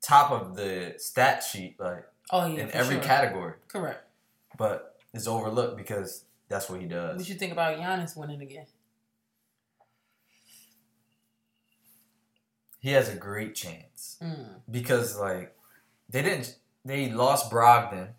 top 0.00 0.30
of 0.30 0.56
the 0.56 0.94
stat 0.98 1.42
sheet, 1.42 1.78
like 1.78 2.06
Oh 2.30 2.46
yeah, 2.46 2.62
in 2.62 2.70
every 2.72 2.96
sure. 2.96 3.04
category, 3.04 3.54
Correct. 3.68 4.04
but 4.56 4.89
it's 5.12 5.26
overlooked 5.26 5.76
because 5.76 6.24
that's 6.48 6.68
what 6.68 6.80
he 6.80 6.86
does. 6.86 7.16
What 7.18 7.28
you 7.28 7.34
think 7.34 7.52
about 7.52 7.78
Giannis 7.78 8.16
winning 8.16 8.40
again? 8.42 8.66
he 12.82 12.92
has 12.92 13.08
a 13.10 13.14
great 13.14 13.54
chance 13.54 14.16
Mm. 14.22 14.60
because 14.70 15.18
like 15.18 15.54
they 16.08 16.22
didn't, 16.22 16.56
they 16.84 17.10
lost 17.12 17.50
Brogdon, 17.50 18.14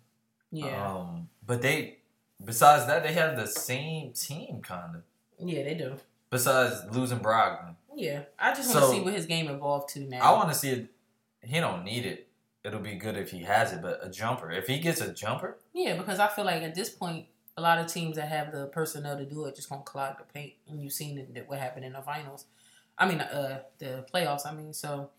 Yeah, 0.52 0.88
um, 0.96 1.28
but 1.44 1.62
they 1.62 1.98
besides 2.44 2.86
that 2.86 3.02
they 3.02 3.12
have 3.12 3.36
the 3.36 3.46
same 3.46 4.12
team 4.12 4.62
kind 4.62 4.96
of. 4.96 5.02
yeah, 5.38 5.64
they 5.64 5.74
do. 5.74 5.96
Besides 6.30 6.94
losing 6.94 7.18
Brogdon, 7.18 7.74
Yeah, 7.94 8.22
I 8.38 8.54
just 8.54 8.68
want 8.72 8.80
to 8.80 8.86
So- 8.86 8.92
see 8.92 9.00
what 9.00 9.12
his 9.14 9.26
game 9.26 9.48
evolved 9.48 9.88
to 9.94 10.00
now. 10.00 10.20
I 10.22 10.32
want 10.36 10.48
to 10.50 10.54
see 10.54 10.70
it. 10.70 10.88
He 11.42 11.58
don't 11.58 11.82
need 11.84 12.06
it. 12.06 12.28
It'll 12.64 12.80
be 12.80 12.94
good 12.94 13.16
if 13.16 13.30
he 13.30 13.40
has 13.42 13.72
it, 13.72 13.82
but 13.82 13.98
a 14.02 14.08
jumper. 14.08 14.50
If 14.50 14.68
he 14.68 14.78
gets 14.78 15.00
a 15.00 15.12
jumper, 15.12 15.58
Yeah, 15.72 15.96
because 15.96 16.18
I 16.20 16.28
feel 16.28 16.44
like 16.44 16.62
at 16.62 16.74
this 16.74 16.90
point, 16.90 17.26
a 17.56 17.60
lot 17.60 17.78
of 17.78 17.86
teams 17.88 18.16
that 18.16 18.28
have 18.28 18.52
the 18.52 18.66
personnel 18.66 19.18
to 19.18 19.24
do 19.24 19.44
it 19.46 19.56
just 19.56 19.68
gonna 19.68 19.82
clog 19.82 20.18
the 20.18 20.24
paint, 20.24 20.54
and 20.68 20.80
you've 20.80 20.92
seen 20.92 21.18
it, 21.18 21.48
what 21.48 21.58
happened 21.58 21.84
in 21.84 21.92
the 21.92 22.02
finals. 22.02 22.46
I 22.96 23.08
mean, 23.08 23.20
uh, 23.20 23.62
the 23.78 24.06
playoffs. 24.12 24.46
I 24.46 24.54
mean, 24.54 24.72
so 24.72 25.10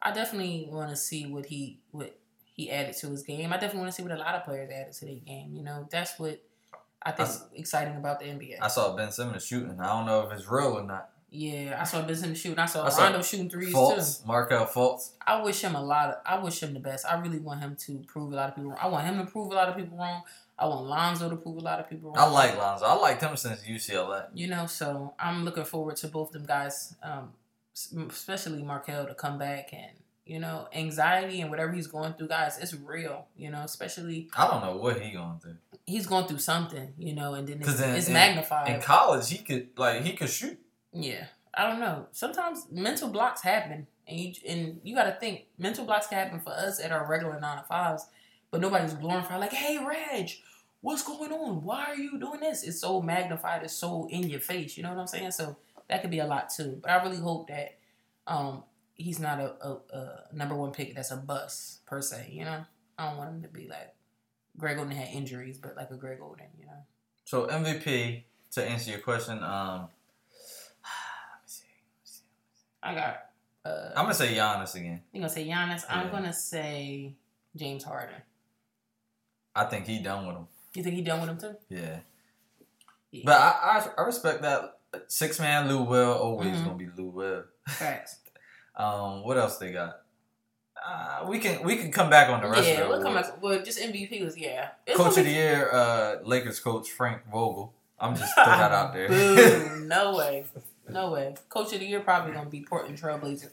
I 0.00 0.12
definitely 0.12 0.68
want 0.70 0.90
to 0.90 0.96
see 0.96 1.26
what 1.26 1.46
he 1.46 1.80
what 1.92 2.18
he 2.54 2.70
added 2.70 2.96
to 2.96 3.08
his 3.08 3.22
game. 3.22 3.52
I 3.52 3.56
definitely 3.56 3.80
want 3.80 3.92
to 3.92 3.96
see 3.96 4.02
what 4.02 4.12
a 4.12 4.16
lot 4.18 4.34
of 4.34 4.44
players 4.44 4.70
added 4.70 4.92
to 4.94 5.04
their 5.04 5.14
game. 5.16 5.54
You 5.54 5.62
know, 5.62 5.86
that's 5.90 6.18
what 6.18 6.42
I 7.02 7.12
think 7.12 7.28
That's- 7.28 7.44
exciting 7.54 7.96
about 7.96 8.18
the 8.18 8.26
NBA. 8.26 8.58
I 8.60 8.66
saw 8.68 8.96
Ben 8.96 9.12
Simmons 9.12 9.46
shooting. 9.46 9.78
I 9.80 9.86
don't 9.86 10.04
know 10.06 10.22
if 10.26 10.32
it's 10.32 10.48
real 10.48 10.78
or 10.78 10.82
not. 10.82 11.10
Yeah, 11.30 11.76
I 11.78 11.84
saw 11.84 12.02
Benson 12.02 12.34
shooting. 12.34 12.58
I 12.58 12.64
saw 12.66 12.86
I 12.86 12.88
saw 12.88 13.04
Rondo 13.04 13.22
shooting 13.22 13.50
threes 13.50 13.74
Fultz, 13.74 14.22
too. 14.22 14.26
Markelle 14.28 14.66
Fultz. 14.66 15.10
I 15.26 15.42
wish 15.42 15.60
him 15.60 15.74
a 15.74 15.82
lot. 15.82 16.08
Of, 16.08 16.16
I 16.24 16.38
wish 16.38 16.62
him 16.62 16.72
the 16.72 16.80
best. 16.80 17.04
I 17.04 17.18
really 17.20 17.38
want 17.38 17.60
him 17.60 17.76
to 17.86 17.98
prove 18.06 18.32
a 18.32 18.36
lot 18.36 18.48
of 18.48 18.54
people 18.56 18.70
wrong. 18.70 18.78
I 18.80 18.88
want 18.88 19.06
him 19.06 19.18
to 19.18 19.30
prove 19.30 19.52
a 19.52 19.54
lot 19.54 19.68
of 19.68 19.76
people 19.76 19.98
wrong. 19.98 20.22
I 20.58 20.66
want 20.66 20.86
Lonzo 20.86 21.28
to 21.28 21.36
prove 21.36 21.58
a 21.58 21.60
lot 21.60 21.80
of 21.80 21.88
people 21.88 22.10
wrong. 22.10 22.18
I 22.18 22.30
like 22.30 22.56
Lonzo. 22.56 22.86
I 22.86 22.94
liked 22.94 23.22
him 23.22 23.36
since 23.36 23.62
UCLA. 23.62 24.26
you 24.34 24.46
know. 24.48 24.66
So 24.66 25.14
I'm 25.18 25.44
looking 25.44 25.64
forward 25.64 25.96
to 25.96 26.08
both 26.08 26.32
them 26.32 26.46
guys, 26.46 26.94
um, 27.02 27.32
especially 28.08 28.62
Markelle, 28.62 29.06
to 29.06 29.14
come 29.14 29.38
back 29.38 29.68
and 29.72 29.92
you 30.24 30.38
know 30.38 30.66
anxiety 30.74 31.42
and 31.42 31.50
whatever 31.50 31.72
he's 31.72 31.86
going 31.86 32.14
through, 32.14 32.28
guys. 32.28 32.58
It's 32.58 32.74
real, 32.74 33.26
you 33.36 33.50
know. 33.50 33.60
Especially 33.62 34.30
I 34.34 34.46
don't 34.48 34.62
know 34.62 34.76
what 34.76 34.98
he 35.00 35.12
going 35.12 35.38
through. 35.40 35.56
he's 35.86 36.06
going 36.06 36.26
through 36.26 36.38
something, 36.38 36.94
you 36.98 37.14
know, 37.14 37.34
and 37.34 37.46
then 37.46 37.60
it's, 37.60 37.80
in, 37.80 37.94
it's 37.94 38.08
magnified. 38.08 38.68
in 38.68 38.80
college, 38.80 39.28
he 39.30 39.38
could 39.38 39.68
like 39.76 40.02
he 40.02 40.14
could 40.14 40.30
shoot. 40.30 40.58
Yeah, 40.98 41.26
I 41.54 41.68
don't 41.70 41.80
know. 41.80 42.06
Sometimes 42.10 42.66
mental 42.70 43.08
blocks 43.08 43.42
happen, 43.42 43.86
and 44.06 44.18
you 44.18 44.32
and 44.46 44.80
you 44.82 44.94
got 44.94 45.04
to 45.04 45.12
think 45.12 45.46
mental 45.58 45.84
blocks 45.84 46.08
can 46.08 46.18
happen 46.18 46.40
for 46.40 46.50
us 46.50 46.80
at 46.80 46.90
our 46.90 47.06
regular 47.06 47.38
nine 47.38 47.58
to 47.58 47.64
fives, 47.64 48.06
but 48.50 48.60
nobody's 48.60 48.94
glorified. 48.94 49.40
Like, 49.40 49.52
hey, 49.52 49.78
Reg, 49.78 50.30
what's 50.80 51.04
going 51.04 51.32
on? 51.32 51.62
Why 51.62 51.84
are 51.86 51.96
you 51.96 52.18
doing 52.18 52.40
this? 52.40 52.64
It's 52.64 52.80
so 52.80 53.00
magnified. 53.00 53.62
It's 53.62 53.74
so 53.74 54.08
in 54.10 54.28
your 54.28 54.40
face. 54.40 54.76
You 54.76 54.82
know 54.82 54.90
what 54.90 54.98
I'm 54.98 55.06
saying? 55.06 55.30
So 55.30 55.56
that 55.88 56.02
could 56.02 56.10
be 56.10 56.18
a 56.18 56.26
lot 56.26 56.50
too. 56.50 56.80
But 56.82 56.90
I 56.90 57.02
really 57.02 57.18
hope 57.18 57.48
that 57.48 57.78
um 58.26 58.64
he's 58.94 59.20
not 59.20 59.38
a, 59.38 59.54
a, 59.64 59.78
a 59.96 60.24
number 60.34 60.56
one 60.56 60.72
pick 60.72 60.94
that's 60.96 61.12
a 61.12 61.16
bust 61.16 61.86
per 61.86 62.02
se. 62.02 62.30
You 62.32 62.44
know, 62.44 62.64
I 62.98 63.08
don't 63.08 63.18
want 63.18 63.30
him 63.30 63.42
to 63.42 63.48
be 63.48 63.68
like 63.68 63.94
Greg 64.56 64.78
Oden 64.78 64.92
had 64.92 65.14
injuries, 65.14 65.58
but 65.58 65.76
like 65.76 65.90
a 65.90 65.96
Greg 65.96 66.18
Oden. 66.18 66.48
You 66.58 66.66
know. 66.66 66.82
So 67.24 67.46
MVP 67.46 68.24
to 68.52 68.64
answer 68.64 68.90
your 68.90 69.00
question, 69.00 69.42
um. 69.44 69.88
I 72.88 72.94
got. 72.94 73.24
Uh, 73.64 73.90
I'm 73.96 74.04
gonna 74.04 74.14
say 74.14 74.34
Giannis 74.34 74.74
again. 74.74 75.02
You 75.12 75.20
gonna 75.20 75.28
say 75.32 75.46
Giannis? 75.46 75.84
I'm 75.90 76.10
gonna 76.10 76.32
say 76.32 77.14
James 77.56 77.84
Harden. 77.84 78.14
I 79.54 79.64
think 79.64 79.86
he 79.86 79.98
done 80.00 80.26
with 80.26 80.36
him. 80.36 80.46
You 80.74 80.82
think 80.82 80.94
he 80.96 81.02
done 81.02 81.20
with 81.20 81.30
him 81.30 81.38
too? 81.38 81.56
Yeah, 81.68 81.98
Yeah. 83.10 83.22
but 83.24 83.32
I 83.40 83.50
I, 83.96 84.02
I 84.02 84.06
respect 84.06 84.42
that. 84.42 84.74
Six 85.08 85.38
man 85.38 85.68
Lou 85.68 85.82
Will 85.82 86.12
always 86.12 86.56
Mhm. 86.56 86.64
gonna 86.64 86.76
be 86.76 86.88
Lou 86.96 87.10
Will. 87.10 87.44
Facts. 87.68 88.20
Um, 88.76 89.24
what 89.24 89.36
else 89.36 89.56
they 89.58 89.72
got? 89.72 90.02
Uh, 90.80 91.26
we 91.28 91.40
can 91.40 91.64
we 91.64 91.74
can 91.78 91.90
come 91.90 92.08
back 92.08 92.28
on 92.30 92.40
the 92.40 92.48
rest 92.48 92.68
yeah, 92.68 92.74
of 92.74 92.78
the 92.84 92.88
we'll 92.90 93.02
come 93.02 93.14
back. 93.14 93.42
Well, 93.42 93.60
just 93.64 93.80
MVP 93.80 94.22
was 94.24 94.38
yeah. 94.38 94.68
It's 94.86 94.96
Coach 94.96 95.18
of 95.18 95.24
the 95.24 95.32
year, 95.32 95.68
uh, 95.72 96.18
Lakers 96.22 96.60
coach 96.60 96.88
Frank 96.88 97.22
Vogel. 97.28 97.74
I'm 97.98 98.14
just 98.14 98.32
throw 98.36 98.44
that 98.44 98.70
out 98.70 98.92
there. 98.94 99.08
Boo! 99.08 99.84
No 99.86 100.14
way. 100.18 100.44
No 100.90 101.12
way. 101.12 101.34
Coach 101.48 101.72
of 101.72 101.80
the 101.80 101.86
year 101.86 102.00
probably 102.00 102.32
gonna 102.32 102.50
be 102.50 102.62
Portland 102.62 103.00
Trailblazers. 103.00 103.50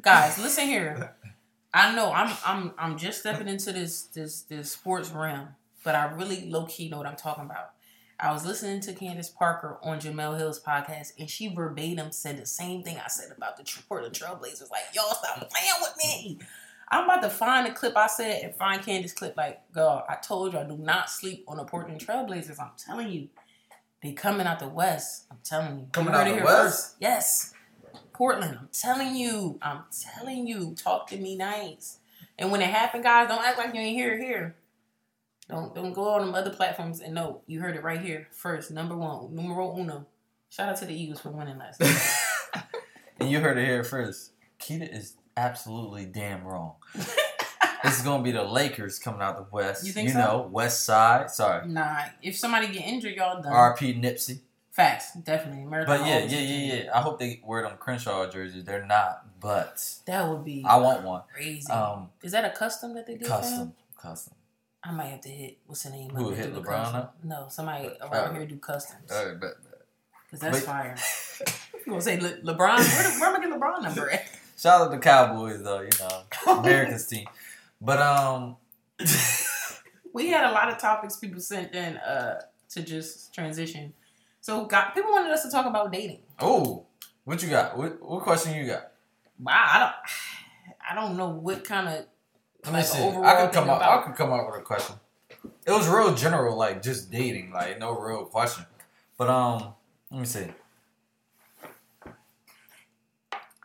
Guys, 0.00 0.38
listen 0.38 0.66
here. 0.66 1.14
I 1.72 1.94
know 1.94 2.12
I'm 2.12 2.36
I'm 2.44 2.72
I'm 2.78 2.98
just 2.98 3.20
stepping 3.20 3.48
into 3.48 3.72
this 3.72 4.02
this 4.02 4.42
this 4.42 4.72
sports 4.72 5.10
realm, 5.10 5.48
but 5.84 5.94
I 5.94 6.12
really 6.12 6.48
low 6.48 6.66
key 6.66 6.88
know 6.88 6.98
what 6.98 7.06
I'm 7.06 7.16
talking 7.16 7.44
about. 7.44 7.72
I 8.22 8.32
was 8.32 8.44
listening 8.44 8.80
to 8.80 8.92
Candace 8.92 9.30
Parker 9.30 9.78
on 9.82 9.98
Jemele 9.98 10.36
Hill's 10.36 10.62
podcast, 10.62 11.12
and 11.18 11.28
she 11.28 11.48
verbatim 11.54 12.12
said 12.12 12.36
the 12.36 12.44
same 12.44 12.82
thing 12.82 12.98
I 13.02 13.08
said 13.08 13.32
about 13.34 13.56
the 13.56 13.64
Portland 13.88 14.14
Trailblazers. 14.14 14.70
Like, 14.70 14.82
y'all 14.94 15.14
stop 15.14 15.36
playing 15.36 15.72
with 15.80 15.94
me. 16.04 16.38
I'm 16.90 17.04
about 17.04 17.22
to 17.22 17.30
find 17.30 17.66
the 17.66 17.70
clip 17.70 17.96
I 17.96 18.08
said 18.08 18.42
and 18.42 18.54
find 18.54 18.82
Candace 18.82 19.12
clip. 19.12 19.36
Like, 19.36 19.60
girl, 19.72 20.04
I 20.08 20.16
told 20.16 20.52
you 20.52 20.58
I 20.58 20.64
do 20.64 20.76
not 20.76 21.08
sleep 21.08 21.44
on 21.48 21.56
the 21.56 21.64
Portland 21.64 22.04
Trailblazers. 22.04 22.60
I'm 22.60 22.72
telling 22.76 23.10
you, 23.10 23.28
they 24.02 24.12
coming 24.12 24.46
out 24.46 24.58
the 24.58 24.68
West. 24.68 25.26
I'm 25.30 25.38
telling 25.44 25.78
you. 25.78 25.86
Coming 25.92 26.14
out 26.14 26.24
the 26.24 26.42
West? 26.42 26.46
first. 26.46 26.96
Yes. 27.00 27.54
Portland. 28.12 28.56
I'm 28.60 28.68
telling 28.72 29.14
you. 29.14 29.58
I'm 29.62 29.84
telling 30.16 30.46
you. 30.46 30.74
Talk 30.74 31.08
to 31.08 31.16
me 31.16 31.36
nice. 31.36 31.98
And 32.38 32.50
when 32.50 32.62
it 32.62 32.70
happened, 32.70 33.04
guys, 33.04 33.28
don't 33.28 33.44
act 33.44 33.58
like 33.58 33.74
you 33.74 33.80
ain't 33.80 33.96
hear 33.96 34.14
it 34.14 34.20
here. 34.20 34.56
Don't 35.48 35.74
don't 35.74 35.92
go 35.92 36.10
on 36.10 36.20
them 36.20 36.34
other 36.34 36.50
platforms 36.50 37.00
and 37.00 37.14
no, 37.14 37.42
you 37.46 37.60
heard 37.60 37.74
it 37.74 37.82
right 37.82 38.00
here 38.00 38.28
first. 38.30 38.70
Number 38.70 38.96
one, 38.96 39.34
numero 39.34 39.76
uno. 39.76 40.06
Shout 40.48 40.68
out 40.68 40.76
to 40.78 40.86
the 40.86 40.94
Eagles 40.94 41.20
for 41.20 41.30
winning 41.30 41.58
last 41.58 41.80
night. 41.80 42.64
and 43.20 43.30
you 43.30 43.40
heard 43.40 43.58
it 43.58 43.66
here 43.66 43.84
first. 43.84 44.32
Keita 44.60 44.92
is 44.94 45.16
absolutely 45.36 46.06
damn 46.06 46.44
wrong. 46.44 46.74
this 47.82 47.96
is 47.98 48.02
gonna 48.02 48.22
be 48.22 48.32
the 48.32 48.42
Lakers 48.44 48.98
coming 48.98 49.20
out 49.22 49.36
the 49.36 49.46
West. 49.50 49.86
You 49.86 49.92
think 49.92 50.08
you 50.08 50.14
so? 50.14 50.18
know, 50.20 50.48
West 50.50 50.84
Side. 50.84 51.30
Sorry, 51.30 51.66
nah, 51.68 51.96
if 52.22 52.36
somebody 52.36 52.68
get 52.68 52.86
injured, 52.86 53.14
y'all 53.14 53.42
done. 53.42 53.52
RP 53.52 54.00
Nipsey. 54.00 54.40
Facts, 54.70 55.14
definitely. 55.14 55.64
Marathon 55.64 55.98
But 55.98 56.06
yeah, 56.06 56.18
yeah, 56.20 56.38
yeah, 56.40 56.74
yeah. 56.84 56.90
I 56.96 57.00
hope 57.00 57.18
they 57.18 57.40
wear 57.44 57.62
them 57.62 57.72
Crenshaw 57.78 58.30
jerseys. 58.30 58.64
They're 58.64 58.86
not, 58.86 59.26
but 59.40 59.84
That 60.06 60.28
would 60.28 60.44
be 60.44 60.64
I 60.66 60.76
want 60.76 61.02
one. 61.02 61.22
crazy. 61.34 61.70
Um, 61.70 62.10
Is 62.22 62.32
that 62.32 62.44
a 62.44 62.50
custom 62.56 62.94
that 62.94 63.04
they 63.06 63.14
did? 63.16 63.26
for 63.26 63.34
him? 63.34 63.40
custom, 63.40 63.72
custom. 64.00 64.34
I 64.82 64.92
might 64.92 65.06
have 65.06 65.20
to 65.22 65.28
hit 65.28 65.58
what's 65.66 65.82
the 65.82 65.90
name? 65.90 66.10
Who, 66.10 66.28
of 66.28 66.32
it, 66.38 66.44
hit 66.44 66.54
do 66.54 66.60
LeBron 66.60 66.66
custom. 66.84 66.96
up? 66.96 67.16
No, 67.24 67.46
somebody 67.50 67.88
uh, 67.88 68.06
around 68.08 68.30
Oh. 68.30 68.34
here 68.38 68.46
do 68.46 68.56
customs. 68.58 69.10
All 69.10 69.26
right, 69.26 69.40
bet, 69.40 69.50
bet. 69.64 69.82
Cause 70.30 70.40
that's 70.40 70.54
Wait. 70.58 70.64
fire. 70.64 70.96
You 71.86 71.92
gonna 71.92 72.02
say 72.02 72.20
Le- 72.20 72.36
LeBron? 72.54 72.76
Where, 72.78 73.02
the, 73.10 73.18
where 73.18 73.28
am 73.30 73.36
I 73.36 73.40
getting 73.40 73.58
LeBron 73.58 73.82
number 73.82 74.10
at? 74.10 74.24
Shout 74.56 74.82
out 74.82 74.90
to 74.90 74.96
the 74.96 75.02
Cowboys 75.02 75.62
though, 75.62 75.80
you 75.80 75.88
know, 75.98 76.52
America's 76.58 77.06
team. 77.06 77.26
But 77.80 78.00
um, 78.00 78.56
We 80.12 80.28
had 80.28 80.48
a 80.48 80.52
lot 80.52 80.68
of 80.70 80.78
topics 80.78 81.16
people 81.16 81.40
sent 81.40 81.74
in 81.74 81.96
uh, 81.98 82.40
to 82.70 82.82
just 82.82 83.32
transition. 83.32 83.92
So, 84.40 84.64
got 84.64 84.94
people 84.94 85.12
wanted 85.12 85.30
us 85.32 85.44
to 85.44 85.50
talk 85.50 85.66
about 85.66 85.92
dating. 85.92 86.20
oh, 86.40 86.86
what 87.24 87.42
you 87.42 87.48
got? 87.48 87.76
What 87.76 88.02
what 88.02 88.22
question 88.22 88.54
you 88.56 88.66
got? 88.66 88.90
Wow, 89.38 89.54
I 89.54 89.78
don't, 89.78 89.94
I 90.90 90.94
don't 90.94 91.16
know 91.16 91.28
what 91.28 91.64
kind 91.64 91.88
of 91.88 92.06
Let 92.64 92.66
me 92.66 92.70
like 92.72 92.84
see. 92.84 92.98
I 92.98 93.34
can 93.36 93.50
thing 93.50 93.54
come 93.54 93.70
up. 93.70 93.82
I 93.82 94.02
can 94.02 94.14
come 94.14 94.32
up 94.32 94.46
with 94.46 94.60
a 94.60 94.62
question. 94.62 94.96
It 95.66 95.70
was 95.70 95.88
real 95.88 96.14
general, 96.14 96.56
like 96.56 96.82
just 96.82 97.10
dating, 97.10 97.52
like 97.52 97.78
no 97.78 97.98
real 97.98 98.24
question. 98.24 98.64
But 99.16 99.28
um, 99.28 99.74
let 100.10 100.20
me 100.20 100.26
see. 100.26 100.46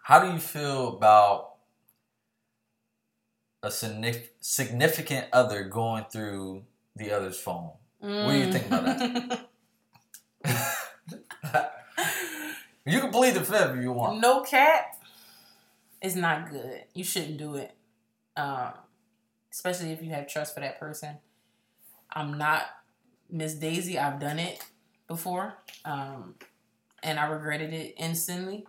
How 0.04 0.20
do 0.20 0.32
you 0.32 0.40
feel 0.40 0.90
about 0.90 1.55
a 3.66 3.70
signif- 3.70 4.30
significant 4.40 5.28
other 5.34 5.64
going 5.64 6.06
through 6.12 6.64
the 6.96 7.12
other's 7.12 7.38
phone? 7.38 7.72
What 8.00 8.32
do 8.32 8.38
you 8.38 8.52
think 8.52 8.68
about 8.68 8.86
that? 8.86 9.50
You 12.88 13.00
can 13.00 13.10
plead 13.10 13.34
the 13.34 13.40
fifth 13.42 13.76
if 13.76 13.82
you 13.82 13.92
want. 13.92 14.22
No 14.22 14.42
cap 14.42 14.96
is 16.02 16.16
not 16.16 16.52
good. 16.52 16.84
You 16.94 17.04
shouldn't 17.04 17.38
do 17.38 17.56
it. 17.56 17.76
Um, 18.38 18.74
especially 19.52 19.92
if 19.92 20.04
you 20.04 20.12
have 20.12 20.28
trust 20.28 20.54
for 20.54 20.60
that 20.60 20.80
person. 20.80 21.18
I'm 22.12 22.38
not 22.38 22.62
Miss 23.32 23.56
Daisy. 23.56 23.98
I've 23.98 24.20
done 24.20 24.38
it 24.38 24.64
before. 25.08 25.56
Um, 25.84 26.36
and 27.02 27.20
I 27.20 27.26
regretted 27.26 27.74
it 27.74 27.96
instantly. 27.98 28.68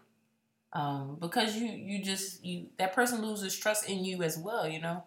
Um, 0.73 1.17
because 1.21 1.57
you 1.57 1.67
you 1.69 2.03
just 2.03 2.45
you 2.45 2.67
that 2.79 2.93
person 2.95 3.23
loses 3.23 3.57
trust 3.57 3.89
in 3.89 4.05
you 4.05 4.23
as 4.23 4.39
well, 4.39 4.69
you 4.69 4.81
know. 4.81 5.05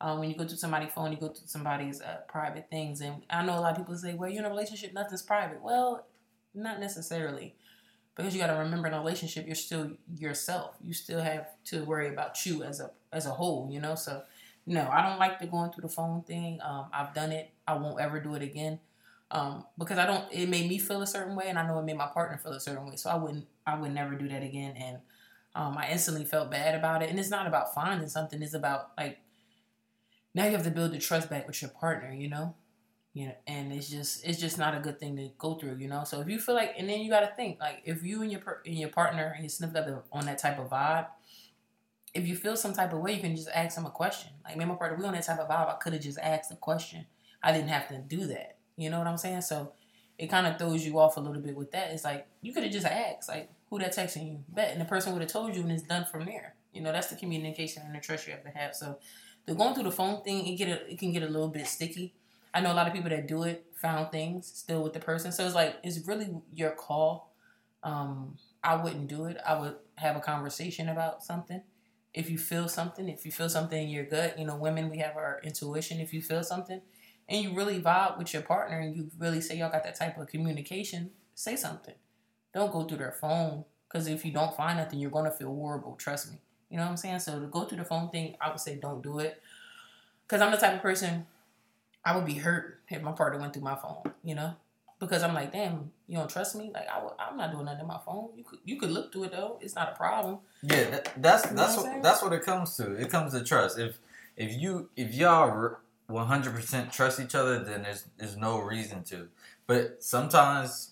Um, 0.00 0.18
when 0.20 0.30
you 0.30 0.36
go 0.36 0.46
to 0.46 0.56
somebody's 0.56 0.92
phone, 0.92 1.12
you 1.12 1.18
go 1.18 1.28
to 1.28 1.48
somebody's 1.48 2.00
uh, 2.00 2.18
private 2.26 2.68
things, 2.70 3.02
and 3.02 3.22
I 3.28 3.44
know 3.44 3.58
a 3.58 3.60
lot 3.60 3.72
of 3.72 3.76
people 3.76 3.96
say, 3.96 4.14
"Well, 4.14 4.30
you're 4.30 4.40
in 4.40 4.46
a 4.46 4.50
relationship, 4.50 4.94
nothing's 4.94 5.22
private." 5.22 5.60
Well, 5.62 6.06
not 6.54 6.80
necessarily. 6.80 7.54
Because 8.14 8.34
you 8.34 8.40
got 8.40 8.48
to 8.48 8.58
remember 8.58 8.88
in 8.88 8.94
a 8.94 8.98
relationship 8.98 9.46
you're 9.46 9.54
still 9.54 9.92
yourself. 10.14 10.76
You 10.84 10.92
still 10.92 11.20
have 11.20 11.46
to 11.66 11.84
worry 11.84 12.08
about 12.08 12.44
you 12.44 12.62
as 12.64 12.80
a 12.80 12.90
as 13.12 13.26
a 13.26 13.30
whole 13.30 13.68
you 13.70 13.80
know? 13.80 13.94
So 13.94 14.22
no 14.66 14.88
i 14.90 15.02
don't 15.02 15.18
like 15.18 15.38
the 15.40 15.46
going 15.46 15.72
through 15.72 15.82
the 15.82 15.88
phone 15.88 16.22
thing. 16.22 16.58
Um, 16.62 16.86
i've 16.92 17.14
done 17.14 17.32
it. 17.32 17.50
I 17.66 17.74
won't 17.74 18.00
ever 18.00 18.20
do 18.20 18.34
it 18.34 18.42
again. 18.42 18.80
Um, 19.30 19.64
because 19.78 19.98
i 19.98 20.06
don't 20.06 20.24
it 20.32 20.48
made 20.48 20.68
me 20.68 20.78
feel 20.78 21.02
a 21.02 21.06
certain 21.06 21.36
way 21.36 21.46
and 21.48 21.56
i 21.58 21.64
know 21.66 21.78
it 21.78 21.84
made 21.84 21.96
my 21.96 22.08
partner 22.08 22.36
feel 22.36 22.52
a 22.52 22.60
certain 22.60 22.86
way. 22.86 22.96
So 22.96 23.10
i 23.10 23.14
wouldn't 23.14 23.46
i 23.70 23.80
would 23.80 23.92
never 23.92 24.14
do 24.14 24.28
that 24.28 24.42
again 24.42 24.74
and 24.76 24.98
um, 25.54 25.76
i 25.78 25.90
instantly 25.90 26.24
felt 26.24 26.50
bad 26.50 26.74
about 26.74 27.02
it 27.02 27.10
and 27.10 27.18
it's 27.18 27.30
not 27.30 27.46
about 27.46 27.74
finding 27.74 28.08
something 28.08 28.42
it's 28.42 28.54
about 28.54 28.90
like 28.96 29.18
now 30.34 30.44
you 30.44 30.52
have 30.52 30.64
to 30.64 30.70
build 30.70 30.92
the 30.92 30.98
trust 30.98 31.28
back 31.28 31.46
with 31.46 31.60
your 31.60 31.70
partner 31.70 32.12
you 32.12 32.28
know 32.28 32.54
you 33.12 33.26
know, 33.26 33.34
and 33.46 33.72
it's 33.72 33.88
just 33.88 34.24
it's 34.24 34.38
just 34.38 34.56
not 34.56 34.76
a 34.76 34.80
good 34.80 35.00
thing 35.00 35.16
to 35.16 35.30
go 35.36 35.54
through, 35.54 35.76
you 35.78 35.88
know. 35.88 36.04
So 36.04 36.20
if 36.20 36.28
you 36.28 36.38
feel 36.38 36.54
like, 36.54 36.74
and 36.78 36.88
then 36.88 37.00
you 37.00 37.10
got 37.10 37.20
to 37.20 37.34
think 37.34 37.58
like 37.58 37.82
if 37.84 38.04
you 38.04 38.22
and 38.22 38.30
your 38.30 38.62
and 38.64 38.76
your 38.76 38.88
partner 38.88 39.34
and 39.36 39.50
your 39.50 39.70
other 39.70 40.02
on 40.12 40.26
that 40.26 40.38
type 40.38 40.60
of 40.60 40.70
vibe, 40.70 41.08
if 42.14 42.26
you 42.26 42.36
feel 42.36 42.56
some 42.56 42.72
type 42.72 42.92
of 42.92 43.00
way, 43.00 43.14
you 43.14 43.20
can 43.20 43.34
just 43.34 43.48
ask 43.52 43.74
them 43.74 43.86
a 43.86 43.90
question. 43.90 44.30
Like 44.44 44.56
me 44.56 44.62
and 44.62 44.70
my 44.70 44.78
partner, 44.78 44.96
we 44.96 45.04
on 45.04 45.14
that 45.14 45.24
type 45.24 45.40
of 45.40 45.48
vibe. 45.48 45.68
I 45.68 45.76
could 45.80 45.92
have 45.92 46.02
just 46.02 46.18
asked 46.20 46.52
a 46.52 46.56
question. 46.56 47.06
I 47.42 47.52
didn't 47.52 47.68
have 47.68 47.88
to 47.88 47.98
do 47.98 48.26
that. 48.26 48.58
You 48.76 48.90
know 48.90 48.98
what 48.98 49.08
I'm 49.08 49.16
saying? 49.16 49.40
So 49.42 49.72
it 50.16 50.28
kind 50.28 50.46
of 50.46 50.56
throws 50.58 50.86
you 50.86 50.98
off 51.00 51.16
a 51.16 51.20
little 51.20 51.42
bit 51.42 51.56
with 51.56 51.72
that. 51.72 51.90
It's 51.90 52.04
like 52.04 52.28
you 52.42 52.52
could 52.52 52.62
have 52.62 52.72
just 52.72 52.86
asked, 52.86 53.28
like, 53.28 53.50
who 53.70 53.78
that 53.78 53.94
texting 53.94 54.26
you? 54.26 54.44
Bet, 54.48 54.72
and 54.72 54.80
the 54.80 54.84
person 54.84 55.12
would 55.12 55.22
have 55.22 55.30
told 55.30 55.54
you, 55.54 55.62
and 55.62 55.70
it's 55.70 55.82
done 55.82 56.04
from 56.04 56.26
there. 56.26 56.54
You 56.72 56.82
know, 56.82 56.92
that's 56.92 57.06
the 57.06 57.16
communication 57.16 57.82
and 57.86 57.94
the 57.94 58.00
trust 58.00 58.26
you 58.26 58.32
have 58.32 58.42
to 58.42 58.50
have. 58.50 58.74
So 58.74 58.98
the 59.46 59.54
going 59.54 59.74
through 59.74 59.84
the 59.84 59.92
phone 59.92 60.22
thing, 60.22 60.46
it 60.46 60.56
get 60.56 60.68
a, 60.68 60.92
it 60.92 60.98
can 60.98 61.12
get 61.12 61.22
a 61.22 61.28
little 61.28 61.48
bit 61.48 61.66
sticky. 61.66 62.14
I 62.52 62.60
know 62.60 62.72
a 62.72 62.74
lot 62.74 62.88
of 62.88 62.92
people 62.92 63.10
that 63.10 63.28
do 63.28 63.44
it 63.44 63.64
found 63.76 64.10
things 64.10 64.46
still 64.46 64.82
with 64.82 64.92
the 64.92 65.00
person. 65.00 65.32
So 65.32 65.46
it's 65.46 65.54
like 65.54 65.76
it's 65.82 66.06
really 66.06 66.28
your 66.52 66.70
call. 66.70 67.32
Um, 67.82 68.36
I 68.62 68.76
wouldn't 68.76 69.08
do 69.08 69.24
it. 69.24 69.36
I 69.46 69.58
would 69.58 69.76
have 69.96 70.16
a 70.16 70.20
conversation 70.20 70.88
about 70.88 71.22
something. 71.22 71.62
If 72.12 72.28
you 72.28 72.38
feel 72.38 72.68
something, 72.68 73.08
if 73.08 73.24
you 73.24 73.30
feel 73.30 73.48
something 73.48 73.80
in 73.80 73.88
your 73.88 74.04
gut, 74.04 74.38
you 74.38 74.44
know, 74.44 74.56
women 74.56 74.90
we 74.90 74.98
have 74.98 75.16
our 75.16 75.40
intuition. 75.44 76.00
If 76.00 76.12
you 76.12 76.20
feel 76.20 76.42
something 76.42 76.80
and 77.28 77.42
you 77.42 77.54
really 77.54 77.80
vibe 77.80 78.18
with 78.18 78.32
your 78.32 78.42
partner 78.42 78.80
and 78.80 78.96
you 78.96 79.10
really 79.16 79.40
say 79.40 79.56
y'all 79.56 79.70
got 79.70 79.84
that 79.84 79.94
type 79.94 80.18
of 80.18 80.26
communication, 80.26 81.10
say 81.34 81.54
something. 81.54 81.94
Don't 82.52 82.72
go 82.72 82.84
through 82.84 82.98
their 82.98 83.12
phone 83.12 83.64
because 83.88 84.06
if 84.06 84.24
you 84.24 84.32
don't 84.32 84.56
find 84.56 84.78
nothing, 84.78 84.98
you're 84.98 85.10
gonna 85.10 85.30
feel 85.30 85.54
horrible. 85.54 85.96
Trust 85.96 86.30
me. 86.30 86.38
You 86.70 86.76
know 86.76 86.84
what 86.84 86.90
I'm 86.90 86.96
saying? 86.96 87.18
So 87.20 87.40
to 87.40 87.46
go 87.46 87.64
through 87.64 87.78
the 87.78 87.84
phone 87.84 88.10
thing, 88.10 88.36
I 88.40 88.50
would 88.50 88.60
say 88.60 88.76
don't 88.76 89.02
do 89.02 89.18
it. 89.18 89.42
Cause 90.28 90.40
I'm 90.40 90.52
the 90.52 90.56
type 90.56 90.74
of 90.74 90.82
person 90.82 91.26
I 92.04 92.16
would 92.16 92.24
be 92.24 92.34
hurt 92.34 92.80
if 92.88 93.02
my 93.02 93.12
partner 93.12 93.40
went 93.40 93.52
through 93.52 93.62
my 93.62 93.74
phone. 93.74 94.02
You 94.22 94.36
know, 94.36 94.54
because 95.00 95.22
I'm 95.22 95.34
like, 95.34 95.52
damn, 95.52 95.90
you 96.06 96.16
don't 96.16 96.30
trust 96.30 96.54
me. 96.54 96.70
Like 96.72 96.86
I, 96.88 97.28
am 97.30 97.36
not 97.36 97.50
doing 97.50 97.64
nothing 97.64 97.80
on 97.80 97.88
my 97.88 97.98
phone. 98.04 98.28
You 98.36 98.44
could 98.44 98.58
you 98.64 98.76
could 98.76 98.90
look 98.90 99.12
through 99.12 99.24
it 99.24 99.32
though. 99.32 99.58
It's 99.60 99.74
not 99.74 99.92
a 99.92 99.96
problem. 99.96 100.38
Yeah, 100.62 100.90
that, 100.90 101.12
that's 101.16 101.44
You 101.46 101.50
know 101.50 101.56
that's 101.56 101.76
what 101.76 101.86
what, 101.86 102.02
that's 102.02 102.22
what 102.22 102.32
it 102.32 102.42
comes 102.42 102.76
to. 102.76 102.94
It 102.94 103.10
comes 103.10 103.32
to 103.32 103.42
trust. 103.42 103.78
If 103.78 103.98
if 104.36 104.56
you 104.60 104.90
if 104.96 105.14
y'all 105.14 105.76
one 106.06 106.26
hundred 106.26 106.54
percent 106.54 106.92
trust 106.92 107.18
each 107.18 107.34
other, 107.34 107.64
then 107.64 107.82
there's 107.82 108.04
there's 108.18 108.36
no 108.36 108.58
reason 108.58 109.02
to. 109.04 109.28
But 109.66 110.02
sometimes 110.02 110.89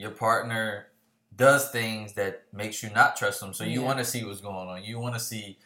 your 0.00 0.10
partner 0.10 0.86
does 1.36 1.70
things 1.70 2.14
that 2.14 2.44
makes 2.52 2.82
you 2.82 2.90
not 2.90 3.16
trust 3.16 3.40
them. 3.40 3.52
So 3.52 3.64
you 3.64 3.80
Yeah. 3.80 3.86
want 3.86 3.98
to 3.98 4.04
see 4.04 4.24
what's 4.24 4.40
going 4.40 4.68
on. 4.68 4.82
You 4.82 4.98
want 4.98 5.14
to 5.14 5.20
see 5.20 5.58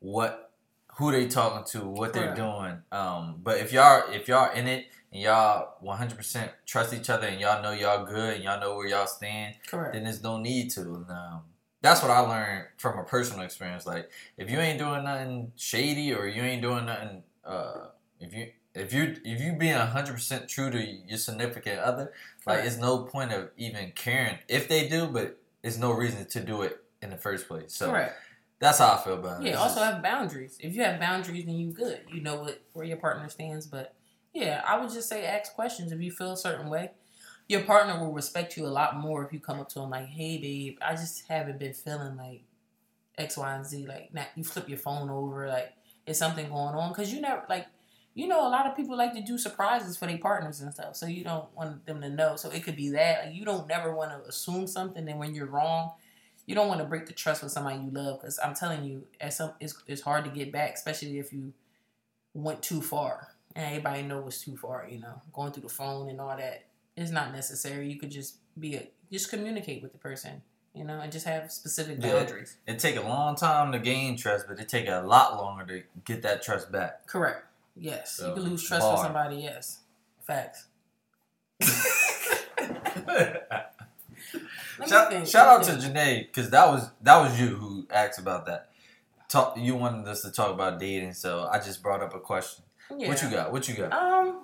what 0.00 0.52
who 0.96 1.12
they 1.12 1.28
talking 1.28 1.64
to, 1.72 1.86
what 1.86 2.12
they're 2.14 2.34
Correct. 2.34 2.36
doing. 2.36 2.82
Um, 2.90 3.40
but 3.42 3.58
if 3.58 3.72
y'all 3.72 4.10
if 4.12 4.28
y'all 4.28 4.50
in 4.52 4.66
it 4.66 4.86
and 5.12 5.22
y'all 5.22 5.74
one 5.80 5.98
hundred 5.98 6.16
percent 6.16 6.50
trust 6.64 6.92
each 6.94 7.10
other 7.10 7.26
and 7.26 7.40
y'all 7.40 7.62
know 7.62 7.72
y'all 7.72 8.04
good 8.04 8.34
and 8.34 8.44
y'all 8.44 8.60
know 8.60 8.76
where 8.76 8.88
y'all 8.88 9.06
stand, 9.06 9.54
Correct. 9.68 9.92
then 9.92 10.04
there's 10.04 10.22
no 10.22 10.38
need 10.38 10.70
to. 10.70 10.80
And, 10.80 11.10
um, 11.10 11.42
that's 11.82 12.02
what 12.02 12.10
I 12.10 12.20
learned 12.20 12.64
from 12.78 12.98
a 12.98 13.04
personal 13.04 13.44
experience. 13.44 13.86
Like 13.86 14.10
if 14.36 14.50
you 14.50 14.58
ain't 14.58 14.78
doing 14.78 15.04
nothing 15.04 15.52
shady 15.56 16.12
or 16.14 16.26
you 16.26 16.42
ain't 16.42 16.62
doing 16.62 16.86
nothing, 16.86 17.22
uh, 17.44 17.88
if 18.18 18.32
you 18.34 18.48
if 18.76 18.92
you 18.92 19.16
if 19.24 19.40
you 19.40 19.52
being 19.54 19.74
hundred 19.74 20.14
percent 20.14 20.48
true 20.48 20.70
to 20.70 20.80
your 20.80 21.18
significant 21.18 21.80
other, 21.80 22.12
like 22.46 22.56
Correct. 22.58 22.66
it's 22.66 22.76
no 22.76 22.98
point 23.04 23.32
of 23.32 23.50
even 23.56 23.92
caring 23.94 24.38
if 24.48 24.68
they 24.68 24.88
do, 24.88 25.06
but 25.08 25.38
it's 25.62 25.78
no 25.78 25.92
reason 25.92 26.26
to 26.26 26.40
do 26.40 26.62
it 26.62 26.82
in 27.02 27.10
the 27.10 27.16
first 27.16 27.48
place. 27.48 27.74
So 27.74 27.90
Correct. 27.90 28.14
that's 28.58 28.78
how 28.78 28.94
I 28.94 28.98
feel 29.04 29.14
about 29.14 29.40
it. 29.40 29.46
Yeah. 29.46 29.52
It's 29.52 29.60
Also 29.60 29.80
just- 29.80 29.92
have 29.94 30.02
boundaries. 30.02 30.56
If 30.60 30.74
you 30.74 30.82
have 30.82 31.00
boundaries, 31.00 31.44
then 31.46 31.56
you 31.56 31.72
good. 31.72 32.00
You 32.12 32.20
know 32.20 32.36
what 32.42 32.60
where 32.72 32.84
your 32.86 32.98
partner 32.98 33.28
stands. 33.28 33.66
But 33.66 33.94
yeah, 34.32 34.62
I 34.66 34.78
would 34.78 34.90
just 34.92 35.08
say 35.08 35.24
ask 35.26 35.54
questions 35.54 35.90
if 35.92 36.00
you 36.00 36.10
feel 36.12 36.32
a 36.32 36.36
certain 36.36 36.68
way. 36.68 36.92
Your 37.48 37.62
partner 37.62 37.98
will 38.00 38.12
respect 38.12 38.56
you 38.56 38.66
a 38.66 38.68
lot 38.68 38.96
more 38.96 39.24
if 39.24 39.32
you 39.32 39.38
come 39.40 39.60
up 39.60 39.68
to 39.70 39.80
him 39.80 39.90
like, 39.90 40.06
"Hey, 40.08 40.36
babe, 40.38 40.78
I 40.82 40.94
just 40.96 41.26
haven't 41.28 41.58
been 41.60 41.74
feeling 41.74 42.16
like 42.16 42.42
X, 43.16 43.36
Y, 43.36 43.54
and 43.54 43.64
Z." 43.64 43.86
Like, 43.86 44.12
not 44.12 44.26
you 44.34 44.42
flip 44.44 44.68
your 44.68 44.78
phone 44.78 45.08
over. 45.10 45.46
Like, 45.48 45.72
is 46.06 46.18
something 46.18 46.48
going 46.48 46.74
on? 46.74 46.90
Because 46.90 47.12
you 47.12 47.20
never 47.20 47.42
like. 47.48 47.66
You 48.16 48.26
know, 48.26 48.48
a 48.48 48.50
lot 48.50 48.66
of 48.66 48.74
people 48.74 48.96
like 48.96 49.12
to 49.12 49.20
do 49.20 49.36
surprises 49.36 49.98
for 49.98 50.06
their 50.06 50.16
partners 50.16 50.62
and 50.62 50.72
stuff, 50.72 50.96
so 50.96 51.04
you 51.04 51.22
don't 51.22 51.54
want 51.54 51.84
them 51.84 52.00
to 52.00 52.08
know. 52.08 52.36
So 52.36 52.50
it 52.50 52.64
could 52.64 52.74
be 52.74 52.88
that. 52.90 53.26
Like, 53.26 53.34
you 53.34 53.44
don't 53.44 53.68
never 53.68 53.94
want 53.94 54.10
to 54.10 54.26
assume 54.26 54.66
something, 54.66 55.06
and 55.06 55.18
when 55.18 55.34
you're 55.34 55.46
wrong, 55.46 55.92
you 56.46 56.54
don't 56.54 56.66
want 56.66 56.80
to 56.80 56.86
break 56.86 57.04
the 57.04 57.12
trust 57.12 57.42
with 57.42 57.52
somebody 57.52 57.76
you 57.78 57.90
love 57.90 58.20
because 58.20 58.38
I'm 58.42 58.54
telling 58.54 58.84
you, 58.84 59.06
at 59.20 59.34
some 59.34 59.52
it's, 59.60 59.82
it's 59.86 60.00
hard 60.00 60.24
to 60.24 60.30
get 60.30 60.50
back, 60.50 60.74
especially 60.74 61.18
if 61.18 61.30
you 61.30 61.52
went 62.32 62.62
too 62.62 62.80
far. 62.80 63.28
And 63.54 63.66
everybody 63.66 64.02
know 64.02 64.26
it's 64.26 64.40
too 64.42 64.56
far, 64.56 64.86
you 64.90 64.98
know, 65.00 65.20
going 65.32 65.52
through 65.52 65.64
the 65.64 65.68
phone 65.68 66.08
and 66.08 66.20
all 66.20 66.36
that 66.36 66.64
is 66.96 67.10
not 67.10 67.32
necessary. 67.32 67.90
You 67.90 67.98
could 67.98 68.10
just 68.10 68.36
be 68.58 68.76
a 68.76 68.88
just 69.12 69.28
communicate 69.30 69.82
with 69.82 69.92
the 69.92 69.98
person, 69.98 70.42
you 70.74 70.84
know, 70.84 71.00
and 71.00 71.10
just 71.12 71.26
have 71.26 71.52
specific 71.52 71.98
Yeah. 72.02 72.12
boundaries. 72.14 72.56
it 72.66 72.78
take 72.78 72.96
a 72.96 73.02
long 73.02 73.34
time 73.36 73.72
to 73.72 73.78
gain 73.78 74.16
trust, 74.16 74.46
but 74.48 74.58
it 74.58 74.68
take 74.68 74.88
a 74.88 75.00
lot 75.00 75.36
longer 75.36 75.66
to 75.66 75.82
get 76.04 76.22
that 76.22 76.42
trust 76.42 76.70
back. 76.72 77.06
Correct. 77.06 77.44
Yes, 77.78 78.16
So, 78.16 78.28
you 78.28 78.34
can 78.34 78.42
lose 78.44 78.66
trust 78.66 78.82
for 78.86 78.96
somebody. 78.96 79.36
Yes, 79.36 79.80
facts. 80.22 80.66
Shout, 84.86 85.10
think, 85.10 85.26
shout 85.26 85.48
out 85.48 85.62
to. 85.64 85.72
Janae 85.72 86.26
because 86.26 86.50
that 86.50 86.68
was 86.68 86.90
that 87.02 87.18
was 87.18 87.40
you 87.40 87.48
who 87.48 87.86
asked 87.90 88.18
about 88.18 88.44
that. 88.46 88.68
Talk, 89.28 89.56
you 89.58 89.74
wanted 89.74 90.06
us 90.06 90.20
to 90.22 90.30
talk 90.30 90.52
about 90.52 90.78
dating, 90.78 91.14
so 91.14 91.48
I 91.50 91.58
just 91.58 91.82
brought 91.82 92.02
up 92.02 92.14
a 92.14 92.20
question. 92.20 92.64
Yeah. 92.96 93.08
What 93.08 93.22
you 93.22 93.30
got? 93.30 93.52
What 93.52 93.68
you 93.68 93.74
got? 93.74 93.92
Um, 93.92 94.42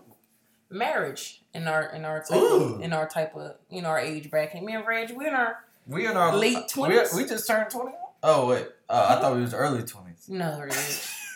marriage 0.71 1.43
in 1.55 1.69
our 1.69 1.83
in 1.95 2.05
our 2.07 2.21
type 2.23 2.39
Ooh. 2.41 2.75
of, 2.77 2.81
in 2.81 2.93
our 2.95 3.07
type 3.07 3.37
of 3.37 3.57
you 3.71 3.83
know 3.83 3.89
our 3.91 3.99
age 3.99 4.31
bracket. 4.31 4.63
Me 4.63 4.75
and 4.75 4.87
Reg, 4.87 5.13
we're 5.15 5.29
in 5.29 5.35
our 5.35 5.59
we 5.87 6.07
in 6.07 6.17
our 6.17 6.35
late 6.35 6.73
we- 6.77 6.83
20s? 6.85 7.15
We, 7.15 7.27
just 7.27 7.47
turned 7.47 7.71
twenty. 7.71 7.93
Oh 8.23 8.49
wait, 8.49 8.67
uh, 8.89 9.07
I 9.17 9.21
thought 9.21 9.35
we 9.35 9.43
was 9.43 9.53
early 9.55 9.83
twenties. 9.83 10.29
no 10.29 10.61
Reg. 10.61 10.75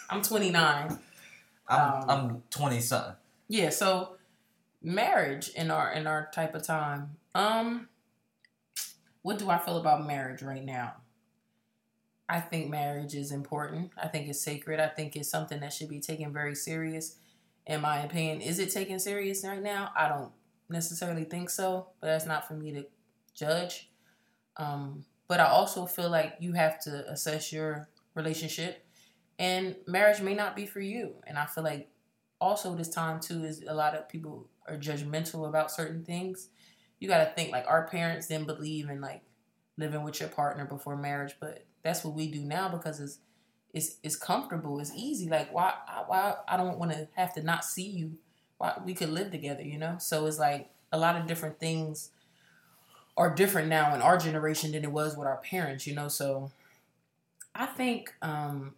I'm 0.09 0.23
29. 0.23 0.99
I'm 1.69 2.03
Um, 2.03 2.11
I'm 2.11 2.43
twenty 2.51 2.81
something. 2.81 3.17
Yeah, 3.49 3.71
so 3.71 4.17
marriage 4.83 5.49
in 5.51 5.71
our 5.71 5.93
in 5.93 6.07
our 6.07 6.31
type 6.33 6.55
of 6.55 6.63
time. 6.63 7.17
Um, 7.35 7.89
what 9.23 9.39
do 9.39 9.51
I 9.51 9.59
feel 9.59 9.77
about 9.77 10.07
marriage 10.07 10.43
right 10.43 10.65
now? 10.65 10.95
I 12.29 12.41
think 12.41 12.71
marriage 12.71 13.15
is 13.15 13.31
important. 13.31 13.93
I 14.01 14.09
think 14.09 14.29
it's 14.29 14.41
sacred. 14.41 14.81
I 14.81 14.89
think 14.89 15.17
it's 15.17 15.29
something 15.29 15.61
that 15.61 15.73
should 15.73 15.89
be 15.89 16.01
taken 16.01 16.33
very 16.33 16.55
serious. 16.55 17.17
In 17.67 17.81
my 17.81 17.99
opinion, 17.99 18.41
is 18.41 18.59
it 18.59 18.71
taken 18.71 18.99
serious 18.99 19.45
right 19.45 19.63
now? 19.63 19.91
I 19.97 20.09
don't 20.09 20.33
necessarily 20.69 21.25
think 21.25 21.51
so, 21.51 21.89
but 22.01 22.07
that's 22.07 22.27
not 22.27 22.47
for 22.47 22.55
me 22.55 22.73
to 22.73 22.87
judge. 23.35 23.91
Um, 24.57 25.05
but 25.29 25.41
I 25.41 25.47
also 25.47 25.87
feel 25.87 26.09
like 26.09 26.37
you 26.39 26.53
have 26.53 26.81
to 26.83 27.11
assess 27.11 27.53
your 27.53 27.89
relationship, 28.15 28.86
and 29.39 29.77
marriage 29.87 30.21
may 30.21 30.35
not 30.35 30.57
be 30.57 30.67
for 30.67 30.81
you. 30.81 31.15
And 31.27 31.39
I 31.39 31.47
feel 31.47 31.65
like 31.65 31.89
also 32.41 32.75
this 32.75 32.89
time 32.89 33.21
too 33.21 33.45
is 33.45 33.63
a 33.67 33.75
lot 33.75 33.95
of 33.95 34.09
people 34.09 34.49
are 34.69 34.77
judgmental 34.77 35.49
about 35.49 35.71
certain 35.71 36.05
things. 36.05 36.49
You 36.99 37.09
got 37.09 37.25
to 37.25 37.33
think 37.35 37.53
like 37.53 37.67
our 37.67 37.87
parents 37.87 38.27
didn't 38.27 38.47
believe 38.47 38.89
in 38.89 39.01
like 39.01 39.23
living 39.77 40.03
with 40.03 40.21
your 40.21 40.29
partner 40.29 40.65
before 40.65 40.97
marriage, 40.97 41.37
but 41.41 41.65
that's 41.83 42.05
what 42.05 42.15
we 42.15 42.31
do 42.31 42.41
now 42.41 42.69
because 42.69 43.01
it's 43.01 43.19
it's 43.73 43.97
it's 44.03 44.17
comfortable, 44.17 44.81
it's 44.81 44.93
easy. 44.95 45.29
Like 45.29 45.53
why 45.53 45.75
why 46.07 46.35
I 46.49 46.57
don't 46.57 46.79
want 46.79 46.93
to 46.93 47.09
have 47.15 47.35
to 47.35 47.43
not 47.43 47.65
see 47.65 47.89
you. 47.89 48.13
Why 48.59 48.81
we 48.85 48.95
could 48.95 49.11
live 49.11 49.31
together, 49.31 49.63
you 49.63 49.79
know? 49.79 49.97
So 49.99 50.27
it's 50.27 50.39
like 50.39 50.71
a 50.91 50.99
lot 50.99 51.17
of 51.17 51.27
different 51.27 51.61
things 51.61 52.11
are 53.19 53.35
different 53.35 53.69
now 53.69 53.95
in 53.95 54.01
our 54.01 54.17
generation 54.17 54.73
than 54.73 54.85
it 54.85 54.93
was 54.93 55.17
with 55.17 55.27
our 55.27 55.37
parents, 55.39 55.87
you 55.87 55.95
know? 55.95 56.09
So 56.09 56.53
I 57.55 57.67
think 57.67 58.15
um 58.23 58.75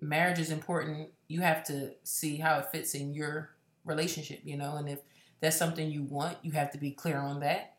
marriage 0.00 0.38
is 0.38 0.50
important. 0.50 1.10
You 1.28 1.40
have 1.40 1.64
to 1.64 1.92
see 2.02 2.36
how 2.36 2.58
it 2.58 2.66
fits 2.72 2.94
in 2.94 3.14
your 3.14 3.50
relationship, 3.84 4.40
you 4.44 4.56
know, 4.56 4.76
and 4.76 4.88
if 4.88 5.00
that's 5.40 5.56
something 5.56 5.90
you 5.90 6.02
want, 6.02 6.38
you 6.42 6.52
have 6.52 6.70
to 6.72 6.78
be 6.78 6.90
clear 6.90 7.18
on 7.18 7.40
that. 7.40 7.74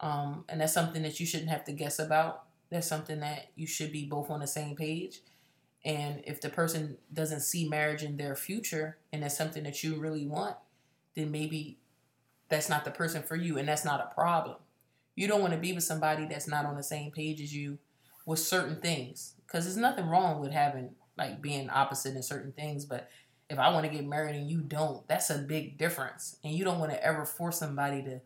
Um, 0.00 0.44
and 0.48 0.60
that's 0.60 0.72
something 0.72 1.02
that 1.02 1.20
you 1.20 1.26
shouldn't 1.26 1.50
have 1.50 1.64
to 1.64 1.72
guess 1.72 1.98
about. 1.98 2.44
That's 2.70 2.86
something 2.86 3.20
that 3.20 3.50
you 3.54 3.66
should 3.66 3.92
be 3.92 4.06
both 4.06 4.30
on 4.30 4.40
the 4.40 4.46
same 4.46 4.74
page. 4.74 5.20
And 5.84 6.22
if 6.26 6.40
the 6.40 6.48
person 6.48 6.96
doesn't 7.12 7.40
see 7.40 7.68
marriage 7.68 8.02
in 8.02 8.16
their 8.16 8.36
future 8.36 8.98
and 9.12 9.22
that's 9.22 9.36
something 9.36 9.64
that 9.64 9.82
you 9.82 10.00
really 10.00 10.26
want, 10.26 10.56
then 11.14 11.30
maybe 11.30 11.78
that's 12.48 12.68
not 12.68 12.84
the 12.84 12.90
person 12.90 13.22
for 13.22 13.36
you 13.36 13.58
and 13.58 13.68
that's 13.68 13.84
not 13.84 14.00
a 14.00 14.14
problem. 14.14 14.56
You 15.14 15.28
don't 15.28 15.40
want 15.40 15.52
to 15.52 15.58
be 15.58 15.72
with 15.72 15.84
somebody 15.84 16.26
that's 16.26 16.48
not 16.48 16.64
on 16.64 16.76
the 16.76 16.82
same 16.82 17.10
page 17.10 17.40
as 17.40 17.54
you 17.54 17.78
with 18.24 18.38
certain 18.38 18.80
things 18.80 19.34
because 19.46 19.64
there's 19.64 19.76
nothing 19.76 20.06
wrong 20.06 20.40
with 20.40 20.52
having 20.52 20.94
like 21.22 21.40
being 21.40 21.70
opposite 21.70 22.16
in 22.16 22.22
certain 22.22 22.52
things 22.52 22.84
but 22.84 23.08
if 23.48 23.58
i 23.58 23.68
want 23.68 23.84
to 23.84 23.92
get 23.92 24.04
married 24.04 24.34
and 24.34 24.50
you 24.50 24.60
don't 24.60 25.06
that's 25.08 25.30
a 25.30 25.38
big 25.38 25.78
difference. 25.78 26.36
And 26.42 26.54
you 26.54 26.64
don't 26.64 26.78
want 26.78 26.90
to 26.90 27.04
ever 27.04 27.24
force 27.24 27.58
somebody 27.58 28.02
to 28.02 28.20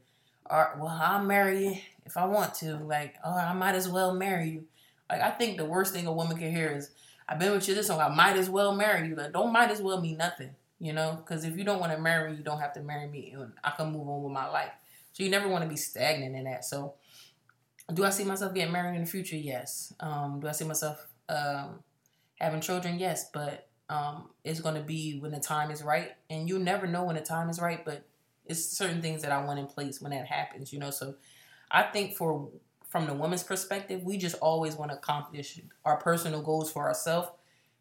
all 0.48 0.60
right, 0.60 0.78
well 0.78 0.98
i'll 1.00 1.24
marry 1.24 1.66
you 1.66 1.76
if 2.04 2.16
i 2.16 2.24
want 2.24 2.54
to. 2.54 2.76
Like 2.76 3.16
oh 3.24 3.36
i 3.36 3.52
might 3.52 3.74
as 3.74 3.88
well 3.88 4.14
marry 4.14 4.50
you. 4.50 4.64
Like 5.10 5.20
i 5.20 5.30
think 5.30 5.58
the 5.58 5.64
worst 5.64 5.92
thing 5.92 6.06
a 6.06 6.12
woman 6.12 6.38
can 6.38 6.50
hear 6.50 6.70
is 6.70 6.90
i've 7.28 7.38
been 7.38 7.52
with 7.52 7.68
you 7.68 7.74
this 7.74 7.88
long 7.88 8.00
i 8.00 8.08
might 8.08 8.36
as 8.36 8.48
well 8.48 8.74
marry 8.74 9.08
you. 9.08 9.16
Like 9.16 9.32
don't 9.32 9.52
might 9.52 9.70
as 9.70 9.82
well 9.82 10.00
mean 10.00 10.16
nothing 10.16 10.50
you 10.78 10.92
know? 10.92 11.16
Because 11.16 11.44
if 11.46 11.56
you 11.56 11.64
don't 11.64 11.80
want 11.80 11.92
to 11.92 11.98
marry 11.98 12.34
you 12.34 12.42
don't 12.42 12.60
have 12.60 12.74
to 12.74 12.82
marry 12.82 13.08
me 13.08 13.34
and 13.34 13.52
i 13.64 13.70
can 13.70 13.92
move 13.92 14.08
on 14.08 14.22
with 14.22 14.32
my 14.32 14.48
life. 14.48 14.72
So 15.12 15.24
you 15.24 15.30
never 15.30 15.48
want 15.48 15.64
to 15.64 15.68
be 15.68 15.76
stagnant 15.76 16.36
in 16.36 16.44
that. 16.44 16.64
So 16.64 16.94
do 17.92 18.04
I 18.04 18.10
see 18.10 18.24
myself 18.24 18.54
getting 18.54 18.72
married 18.72 18.96
in 18.96 19.04
the 19.04 19.10
future? 19.10 19.36
Yes. 19.36 19.94
Um, 19.98 20.40
do 20.40 20.48
I 20.48 20.52
see 20.52 20.64
myself 20.64 21.06
um, 21.28 21.80
having 22.36 22.60
children? 22.60 22.98
Yes. 22.98 23.30
But 23.32 23.68
um, 23.88 24.30
it's 24.44 24.60
going 24.60 24.74
to 24.74 24.82
be 24.82 25.18
when 25.18 25.32
the 25.32 25.40
time 25.40 25.70
is 25.70 25.82
right, 25.82 26.12
and 26.30 26.48
you 26.48 26.58
never 26.58 26.86
know 26.86 27.04
when 27.04 27.16
the 27.16 27.22
time 27.22 27.48
is 27.48 27.60
right. 27.60 27.84
But 27.84 28.06
it's 28.46 28.64
certain 28.64 29.02
things 29.02 29.22
that 29.22 29.32
I 29.32 29.44
want 29.44 29.58
in 29.58 29.66
place 29.66 30.00
when 30.00 30.12
that 30.12 30.26
happens. 30.26 30.72
You 30.72 30.78
know, 30.78 30.90
so 30.90 31.14
I 31.70 31.82
think 31.82 32.16
for 32.16 32.48
from 32.88 33.06
the 33.06 33.14
woman's 33.14 33.42
perspective, 33.42 34.02
we 34.04 34.16
just 34.16 34.36
always 34.36 34.74
want 34.74 34.90
to 34.90 34.96
accomplish 34.96 35.60
our 35.84 35.96
personal 35.96 36.42
goals 36.42 36.70
for 36.70 36.86
ourselves 36.86 37.28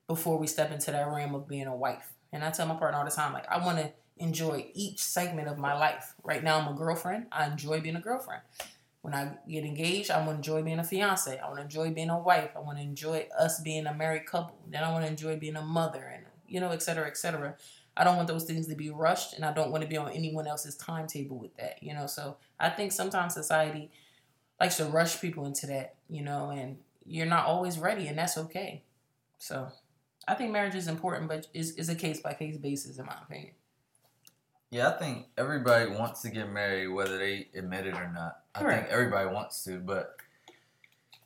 before 0.07 0.37
we 0.37 0.47
step 0.47 0.71
into 0.71 0.91
that 0.91 1.07
realm 1.07 1.35
of 1.35 1.47
being 1.47 1.67
a 1.67 1.75
wife. 1.75 2.13
And 2.31 2.43
I 2.43 2.51
tell 2.51 2.67
my 2.67 2.75
partner 2.75 2.99
all 2.99 3.05
the 3.05 3.11
time, 3.11 3.33
like 3.33 3.49
I 3.49 3.63
want 3.63 3.77
to 3.77 3.91
enjoy 4.17 4.67
each 4.73 4.99
segment 4.99 5.47
of 5.47 5.57
my 5.57 5.73
life. 5.73 6.13
Right 6.23 6.43
now, 6.43 6.59
I'm 6.59 6.73
a 6.73 6.77
girlfriend. 6.77 7.27
I 7.31 7.47
enjoy 7.47 7.81
being 7.81 7.95
a 7.95 8.01
girlfriend. 8.01 8.41
When 9.05 9.13
I 9.13 9.33
get 9.47 9.63
engaged, 9.63 10.09
I 10.09 10.17
want 10.17 10.29
to 10.29 10.35
enjoy 10.37 10.63
being 10.63 10.79
a 10.79 10.83
fiance. 10.83 11.37
I 11.37 11.45
want 11.45 11.57
to 11.57 11.61
enjoy 11.61 11.91
being 11.91 12.09
a 12.09 12.17
wife. 12.17 12.49
I 12.55 12.59
want 12.59 12.79
to 12.79 12.83
enjoy 12.83 13.27
us 13.37 13.59
being 13.59 13.85
a 13.85 13.93
married 13.93 14.25
couple. 14.25 14.57
Then 14.67 14.83
I 14.83 14.91
want 14.91 15.05
to 15.05 15.11
enjoy 15.11 15.37
being 15.37 15.57
a 15.57 15.61
mother 15.61 16.11
and, 16.11 16.25
you 16.47 16.59
know, 16.59 16.71
et 16.71 16.81
cetera, 16.81 17.05
et 17.05 17.15
cetera. 17.15 17.53
I 17.95 18.03
don't 18.03 18.15
want 18.15 18.27
those 18.27 18.45
things 18.45 18.65
to 18.65 18.75
be 18.75 18.89
rushed 18.89 19.35
and 19.35 19.45
I 19.45 19.53
don't 19.53 19.69
want 19.69 19.83
to 19.83 19.87
be 19.87 19.95
on 19.95 20.09
anyone 20.09 20.47
else's 20.47 20.75
timetable 20.75 21.37
with 21.37 21.55
that, 21.57 21.83
you 21.83 21.93
know. 21.93 22.07
So 22.07 22.37
I 22.59 22.69
think 22.71 22.91
sometimes 22.91 23.35
society 23.35 23.91
likes 24.59 24.77
to 24.77 24.85
rush 24.85 25.21
people 25.21 25.45
into 25.45 25.67
that, 25.67 25.93
you 26.09 26.23
know, 26.23 26.49
and 26.49 26.79
you're 27.05 27.27
not 27.27 27.45
always 27.45 27.77
ready 27.77 28.07
and 28.07 28.17
that's 28.17 28.39
okay. 28.39 28.81
So 29.37 29.67
I 30.27 30.33
think 30.33 30.51
marriage 30.51 30.73
is 30.73 30.87
important, 30.87 31.27
but 31.27 31.45
is 31.53 31.75
is 31.75 31.89
a 31.89 31.95
case 31.95 32.21
by 32.21 32.33
case 32.33 32.57
basis 32.57 32.97
in 32.97 33.05
my 33.05 33.17
opinion. 33.21 33.53
Yeah, 34.75 34.89
I 34.89 34.91
think 34.99 35.27
everybody 35.37 35.89
wants 35.89 36.21
to 36.23 36.29
get 36.29 36.51
married, 36.51 36.89
whether 36.89 37.17
they 37.17 37.47
admit 37.55 37.87
it 37.87 37.93
or 37.93 38.11
not. 38.13 38.41
I 38.53 38.59
Correct. 38.59 38.81
think 38.89 38.93
everybody 38.93 39.29
wants 39.29 39.63
to, 39.63 39.79
but 39.79 40.17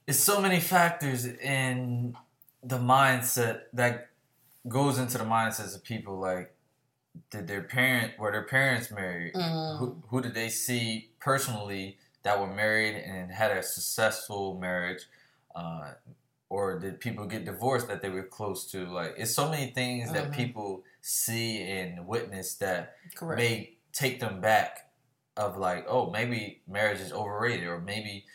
it's 0.05 0.19
so 0.19 0.39
many 0.39 0.59
factors 0.59 1.25
in 1.25 2.15
the 2.61 2.77
mindset 2.77 3.61
that 3.73 4.09
goes 4.67 4.99
into 4.99 5.17
the 5.17 5.23
mindsets 5.23 5.75
of 5.75 5.83
people. 5.83 6.19
Like, 6.19 6.53
did 7.31 7.47
their 7.47 7.63
parent 7.63 8.19
were 8.19 8.31
their 8.31 8.43
parents 8.43 8.91
married? 8.91 9.33
Mm. 9.33 9.79
Who, 9.79 10.03
who 10.09 10.21
did 10.21 10.35
they 10.35 10.49
see 10.49 11.09
personally 11.19 11.97
that 12.21 12.39
were 12.39 12.53
married 12.53 12.97
and 12.97 13.31
had 13.31 13.49
a 13.49 13.63
successful 13.63 14.59
marriage? 14.59 15.07
Uh, 15.55 15.93
or 16.49 16.77
did 16.77 16.99
people 16.99 17.25
get 17.25 17.45
divorced 17.45 17.87
that 17.87 18.03
they 18.03 18.09
were 18.09 18.21
close 18.21 18.69
to? 18.73 18.85
Like, 18.85 19.15
it's 19.17 19.33
so 19.33 19.49
many 19.49 19.71
things 19.71 20.11
that 20.11 20.29
Mhm. 20.29 20.35
people 20.35 20.83
see 21.01 21.61
and 21.61 22.05
witness 22.07 22.55
that 22.55 22.95
Correct. 23.15 23.37
may 23.39 23.73
take 23.93 24.19
them 24.19 24.41
back 24.41 24.89
of 25.37 25.57
like, 25.57 25.85
oh, 25.87 26.09
maybe 26.09 26.61
marriage 26.67 26.99
is 26.99 27.11
overrated, 27.13 27.67
or 27.67 27.79
maybe 27.79 28.25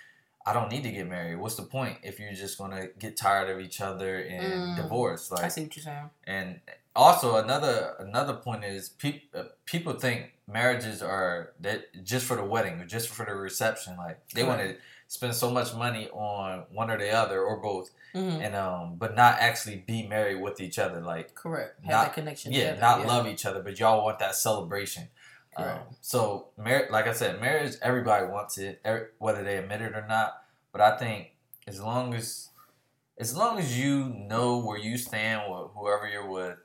I 0.46 0.52
don't 0.52 0.70
need 0.70 0.82
to 0.84 0.90
get 0.90 1.08
married. 1.08 1.36
What's 1.36 1.54
the 1.56 1.62
point 1.62 1.98
if 2.02 2.18
you're 2.18 2.32
just 2.32 2.58
gonna 2.58 2.88
get 2.98 3.16
tired 3.16 3.48
of 3.50 3.60
each 3.60 3.80
other 3.80 4.18
and 4.20 4.52
Mm. 4.72 4.76
divorce? 4.76 5.30
I 5.32 5.48
see 5.48 5.62
what 5.64 5.76
you're 5.76 5.82
saying. 5.84 6.10
and 6.26 6.60
also 6.96 7.36
another 7.36 7.96
another 7.98 8.34
point 8.34 8.64
is 8.64 8.88
pe- 8.88 9.22
uh, 9.34 9.44
people 9.64 9.94
think 9.94 10.32
marriages 10.46 11.02
are 11.02 11.52
that 11.60 12.04
just 12.04 12.24
for 12.26 12.36
the 12.36 12.44
wedding 12.44 12.80
or 12.80 12.84
just 12.86 13.08
for 13.08 13.24
the 13.26 13.34
reception. 13.34 13.96
Like 13.96 14.20
they 14.34 14.44
want 14.44 14.60
to 14.60 14.76
spend 15.14 15.32
so 15.34 15.48
much 15.48 15.72
money 15.74 16.08
on 16.10 16.64
one 16.72 16.90
or 16.90 16.98
the 16.98 17.10
other 17.10 17.40
or 17.40 17.58
both, 17.60 17.90
hmm 18.12 18.18
and 18.18 18.54
um, 18.56 18.96
but 18.98 19.14
not 19.14 19.36
actually 19.38 19.76
be 19.76 20.06
married 20.06 20.40
with 20.42 20.60
each 20.60 20.78
other. 20.78 21.00
Like 21.00 21.34
Correct. 21.34 21.78
Have 21.84 21.90
not- 21.90 22.04
that 22.06 22.14
connection. 22.14 22.52
yeah, 22.52 22.74
together, 22.74 22.80
not 22.80 23.06
love 23.06 23.26
each 23.28 23.46
other, 23.46 23.62
but 23.62 23.78
y'all 23.78 24.04
want 24.04 24.18
that 24.18 24.34
celebration. 24.34 25.08
Um, 25.56 25.78
so, 26.00 26.48
mar- 26.58 26.88
like 26.90 27.06
I 27.06 27.12
said, 27.12 27.40
marriage, 27.40 27.76
everybody 27.80 28.26
wants 28.26 28.58
it, 28.58 28.80
every, 28.84 29.06
whether 29.18 29.44
they 29.44 29.56
admit 29.56 29.82
it 29.82 29.94
or 29.94 30.04
not. 30.08 30.42
But 30.72 30.80
I 30.80 30.96
think 30.98 31.30
as 31.68 31.80
long 31.80 32.12
as, 32.12 32.48
as 33.18 33.36
long 33.36 33.60
as 33.60 33.78
you 33.78 34.06
know 34.08 34.58
where 34.58 34.78
you 34.78 34.98
stand 34.98 35.42
with 35.48 35.70
whoever 35.76 36.08
you're 36.08 36.28
with, 36.28 36.58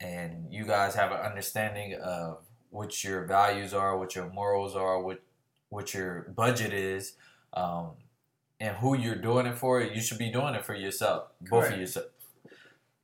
and 0.00 0.50
you 0.50 0.64
guys 0.64 0.94
have 0.94 1.12
an 1.12 1.18
understanding 1.20 2.00
of 2.02 2.38
what 2.70 3.04
your 3.04 3.26
values 3.26 3.74
are, 3.74 3.98
what 3.98 4.14
your 4.14 4.30
morals 4.30 4.74
are, 4.74 5.02
what 5.02 5.20
what 5.68 5.92
your 5.92 6.22
budget 6.34 6.72
is, 6.72 7.12
um, 7.54 7.90
and 8.58 8.76
who 8.76 8.96
you're 8.96 9.16
doing 9.16 9.46
it 9.46 9.56
for, 9.56 9.80
you 9.80 10.00
should 10.00 10.18
be 10.18 10.30
doing 10.30 10.54
it 10.54 10.64
for 10.64 10.74
yourself, 10.74 11.28
both 11.40 11.62
Correct. 11.62 11.74
of 11.74 11.80
yourself, 11.80 12.06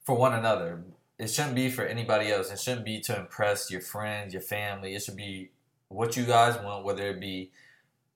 for 0.05 0.17
one 0.17 0.35
another. 0.35 0.83
It 1.19 1.29
shouldn't 1.29 1.55
be 1.55 1.71
for 1.71 1.85
anybody 1.85 2.31
else. 2.31 2.51
It 2.51 2.61
shouldn't 2.61 2.85
be 2.85 3.01
to 3.01 3.19
impress 3.19 3.71
your 3.71 3.81
friends, 3.81 4.35
your 4.35 4.43
family. 4.43 4.95
It 4.95 5.03
should 5.03 5.17
be 5.17 5.51
what 5.89 6.17
you 6.17 6.25
guys 6.25 6.63
want, 6.63 6.85
whether 6.85 7.09
it 7.09 7.21
be 7.21 7.51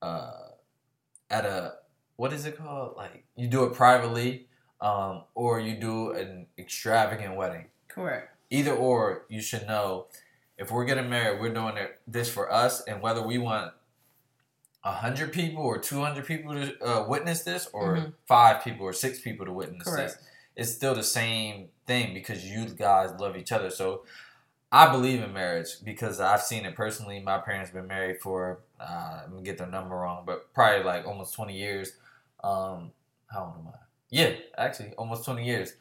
uh, 0.02 0.32
at 1.30 1.46
a 1.46 1.74
what 2.16 2.34
is 2.34 2.44
it 2.44 2.58
called? 2.58 2.96
Like 2.96 3.24
you 3.36 3.48
do 3.48 3.64
it 3.64 3.72
privately, 3.72 4.46
um, 4.82 5.22
or 5.34 5.58
you 5.58 5.76
do 5.76 6.12
an 6.12 6.46
extravagant 6.58 7.34
wedding. 7.36 7.66
Correct. 7.88 8.36
Either 8.50 8.72
or, 8.72 9.24
you 9.30 9.40
should 9.40 9.66
know 9.66 10.06
if 10.58 10.70
we're 10.70 10.84
getting 10.84 11.08
married, 11.08 11.40
we're 11.40 11.54
doing 11.54 11.78
it, 11.78 11.98
this 12.06 12.28
for 12.28 12.52
us, 12.52 12.82
and 12.82 13.00
whether 13.00 13.22
we 13.22 13.38
want 13.38 13.72
hundred 14.82 15.32
people 15.32 15.62
or 15.62 15.78
two 15.78 16.00
hundred 16.00 16.24
people 16.26 16.54
to 16.54 16.84
uh, 16.84 17.06
witness 17.06 17.42
this, 17.42 17.68
or 17.72 17.96
Mhm. 17.96 18.12
five 18.26 18.64
people 18.64 18.86
or 18.86 18.92
six 18.92 19.20
people 19.20 19.44
to 19.46 19.52
witness 19.52 19.86
Correct. 19.88 20.14
this, 20.14 20.28
it's 20.56 20.72
still 20.72 20.94
the 20.94 21.02
same 21.02 21.68
thing 21.86 22.14
because 22.14 22.44
you 22.44 22.66
guys 22.66 23.10
love 23.20 23.36
each 23.36 23.52
other. 23.52 23.70
So 23.70 24.04
I 24.72 24.90
believe 24.90 25.20
in 25.22 25.32
marriage 25.32 25.82
because 25.84 26.20
I've 26.20 26.42
seen 26.42 26.64
it 26.64 26.74
personally. 26.76 27.20
My 27.20 27.38
parents 27.38 27.70
been 27.72 27.88
married 27.88 28.20
for 28.20 28.60
uh, 28.78 29.22
I'm 29.24 29.30
gonna 29.30 29.42
get 29.42 29.58
their 29.58 29.66
number 29.66 29.96
wrong, 29.96 30.22
but 30.24 30.52
probably 30.54 30.84
like 30.84 31.06
almost 31.06 31.34
twenty 31.34 31.56
years. 31.58 31.92
Um, 32.42 32.92
how 33.26 33.44
old 33.44 33.54
am 33.58 33.68
I? 33.68 33.76
Yeah, 34.10 34.32
actually, 34.56 34.92
almost 34.94 35.24
twenty 35.24 35.44
years. 35.44 35.74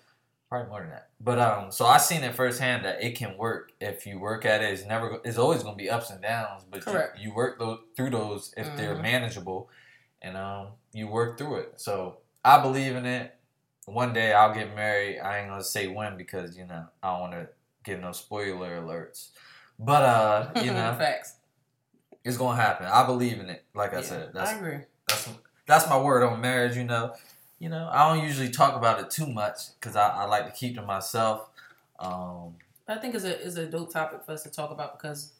Probably 0.49 0.69
more 0.69 0.79
than 0.81 0.89
that. 0.89 1.09
But 1.21 1.37
um, 1.37 1.71
so 1.71 1.85
I 1.85 1.97
seen 1.99 2.23
it 2.23 2.33
firsthand 2.33 2.83
that 2.83 3.03
it 3.03 3.15
can 3.15 3.37
work 3.37 3.71
if 3.79 4.07
you 4.07 4.19
work 4.19 4.45
at 4.45 4.61
it. 4.63 4.73
It's 4.73 4.83
never. 4.85 5.19
It's 5.23 5.37
always 5.37 5.61
gonna 5.61 5.75
be 5.75 5.89
ups 5.91 6.09
and 6.09 6.21
downs, 6.21 6.63
but 6.69 6.79
you, 6.87 6.91
Correct. 6.91 7.19
you 7.19 7.33
work 7.35 7.59
those, 7.59 7.79
through 7.95 8.09
those 8.09 8.51
if 8.57 8.75
they're 8.75 8.95
Mhm. 8.95 9.01
manageable, 9.03 9.69
and 10.23 10.35
um, 10.35 10.69
you 10.91 11.07
work 11.07 11.37
through 11.37 11.57
it. 11.57 11.73
So 11.79 12.17
I 12.43 12.59
believe 12.61 12.95
in 12.95 13.05
it. 13.05 13.35
One 13.85 14.11
day 14.11 14.33
I'll 14.33 14.53
get 14.53 14.75
married. 14.75 15.19
I 15.19 15.37
ain't 15.39 15.49
gonna 15.49 15.63
say 15.63 15.87
when 15.87 16.17
because 16.17 16.57
you 16.57 16.65
know 16.65 16.87
I 17.03 17.11
don't 17.11 17.19
want 17.21 17.33
to 17.33 17.49
give 17.83 17.99
no 17.99 18.11
spoiler 18.11 18.81
alerts. 18.81 19.29
But 19.77 20.03
uh, 20.03 20.51
you 20.63 20.71
know, 20.73 20.95
Facts. 20.97 21.35
it's 22.23 22.37
gonna 22.37 22.59
happen. 22.59 22.87
I 22.87 23.05
believe 23.05 23.39
in 23.39 23.49
it. 23.49 23.65
Like 23.75 23.93
I 23.93 23.97
Yeah, 23.97 24.01
said, 24.03 24.31
that's 24.33 24.51
I 24.51 24.57
agree. 24.57 24.79
that's 25.07 25.29
that's 25.67 25.87
my 25.89 25.99
word 26.01 26.23
on 26.23 26.41
marriage. 26.41 26.75
You 26.75 26.85
know, 26.85 27.13
you 27.59 27.67
know, 27.67 27.89
I 27.91 28.07
don't 28.07 28.23
usually 28.23 28.49
talk 28.49 28.75
about 28.75 28.99
it 28.99 29.09
too 29.09 29.27
much 29.27 29.73
because 29.79 29.95
I, 29.95 30.07
I 30.07 30.25
like 30.25 30.45
to 30.45 30.51
keep 30.51 30.75
to 30.75 30.81
myself. 30.81 31.49
Um, 31.99 32.55
I 32.87 32.95
think 32.95 33.13
it's 33.13 33.25
a 33.25 33.39
is 33.39 33.57
a 33.57 33.65
dope 33.65 33.93
topic 33.93 34.21
for 34.25 34.31
us 34.31 34.43
to 34.43 34.49
talk 34.49 34.71
about 34.71 34.97
because 34.97 35.33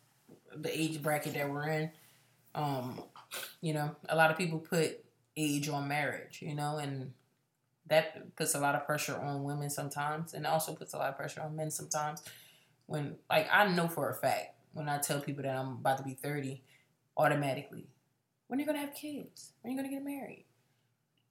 the 0.56 0.70
age 0.78 1.02
bracket 1.02 1.34
that 1.34 1.50
we're 1.50 1.68
in. 1.68 1.92
Um, 2.54 3.02
you 3.62 3.74
know, 3.74 3.96
a 4.10 4.16
lot 4.16 4.32
of 4.32 4.38
people 4.38 4.60
put 4.60 5.04
age 5.38 5.70
on 5.70 5.88
marriage, 5.88 6.42
you 6.42 6.56
know, 6.56 6.78
and 6.78 7.14
that 7.88 8.36
puts 8.36 8.54
a 8.54 8.60
lot 8.60 8.76
of 8.76 8.86
pressure 8.86 9.16
on 9.16 9.44
women 9.44 9.70
sometimes, 9.70 10.34
and 10.34 10.46
also 10.46 10.74
puts 10.74 10.94
a 10.94 10.98
lot 10.98 11.10
of 11.10 11.18
pressure 11.18 11.42
on 11.42 11.56
men 11.56 11.72
sometimes. 11.72 12.22
When 12.86 13.16
like 13.30 13.48
I 13.52 13.68
know 13.68 13.88
for 13.88 14.10
a 14.10 14.16
fact 14.16 14.56
when 14.74 14.90
I 14.90 14.98
tell 14.98 15.22
people 15.22 15.44
that 15.44 15.56
I'm 15.56 15.74
about 15.74 15.98
to 16.00 16.04
be 16.04 16.16
thirty, 16.16 16.64
automatically, 17.16 17.88
when 18.48 18.60
are 18.60 18.62
you 18.62 18.68
gonna 18.68 18.80
have 18.80 18.94
kids? 18.94 19.54
When 19.62 19.72
are 19.72 19.76
you 19.76 19.82
gonna 19.82 19.94
get 19.94 20.04
married? 20.04 20.46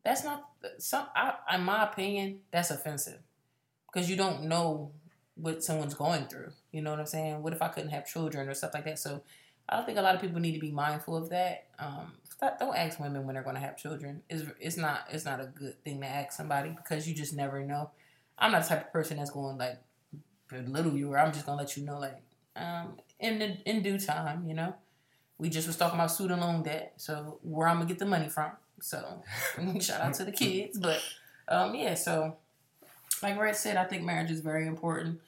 That's 0.09 0.24
not 0.24 0.48
some. 0.78 1.06
I, 1.14 1.34
in 1.54 1.64
my 1.64 1.84
opinion, 1.84 2.38
that's 2.50 2.70
offensive 2.70 3.18
because 3.92 4.09
you 4.09 4.16
don't 4.16 4.44
know 4.44 4.92
what 5.34 5.62
someone's 5.62 5.92
going 5.92 6.28
through. 6.28 6.52
You 6.72 6.80
know 6.80 6.92
what 6.92 7.00
I'm 7.00 7.04
saying? 7.04 7.42
What 7.42 7.52
if 7.52 7.61
I 7.61 7.68
couldn't 7.68 7.90
have 7.90 8.06
children 8.06 8.48
or 8.48 8.54
stuff 8.54 8.72
like 8.72 8.86
that? 8.86 8.98
So 8.98 9.22
I 9.68 9.76
don't 9.76 9.84
think 9.84 9.98
a 9.98 10.02
lot 10.02 10.14
of 10.14 10.22
people 10.22 10.40
need 10.40 10.54
to 10.54 10.61
be 10.61 10.70
mindful 10.70 11.14
of 11.14 11.28
that. 11.28 11.66
Um, 11.78 12.12
don't 12.59 12.74
ask 12.74 12.98
women 12.98 13.26
when 13.26 13.34
they're 13.34 13.42
going 13.42 13.56
to 13.56 13.61
have 13.61 13.76
children. 13.76 14.22
It's, 14.30 14.44
it's 14.59 14.76
not 14.78 15.00
it's 15.11 15.26
not 15.26 15.40
a 15.40 15.46
good 15.46 15.84
thing 15.84 16.00
to 16.00 16.06
ask 16.06 16.32
somebody 16.32 16.70
because 16.70 17.06
you 17.06 17.14
just 17.14 17.36
never 17.36 17.62
know. 17.62 17.90
I'm 18.38 18.52
not 18.52 18.62
the 18.62 18.68
type 18.70 18.86
of 18.86 18.92
person 18.94 19.18
that's 19.18 19.30
going 19.30 19.59
like 19.59 19.78
belittle 20.48 20.96
you 20.96 21.12
or 21.12 21.18
I'm 21.18 21.34
just 21.34 21.44
gonna 21.44 21.61
let 21.61 21.76
you 21.76 21.84
know 21.84 21.98
like 21.98 22.22
um, 22.56 22.96
in 23.20 23.40
the, 23.40 23.59
in 23.66 23.82
due 23.82 23.98
time. 23.98 24.46
You 24.48 24.54
know, 24.54 24.74
we 25.36 25.50
just 25.50 25.66
was 25.66 25.76
talking 25.76 25.98
about 25.98 26.12
student 26.12 26.40
loan 26.40 26.62
debt, 26.62 26.94
so 26.96 27.40
where 27.42 27.68
I'm 27.68 27.76
gonna 27.76 27.88
get 27.88 27.98
the 27.98 28.06
money 28.06 28.30
from. 28.30 28.52
So 28.80 29.22
shout 29.80 30.00
out 30.00 30.14
to 30.14 30.24
the 30.24 30.32
kids, 30.32 30.78
but 30.78 31.00
um, 31.48 31.74
yeah. 31.74 31.94
So 31.94 32.36
like 33.22 33.38
Red 33.38 33.56
said, 33.56 33.76
I 33.76 33.84
think 33.84 34.02
marriage 34.04 34.30
is 34.30 34.40
very 34.40 34.66
important. 34.66 35.20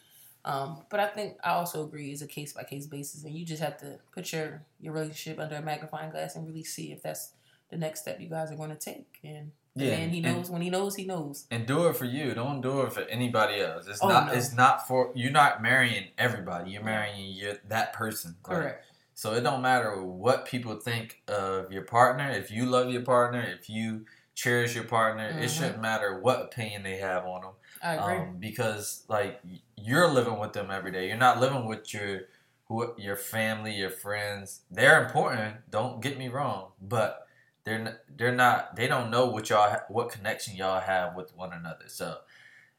Um, 0.44 0.78
but 0.88 1.01
I 1.01 1.07
think 1.07 1.36
I 1.44 1.51
also 1.51 1.84
agree 1.84 2.11
it's 2.12 2.22
a 2.22 2.26
case 2.26 2.53
by 2.55 2.62
case 2.64 2.86
basis, 2.86 3.24
and 3.24 3.34
you 3.34 3.44
just 3.44 3.62
have 3.62 3.78
to 3.80 3.98
put 4.12 4.32
your 4.32 4.62
your 4.80 4.92
relationship 4.94 5.38
under 5.38 5.57
a 5.57 5.62
magnifying 5.62 6.11
glass 6.11 6.34
and 6.36 6.46
really 6.46 6.64
see 6.64 6.92
if 6.92 7.03
that's 7.03 7.32
the 7.70 7.76
next 7.76 8.01
step 8.01 8.20
you 8.20 8.28
guys 8.28 8.51
are 8.51 8.57
going 8.57 8.70
to 8.70 8.76
take. 8.76 9.18
And 9.22 9.53
Yeah, 9.74 9.98
man, 9.98 10.09
he 10.11 10.22
and- 10.24 10.36
knows 10.36 10.51
when 10.51 10.62
he 10.62 10.70
knows, 10.70 10.96
he 10.96 11.05
knows. 11.05 11.46
and 11.51 11.66
do 11.66 11.86
it 11.88 11.96
for 11.96 12.07
you. 12.07 12.32
Don't 12.34 12.61
do 12.62 12.80
it 12.82 12.92
for 12.92 13.03
anybody 13.03 13.61
else. 13.61 13.86
It's 13.86 14.01
Oh, 14.03 14.09
not. 14.09 14.28
no. 14.28 14.32
It's 14.32 14.53
not 14.55 14.88
for. 14.88 15.12
You're 15.14 15.30
not 15.30 15.61
marrying 15.62 16.09
everybody. 16.16 16.70
You're 16.70 16.82
marrying 16.84 17.32
your, 17.34 17.57
that 17.68 17.92
person. 17.92 18.36
Like, 18.48 18.57
Correct. 18.57 18.86
So 19.21 19.35
it 19.35 19.43
don't 19.43 19.61
matter 19.61 20.03
what 20.03 20.47
people 20.47 20.77
think 20.77 21.21
of 21.29 21.71
your 21.71 21.83
partner. 21.83 22.31
If 22.31 22.51
you 22.51 22.64
love 22.64 22.91
your 22.91 23.03
partner, 23.03 23.43
if 23.43 23.68
you 23.68 24.07
cherish 24.35 24.75
your 24.75 24.85
partner, 24.85 25.31
Mhm. 25.31 25.43
it 25.43 25.49
shouldn't 25.49 25.83
matter 25.83 26.18
what 26.18 26.41
opinion 26.41 26.85
they 26.85 26.97
have 26.97 27.27
on 27.27 27.43
them. 27.43 27.53
I 27.83 27.97
agree. 27.97 28.16
Um, 28.16 28.39
because 28.39 29.05
like 29.09 29.43
you're 29.77 30.09
living 30.09 30.39
with 30.39 30.55
them 30.55 30.71
every 30.71 30.91
day. 30.91 31.07
You're 31.07 31.18
not 31.18 31.39
living 31.39 31.66
with 31.66 31.93
your 31.93 32.29
who 32.64 32.95
your 32.97 33.14
family, 33.14 33.75
your 33.75 33.91
friends. 33.91 34.62
They're 34.71 35.05
important. 35.05 35.71
Don't 35.71 36.01
get 36.01 36.16
me 36.16 36.29
wrong, 36.29 36.73
but 36.81 37.29
they're 37.64 38.01
they're 38.09 38.35
not. 38.35 38.75
They 38.75 38.87
don't 38.87 39.11
know 39.11 39.27
what 39.27 39.51
y'all 39.51 39.81
what 39.89 40.09
connection 40.09 40.57
y'all 40.57 40.81
have 40.81 41.14
with 41.14 41.37
one 41.37 41.53
another. 41.53 41.89
So 41.89 42.23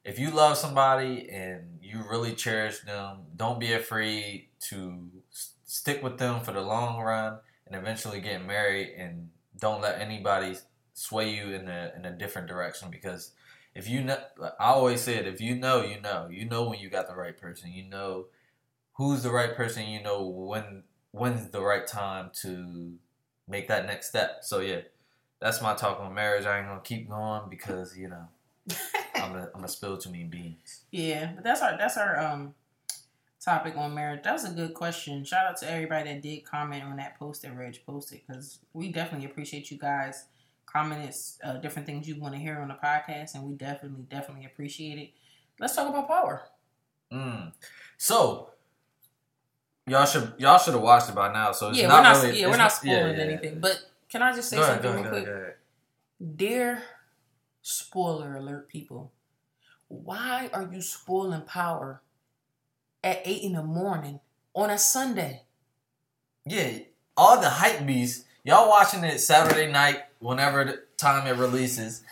if 0.04 0.18
you 0.18 0.32
love 0.32 0.58
somebody 0.58 1.30
and 1.30 1.78
you 1.84 2.02
really 2.10 2.34
cherish 2.34 2.80
them, 2.80 3.28
don't 3.36 3.60
be 3.60 3.74
afraid 3.74 4.48
to 4.70 5.12
stick 5.72 6.03
with 6.03 6.17
them 6.17 6.41
for 6.41 6.51
the 6.51 6.59
long 6.59 6.99
run 7.01 7.38
and 7.65 7.78
eventually 7.78 8.19
get 8.19 8.45
married 8.45 8.93
and 8.97 9.30
don't 9.57 9.80
let 9.80 10.01
anybody 10.01 10.53
sway 10.93 11.34
you 11.34 11.53
in 11.53 11.69
a 11.69 11.93
in 11.95 12.03
a 12.03 12.11
different 12.11 12.49
direction 12.49 12.91
because 12.91 13.32
if 13.74 13.88
you 13.88 14.03
know 14.03 14.17
I 14.59 14.72
always 14.72 14.99
said 14.99 15.26
if 15.26 15.39
you 15.39 15.55
know 15.55 15.82
you 15.82 16.01
know. 16.01 16.28
You 16.30 16.43
know 16.43 16.67
when 16.67 16.80
you 16.80 16.89
got 16.89 17.07
the 17.07 17.15
right 17.15 17.38
person. 17.38 17.72
You 17.72 17.88
know 17.89 18.26
who's 18.95 19.24
the 19.24 19.32
right 19.32 19.55
person. 19.55 19.88
You 19.88 20.03
know 20.03 20.28
when 20.28 20.84
when's 21.11 21.49
the 21.51 21.61
right 21.61 21.88
time 21.88 22.32
to 22.41 22.95
make 23.47 23.69
that 23.69 23.86
next 23.86 24.09
step. 24.09 24.39
So 24.41 24.59
yeah 24.59 24.82
that's 25.39 25.61
my 25.61 25.74
talk 25.74 26.01
on 26.01 26.13
marriage. 26.13 26.45
I 26.45 26.57
ain't 26.57 26.67
gonna 26.67 26.82
keep 26.82 27.09
going 27.09 27.43
because 27.49 27.97
you 27.97 28.09
know 28.09 28.28
I'm 29.15 29.32
gonna, 29.32 29.45
I'm 29.55 29.61
gonna 29.61 29.69
spill 29.69 29.97
too 29.97 30.11
many 30.11 30.26
beans 30.26 30.82
Yeah, 30.91 31.32
but 31.34 31.45
that's 31.45 31.61
our 31.61 31.78
that's 31.78 31.95
our 31.95 32.19
um 32.19 32.55
topic 33.44 33.76
on 33.76 33.94
marriage. 33.94 34.24
That 34.24 34.34
was 34.34 34.46
a 34.46 34.54
good 34.54 34.74
question. 34.74 35.24
Shout 35.26 35.46
out 35.46 35.58
to 35.58 35.70
everybody 35.70 36.14
that 36.14 36.22
did 36.22 36.46
comment 36.46 36.84
on 36.84 36.98
that 36.98 37.18
post 37.18 37.42
that 37.42 37.56
Reg 37.56 37.78
posted 37.86 38.22
because 38.26 38.60
we 38.74 38.92
definitely 38.92 39.26
appreciate 39.26 39.72
you 39.72 39.78
guys 39.78 40.26
commenting 40.66 41.12
uh, 41.44 41.58
different 41.58 41.86
things 41.86 42.08
you 42.08 42.20
want 42.20 42.34
to 42.34 42.39
hear 42.39 42.60
on 42.60 42.68
the 42.68 42.78
podcast, 42.82 43.36
and 43.36 43.44
we 43.44 43.56
definitely 43.56 44.06
definitely 44.10 44.46
appreciate 44.46 44.98
it. 44.98 45.10
Let's 45.60 45.76
talk 45.76 45.89
about 45.89 46.08
power. 46.08 46.44
Mm. 47.12 47.52
So 47.98 48.52
y'all 49.88 50.06
should 50.06 50.34
y'all 50.38 50.58
should 50.58 50.74
have 50.74 50.84
watched 50.84 51.10
it 51.10 51.16
by 51.16 51.34
now. 51.34 51.52
So 51.52 51.70
it's 51.70 51.80
yeah, 51.80 51.88
not 51.88 51.98
we're 51.98 52.04
not 52.04 52.24
really, 52.24 52.39
yeah 52.39 52.48
we're 52.48 52.58
not 52.58 52.72
spoiling 52.72 53.00
yeah, 53.00 53.12
yeah. 53.12 53.24
anything. 53.24 53.60
But 53.60 53.84
can 54.10 54.22
I 54.22 54.34
just 54.34 54.50
say 54.50 54.58
ahead, 54.58 54.82
something 54.82 54.92
ahead, 54.92 55.04
real 55.04 55.12
quick? 55.12 55.24
ahead, 55.24 55.36
go 55.36 55.42
ahead. 55.42 56.38
Dear 56.38 56.84
spoiler 57.64 58.36
alert 58.36 58.70
people, 58.70 59.12
why 59.88 60.50
are 60.54 60.70
you 60.72 60.82
spoiling 60.82 61.42
power 61.42 62.02
at 63.04 63.22
eight 63.26 63.43
in 63.43 63.54
the 63.54 63.64
morning 63.64 64.20
on 64.54 64.70
a 64.70 64.78
Sunday? 64.78 65.43
Yeah, 66.45 66.80
all 67.18 67.39
the 67.39 67.49
hype 67.49 67.86
beasts. 67.86 68.26
Y'all 68.43 68.70
watching 68.70 69.04
it 69.04 69.20
Saturday 69.20 69.72
night 69.72 70.04
whenever 70.20 70.64
the 70.64 70.82
time 70.97 71.28
it 71.28 71.39
releases. 71.39 72.04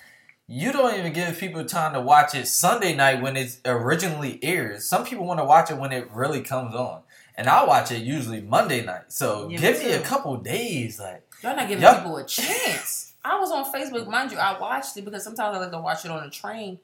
You 0.48 0.72
don't 0.72 0.98
even 0.98 1.14
give 1.14 1.38
people 1.38 1.64
time 1.66 1.94
to 1.94 2.02
watch 2.02 2.34
it 2.34 2.48
Sunday 2.48 2.96
night 2.96 3.22
when 3.22 3.38
it 3.38 3.60
originally 3.66 4.40
airs. 4.44 4.86
Some 4.86 5.06
people 5.06 5.26
want 5.26 5.40
to 5.40 5.46
watch 5.46 5.70
it 5.70 5.78
when 5.78 5.92
it 5.92 6.10
really 6.12 6.42
comes 6.42 6.74
on. 6.74 7.02
And 7.36 7.48
I 7.48 7.66
watch 7.66 7.92
it 7.92 8.02
usually 8.02 8.42
Monday 8.42 8.84
night. 8.84 9.12
So 9.14 9.48
Yeah, 9.48 9.60
give 9.60 9.80
me 9.80 9.86
me 9.86 9.92
a 9.94 10.02
couple 10.02 10.36
days. 10.38 11.00
Like 11.00 11.24
Y'all 11.44 11.56
not 11.56 11.68
giving 11.68 11.84
Yup. 11.84 11.98
people 11.98 12.18
a 12.18 12.26
chance. 12.26 13.14
I 13.24 13.40
was 13.40 13.52
on 13.52 13.72
Facebook, 13.72 14.08
mind 14.08 14.32
you. 14.32 14.38
I 14.38 14.60
watched 14.60 14.98
it 14.98 15.06
because 15.06 15.24
sometimes 15.24 15.56
I 15.56 15.60
like 15.60 15.72
to 15.72 15.80
watch 15.80 16.04
it 16.06 16.12
on 16.12 16.24
the 16.24 16.30
train, 16.30 16.80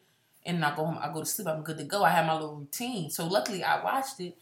and 0.46 0.64
I 0.64 0.76
go 0.76 0.86
home. 0.86 0.98
I 1.02 1.12
go 1.12 1.20
to 1.22 1.26
sleep. 1.26 1.48
I'm 1.48 1.64
good 1.64 1.78
to 1.78 1.84
go. 1.84 2.04
I 2.04 2.10
have 2.12 2.26
my 2.26 2.34
little 2.34 2.56
routine. 2.56 3.10
So 3.10 3.26
luckily, 3.28 3.64
I 3.64 3.84
watched 3.84 4.20
it. 4.20 4.38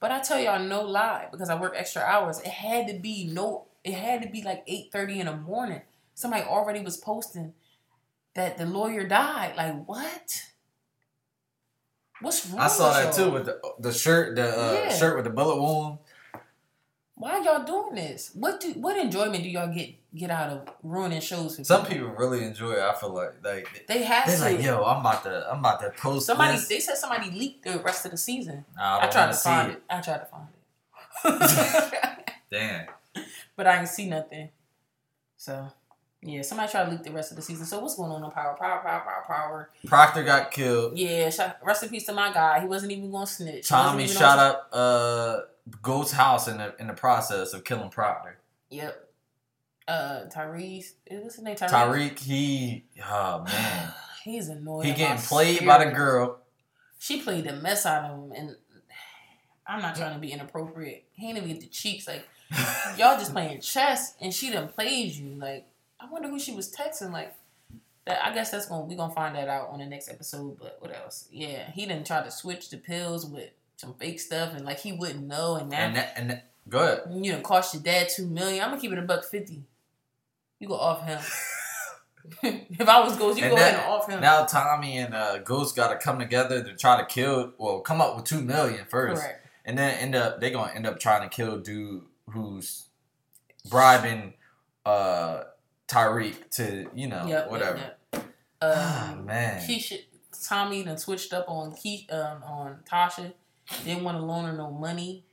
But 0.00 0.10
I 0.10 0.20
tell 0.20 0.38
y'all 0.40 0.58
no 0.62 0.82
lie 0.82 1.28
because 1.30 1.48
I 1.48 1.58
work 1.58 1.74
extra 1.76 2.02
hours. 2.02 2.40
It 2.40 2.48
had 2.48 2.88
to 2.88 2.94
be 2.94 3.26
no. 3.32 3.66
It 3.84 3.94
had 3.94 4.22
to 4.22 4.28
be 4.28 4.42
like 4.42 4.62
eight 4.66 4.90
thirty 4.92 5.20
in 5.20 5.26
the 5.26 5.36
morning. 5.36 5.82
Somebody 6.14 6.42
already 6.44 6.80
was 6.80 6.96
posting 6.96 7.54
that 8.34 8.58
the 8.58 8.66
lawyer 8.66 9.06
died. 9.06 9.54
Like 9.56 9.86
what? 9.86 10.42
What's 12.20 12.46
wrong? 12.48 12.60
I 12.60 12.68
saw 12.68 12.92
that 12.92 13.16
y'all? 13.16 13.26
too 13.28 13.32
with 13.32 13.46
the 13.46 13.60
the 13.80 13.92
shirt, 13.92 14.36
the 14.36 14.48
uh, 14.48 14.72
Yeah. 14.72 14.96
shirt 14.96 15.16
with 15.16 15.24
the 15.24 15.30
bullet 15.30 15.60
wound. 15.60 15.98
Why 17.16 17.40
y'all 17.42 17.62
doing 17.64 17.94
this? 17.94 18.32
What 18.34 18.60
do 18.60 18.72
what 18.72 18.96
enjoyment 18.96 19.44
do 19.44 19.48
y'all 19.48 19.72
get 19.72 19.94
get 20.16 20.30
out 20.30 20.50
of 20.50 20.68
ruining 20.82 21.20
shows 21.20 21.56
for 21.56 21.64
Some 21.64 21.86
people 21.86 22.08
really 22.08 22.42
enjoy 22.44 22.72
it. 22.72 22.80
I 22.80 22.92
feel 22.94 23.14
like 23.14 23.34
like 23.44 23.84
They 23.86 24.02
have 24.02 24.26
they're 24.26 24.36
to. 24.36 24.42
like, 24.56 24.62
yo, 24.62 24.82
I'm 24.82 25.00
about 25.00 25.22
to 25.24 25.48
I'm 25.50 25.60
about 25.60 25.80
to 25.80 25.90
post 25.90 26.26
Somebody 26.26 26.56
this. 26.56 26.66
they 26.68 26.80
said 26.80 26.96
somebody 26.96 27.30
leaked 27.30 27.64
the 27.64 27.78
rest 27.78 28.04
of 28.04 28.10
the 28.10 28.16
season. 28.16 28.64
Nah, 28.76 28.98
I, 28.98 29.06
I, 29.06 29.10
tried 29.10 29.26
to 29.28 29.34
see 29.34 29.48
find 29.48 29.70
it. 29.72 29.74
it. 29.76 29.82
I 29.90 30.00
tried 30.00 30.18
to 30.18 30.26
find 30.26 30.48
it. 31.24 32.34
Damn. 32.50 32.86
but 33.56 33.66
I 33.68 33.78
ain't 33.78 33.88
see 33.88 34.08
nothing. 34.08 34.48
So 35.36 35.68
yeah, 36.24 36.40
somebody 36.40 36.70
tried 36.72 36.84
to 36.86 36.90
leak 36.90 37.02
the 37.02 37.12
rest 37.12 37.30
of 37.32 37.36
the 37.36 37.42
season. 37.42 37.66
So 37.66 37.80
what's 37.80 37.96
going 37.96 38.10
on 38.10 38.22
on 38.22 38.30
Power? 38.30 38.56
Power, 38.58 38.80
power, 38.80 39.00
power, 39.00 39.24
power. 39.26 39.70
Proctor 39.86 40.22
got 40.24 40.50
killed. 40.50 40.96
Yeah, 40.96 41.30
rest 41.62 41.82
in 41.82 41.90
peace 41.90 42.06
to 42.06 42.14
my 42.14 42.32
guy. 42.32 42.60
He 42.60 42.66
wasn't 42.66 42.92
even 42.92 43.10
gonna 43.10 43.26
snitch. 43.26 43.68
He 43.68 43.74
Tommy 43.74 44.06
shot 44.06 44.38
on- 44.38 44.46
up 44.46 44.68
uh 44.72 46.14
house 46.14 46.48
in 46.48 46.56
the 46.58 46.74
in 46.78 46.86
the 46.86 46.94
process 46.94 47.52
of 47.52 47.64
killing 47.64 47.90
Proctor. 47.90 48.38
Yep. 48.70 49.08
Uh 49.86 50.20
Tyrese. 50.34 50.92
What's 51.10 51.34
his 51.36 51.44
name? 51.44 51.56
Tyrese. 51.56 51.70
Tariq, 51.70 52.18
he 52.18 52.84
oh 53.06 53.44
man. 53.46 53.92
He's 54.24 54.48
annoying. 54.48 54.88
He 54.88 54.94
getting 54.94 55.18
played 55.18 55.66
by 55.66 55.84
the 55.84 55.90
girl. 55.90 56.40
She 56.98 57.20
played 57.20 57.44
the 57.44 57.52
mess 57.52 57.84
out 57.84 58.10
of 58.10 58.18
him 58.18 58.32
and 58.32 58.56
I'm 59.66 59.82
not 59.82 59.94
trying 59.94 60.14
to 60.14 60.20
be 60.20 60.32
inappropriate. 60.32 61.04
He 61.12 61.28
ain't 61.28 61.36
even 61.36 61.50
get 61.50 61.60
the 61.60 61.66
cheeks. 61.66 62.08
Like 62.08 62.26
y'all 62.96 63.18
just 63.18 63.32
playing 63.32 63.60
chess 63.60 64.14
and 64.22 64.32
she 64.32 64.50
done 64.50 64.68
played 64.68 65.12
you. 65.12 65.34
Like 65.34 65.66
I 66.04 66.10
wonder 66.10 66.28
who 66.28 66.38
she 66.38 66.54
was 66.54 66.70
texting. 66.72 67.12
Like 67.12 67.34
that. 68.06 68.24
I 68.24 68.34
guess 68.34 68.50
that's 68.50 68.66
gonna 68.66 68.84
we 68.84 68.94
gonna 68.96 69.14
find 69.14 69.34
that 69.36 69.48
out 69.48 69.68
on 69.70 69.78
the 69.78 69.86
next 69.86 70.08
episode. 70.10 70.58
But 70.60 70.76
what 70.80 70.94
else? 70.94 71.28
Yeah, 71.32 71.70
he 71.72 71.86
didn't 71.86 72.06
try 72.06 72.22
to 72.22 72.30
switch 72.30 72.70
the 72.70 72.76
pills 72.76 73.24
with 73.26 73.50
some 73.76 73.94
fake 73.94 74.20
stuff 74.20 74.54
and 74.54 74.64
like 74.64 74.80
he 74.80 74.92
wouldn't 74.92 75.26
know. 75.26 75.56
And 75.56 75.70
now 75.70 75.78
And 75.78 75.96
that, 75.96 76.12
and 76.16 76.30
that, 76.30 76.50
go 76.68 76.78
ahead. 76.78 77.24
you 77.24 77.32
done 77.32 77.42
cost 77.42 77.74
your 77.74 77.82
dad 77.82 78.08
two 78.14 78.26
million. 78.26 78.62
I'm 78.62 78.70
gonna 78.70 78.80
keep 78.80 78.92
it 78.92 78.98
a 78.98 79.02
buck 79.02 79.24
fifty. 79.24 79.64
You 80.60 80.68
go 80.68 80.74
off 80.76 81.04
him. 81.06 81.18
if 82.42 82.88
I 82.88 83.00
was 83.00 83.16
Ghost, 83.18 83.36
you 83.38 83.44
And 83.44 83.52
go 83.52 83.56
that- 83.58 83.74
ahead 83.74 83.84
and 83.84 83.92
off 83.92 84.08
him. 84.08 84.20
Now 84.20 84.44
Tommy 84.46 84.96
and 84.98 85.14
uh, 85.14 85.38
Ghost 85.38 85.76
got 85.76 85.88
to 85.88 85.96
come 85.98 86.18
together 86.18 86.64
to 86.64 86.74
try 86.74 86.96
to 86.98 87.04
kill. 87.04 87.52
Well, 87.58 87.80
come 87.80 88.00
up 88.00 88.16
with 88.16 88.24
two 88.24 88.40
million 88.40 88.86
first, 88.88 89.20
Correct. 89.22 89.46
and 89.66 89.76
then 89.76 89.98
end 89.98 90.14
up 90.14 90.40
they 90.40 90.50
gonna 90.50 90.72
end 90.72 90.86
up 90.86 90.98
trying 90.98 91.28
to 91.28 91.34
kill 91.34 91.58
dude 91.60 92.04
who's 92.30 92.84
bribing 93.68 94.34
uh 94.86 95.42
Tariq 95.88 96.50
to 96.52 96.88
you 96.94 97.08
know 97.08 97.26
Yep, 97.26 97.50
whatever. 97.50 97.78
yep, 97.78 98.00
yep. 98.12 98.24
Ah, 98.62 99.12
Um, 99.12 99.26
man. 99.26 99.60
Keisha, 99.66 99.98
Tommy 100.46 100.82
done 100.84 100.98
switched 100.98 101.32
up 101.32 101.46
on 101.48 101.72
Ke- 101.72 102.10
um, 102.12 102.42
on 102.42 102.78
Tasha. 102.90 103.32
Didn't 103.84 104.04
want 104.04 104.18
to 104.18 104.22
loan 104.24 104.44
her 104.46 104.52
no 104.56 104.70
money. 104.70 105.24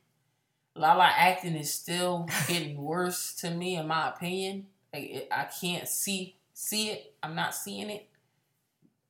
Lala 0.76 1.12
acting 1.16 1.56
is 1.56 1.74
still 1.74 2.28
getting 2.48 2.78
worse 2.82 3.34
to 3.36 3.52
me, 3.52 3.76
in 3.76 3.88
my 3.88 4.10
opinion. 4.10 4.68
Like, 4.94 5.04
it, 5.04 5.28
I 5.32 5.46
can't 5.46 5.88
see 5.88 6.36
see 6.54 6.90
it. 6.92 7.14
I'm 7.24 7.36
not 7.36 7.56
seeing 7.56 7.90
it. 7.90 8.08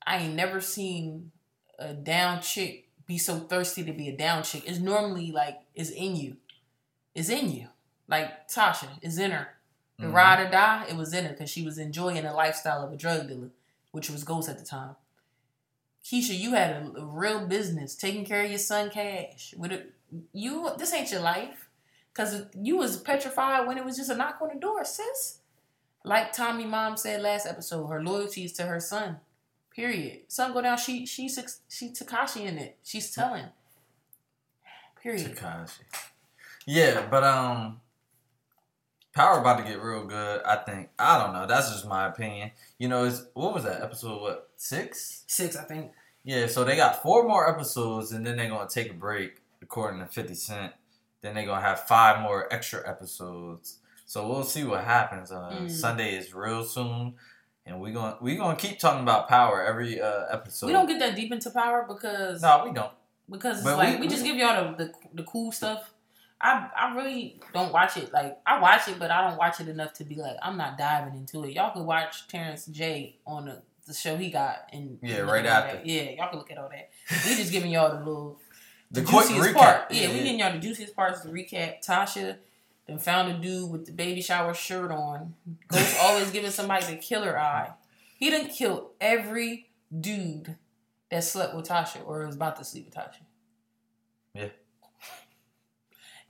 I 0.05 0.17
ain't 0.17 0.35
never 0.35 0.61
seen 0.61 1.31
a 1.77 1.93
down 1.93 2.41
chick 2.41 2.87
be 3.05 3.17
so 3.17 3.39
thirsty 3.39 3.83
to 3.83 3.91
be 3.91 4.07
a 4.09 4.15
down 4.15 4.43
chick. 4.43 4.63
It's 4.67 4.79
normally 4.79 5.31
like 5.31 5.59
it's 5.75 5.89
in 5.89 6.15
you. 6.15 6.37
It's 7.13 7.29
in 7.29 7.51
you. 7.51 7.67
Like 8.07 8.47
Tasha, 8.49 8.87
it's 9.01 9.17
in 9.17 9.31
her. 9.31 9.49
The 10.02 10.08
Mhm. 10.08 10.14
ride 10.14 10.47
or 10.47 10.49
die, 10.52 10.86
it 10.89 10.95
was 10.95 11.14
in 11.14 11.26
her 11.26 11.32
because 11.32 11.49
she 11.49 11.64
was 11.64 11.78
enjoying 11.78 12.24
the 12.24 12.34
lifestyle 12.34 12.84
of 12.84 12.91
a 12.91 12.97
drug 12.97 13.28
dealer, 13.28 13.52
which 13.91 14.10
was 14.10 14.24
Ghost 14.24 14.49
at 14.49 14.58
the 14.60 14.66
time. 14.66 14.95
Keisha, 16.04 16.38
you 16.38 16.52
had 16.56 16.72
a, 16.72 16.97
a 16.99 17.06
real 17.06 17.45
business, 17.47 17.95
taking 17.95 18.26
care 18.26 18.43
of 18.43 18.49
your 18.49 18.58
son 18.60 18.89
cash. 18.89 19.54
With 19.56 19.72
a, 19.72 19.86
you, 20.34 20.72
this 20.78 20.93
ain't 20.93 21.12
your 21.12 21.22
life, 21.22 21.70
cause 22.16 22.45
you 22.56 22.78
was 22.78 22.97
petrified 22.97 23.68
when 23.68 23.78
it 23.78 23.86
was 23.86 23.97
just 23.97 24.10
a 24.10 24.16
knock 24.16 24.39
on 24.41 24.49
the 24.54 24.60
door, 24.60 24.84
sis. 24.84 25.38
Like 26.04 26.34
Tommy 26.34 26.66
mom 26.66 26.97
said 26.97 27.22
last 27.22 27.45
episode, 27.45 27.86
her 27.88 28.04
loyalty 28.04 28.45
is 28.45 28.54
to 28.54 28.64
her 28.64 28.80
son. 28.80 29.20
Period. 29.76 30.22
Son 30.28 30.52
go 30.52 30.62
down, 30.62 30.78
she 30.80 31.06
she 31.06 31.30
she 31.30 31.89
Tekashi 31.91 32.41
in 32.47 32.58
it. 32.58 32.78
She's 32.84 33.14
telling. 33.14 33.45
Period. 35.02 35.36
Tekashi. 35.36 35.82
Yeah, 36.66 37.06
but 37.10 37.24
um, 37.24 37.80
Power 39.14 39.39
about 39.39 39.57
to 39.57 39.64
get 39.64 39.82
real 39.82 40.05
good. 40.05 40.41
I 40.45 40.55
think. 40.57 40.89
I 40.97 41.22
don't 41.22 41.34
know. 41.34 41.45
That's 41.45 41.70
just 41.72 41.86
my 41.88 42.07
opinion. 42.07 42.51
You 42.80 42.88
know, 42.88 43.03
it's 43.05 43.26
what 43.34 43.53
was 43.53 43.64
that 43.66 43.82
episode? 43.82 44.22
What 44.22 44.49
six? 44.55 45.24
Six, 45.28 45.55
I 45.57 45.64
think. 45.64 45.91
Yeah. 46.24 46.47
So 46.47 46.64
they 46.64 46.76
got 46.78 47.01
four 47.01 47.28
more 47.28 47.49
episodes, 47.49 48.12
and 48.14 48.26
then 48.26 48.38
they're 48.38 48.47
gonna 48.49 48.70
take 48.70 48.89
a 48.89 48.93
break, 48.93 49.41
according 49.62 49.99
to 49.99 50.05
Fifty 50.05 50.36
Cent. 50.36 50.74
Then 51.22 51.36
they're 51.36 51.45
gonna 51.45 51.62
have 51.62 51.82
five 51.82 52.22
more 52.22 52.51
extra 52.53 52.88
episodes. 52.89 53.80
So 54.05 54.28
we'll 54.28 54.43
see 54.43 54.64
what 54.64 54.84
happens. 54.84 55.32
Uh, 55.32 55.51
Mm. 55.62 55.70
Sunday 55.72 56.16
is 56.16 56.34
real 56.34 56.64
soon, 56.64 57.16
and 57.66 57.82
we're 57.82 57.93
gonna 57.93 58.18
we 58.22 58.36
gonna 58.38 58.55
keep 58.55 58.80
talking 58.80 59.01
about 59.03 59.28
Power 59.28 59.62
every 59.64 59.99
uh, 60.01 60.26
episode. 60.32 60.68
we 60.68 60.74
don't 60.74 60.88
get 60.88 60.99
that 60.99 61.16
deep 61.16 61.32
into 61.34 61.49
power 61.51 61.86
because 61.88 62.41
No, 62.41 62.64
we 62.66 62.72
don't. 62.74 62.91
because 63.30 63.57
it's 63.57 63.66
But 63.66 63.78
like 63.78 63.95
we- 63.95 64.01
we, 64.01 64.07
just 64.07 64.24
give 64.24 64.38
y'all 64.38 64.76
the, 64.78 64.86
the 64.86 64.93
the 65.16 65.24
cool 65.24 65.51
stuff. 65.51 65.91
I 66.41 66.69
I 66.77 66.95
really 66.95 67.39
don't 67.53 67.71
watch 67.71 67.97
it. 67.97 68.11
Like 68.11 68.37
I 68.45 68.59
watch 68.59 68.87
it, 68.87 68.97
but 68.99 69.11
I 69.11 69.27
don't 69.27 69.37
watch 69.37 69.59
it 69.59 69.67
enough 69.67 69.93
to 69.93 70.03
be 70.03 70.15
like 70.15 70.37
I'm 70.41 70.57
not 70.57 70.77
diving 70.77 71.15
into 71.15 71.43
it. 71.43 71.53
Y'all 71.53 71.71
could 71.71 71.85
watch 71.85 72.27
Terrence 72.27 72.65
J 72.65 73.17
on 73.27 73.45
the, 73.45 73.61
the 73.85 73.93
show 73.93 74.17
he 74.17 74.29
got 74.31 74.67
and 74.73 74.97
Yeah, 75.01 75.19
right 75.19 75.45
after. 75.45 75.77
that. 75.77 75.85
Yeah, 75.85 76.09
y'all 76.11 76.29
can 76.29 76.39
look 76.39 76.51
at 76.51 76.57
all 76.57 76.69
that. 76.69 76.89
We 77.27 77.35
just 77.35 77.51
giving 77.51 77.71
y'all 77.71 77.97
the 77.97 78.03
little 78.03 78.39
The 78.91 79.01
the, 79.01 79.07
juiciest 79.11 79.49
recap. 79.49 79.53
part. 79.53 79.91
Yeah, 79.91 80.01
Yeah, 80.01 80.13
we 80.13 80.15
getting 80.23 80.39
y'all 80.39 80.53
the 80.53 80.59
juiciest 80.59 80.95
parts 80.95 81.21
to 81.21 81.29
recap. 81.29 81.85
Tasha 81.85 82.37
then 82.87 82.97
found 82.97 83.31
a 83.31 83.37
dude 83.37 83.69
with 83.71 83.85
the 83.85 83.91
baby 83.91 84.21
shower 84.21 84.53
shirt 84.53 84.91
on. 84.91 85.35
Ghost 85.67 85.97
always 86.01 86.31
giving 86.31 86.51
somebody 86.51 86.85
the 86.87 86.95
killer 86.95 87.37
eye. 87.37 87.69
He 88.17 88.29
done 88.31 88.47
killed 88.47 88.89
every 88.99 89.69
dude 89.99 90.55
that 91.11 91.23
slept 91.23 91.53
with 91.55 91.67
Tasha 91.67 91.97
or 92.05 92.25
was 92.25 92.35
about 92.35 92.55
to 92.57 92.63
sleep 92.63 92.85
with 92.85 92.95
Tasha. 92.95 93.21
Yeah. 94.33 94.47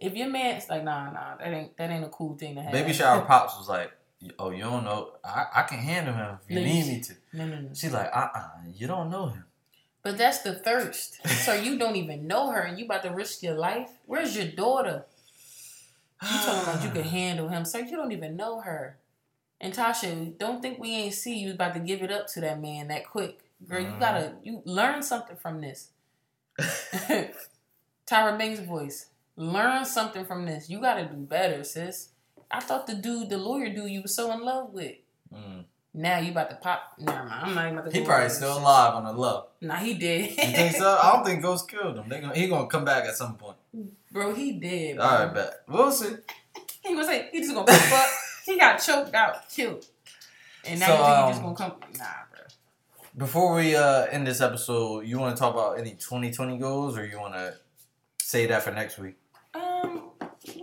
If 0.02 0.16
your 0.16 0.30
man's 0.30 0.68
like, 0.68 0.84
nah, 0.84 1.12
nah, 1.12 1.38
that 1.38 1.48
ain't 1.48 1.78
that 1.78 1.92
ain't 1.92 2.04
a 2.04 2.10
cool 2.10 2.36
thing 2.36 2.56
to 2.56 2.64
have. 2.64 2.72
Baby 2.72 2.92
shower 2.92 3.22
pops 3.28 3.58
was 3.58 3.70
like, 3.70 3.92
"Oh, 4.40 4.50
you 4.50 4.64
don't 4.64 4.84
know? 4.84 5.14
I, 5.24 5.46
I 5.56 5.62
can 5.64 5.78
handle 5.78 6.16
him 6.16 6.40
if 6.44 6.50
you 6.50 6.60
No, 6.60 6.66
need 6.66 6.88
me 6.88 7.02
to." 7.02 7.14
No, 7.34 7.46
no, 7.46 7.60
no. 7.62 7.70
She's 7.74 7.94
like, 7.94 8.10
"Uh, 8.12 8.30
uh 8.34 8.48
you 8.74 8.88
don't 8.88 9.12
know 9.12 9.28
him." 9.28 9.46
But 10.02 10.18
that's 10.18 10.40
the 10.40 10.56
thirst. 10.56 11.26
so 11.46 11.54
you 11.54 11.78
don't 11.78 11.96
even 11.96 12.26
know 12.26 12.50
her, 12.50 12.62
and 12.62 12.80
you 12.80 12.86
about 12.86 13.04
to 13.04 13.12
risk 13.12 13.44
your 13.44 13.54
life. 13.54 13.92
Where's 14.08 14.36
your 14.36 14.48
daughter? 14.48 15.06
You 16.24 16.30
talking 16.30 16.64
about 16.64 16.84
you 16.84 16.90
can 16.90 17.04
handle 17.20 17.50
him, 17.50 17.64
sir? 17.64 17.82
You 17.82 17.96
don't 17.96 18.12
even 18.12 18.36
know 18.36 18.62
her. 18.62 18.98
And 19.60 19.72
Tasha, 19.72 20.36
don't 20.40 20.64
think 20.64 20.80
we 20.80 20.90
ain't 20.90 21.14
see 21.14 21.38
you 21.38 21.54
about 21.54 21.76
to 21.76 21.80
give 21.80 22.02
it 22.02 22.12
up 22.12 22.26
to 22.30 22.42
that 22.42 22.60
man 22.60 22.88
that 22.88 23.08
quick, 23.08 23.42
girl. 23.68 23.82
You 23.82 23.94
gotta 24.00 24.34
you 24.44 24.64
learn 24.66 25.04
something 25.04 25.36
from 25.36 25.62
this. 25.62 25.90
Tyra 26.60 28.38
Banks' 28.38 28.62
voice. 28.62 29.11
Learn 29.42 29.86
something 29.86 30.24
from 30.24 30.46
this. 30.46 30.70
You 30.70 30.80
gotta 30.80 31.06
do 31.06 31.16
better, 31.16 31.64
sis. 31.64 32.10
I 32.52 32.60
thought 32.60 32.86
the 32.86 32.94
dude, 32.94 33.32
the 33.32 33.40
lawyer 33.40 33.74
dude, 33.74 33.90
you 33.90 34.04
was 34.04 34.14
so 34.14 34.32
in 34.32 34.42
love 34.46 34.72
with. 34.72 34.98
Mm. 35.34 35.64
Now 35.96 36.20
you 36.20 36.30
about 36.30 36.52
to 36.52 36.58
pop. 36.58 36.94
Never 37.00 37.24
mind. 37.24 37.32
I'm 37.46 37.56
not 37.56 37.66
even 37.66 37.78
about 37.80 37.92
to. 37.92 38.00
He 38.00 38.06
probably 38.06 38.30
still 38.30 38.54
shit. 38.54 38.62
alive 38.62 38.94
on 38.94 39.04
the 39.04 39.14
love. 39.14 39.48
Nah, 39.60 39.78
he 39.78 39.96
did. 39.96 40.30
You 40.30 40.36
think 40.36 40.76
so? 40.76 40.96
I 41.02 41.14
don't 41.14 41.26
think 41.26 41.42
Ghost 41.42 41.68
killed 41.68 41.98
him. 41.98 42.08
They 42.08 42.22
gonna, 42.22 42.36
he 42.36 42.48
gonna 42.50 42.68
come 42.68 42.86
back 42.86 43.06
at 43.06 43.16
some 43.16 43.36
point. 43.36 43.58
Bro, 44.12 44.36
he 44.36 44.60
did. 44.60 44.98
Bro. 44.98 45.06
All 45.06 45.26
right, 45.26 45.34
bet. 45.34 45.54
We'll 45.68 45.92
see. 45.92 46.16
He 46.84 46.94
gonna 46.94 47.06
say 47.06 47.30
he 47.32 47.40
just 47.40 47.54
gonna 47.54 47.66
pop 47.66 47.92
up. 47.94 48.10
He 48.46 48.58
got 48.60 48.78
choked 48.78 49.14
out, 49.16 49.50
killed. 49.50 49.86
And 50.66 50.80
now 50.80 50.88
So, 50.88 50.94
you 50.94 50.98
think 51.04 51.16
he 51.18 51.32
just 51.32 51.38
um, 51.38 51.44
gonna 51.44 51.56
come? 51.56 51.80
Nah, 51.98 52.06
bro. 52.32 52.40
Before 53.18 53.56
we 53.56 53.76
uh, 53.76 54.06
end 54.06 54.26
this 54.26 54.42
episode, 54.42 55.06
you 55.06 55.20
want 55.20 55.36
to 55.36 55.40
talk 55.40 55.54
about 55.54 55.80
any 55.80 55.92
2020 55.92 56.58
goals, 56.58 56.98
or 56.98 57.06
you 57.06 57.20
want 57.20 57.34
to 57.36 57.56
say 58.20 58.48
that 58.48 58.64
for 58.64 58.72
next 58.72 58.98
week? 58.98 59.16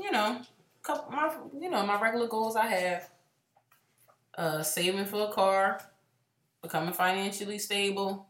You 0.09 0.13
know, 0.13 0.41
couple 0.83 1.13
my 1.13 1.31
you 1.61 1.69
know 1.69 1.85
my 1.85 2.01
regular 2.01 2.29
goals 2.29 2.57
I 2.57 2.67
have. 2.67 3.11
Uh, 4.39 4.63
saving 4.63 5.05
for 5.05 5.29
a 5.29 5.33
car, 5.33 5.83
becoming 6.63 6.95
financially 6.95 7.59
stable, 7.59 8.27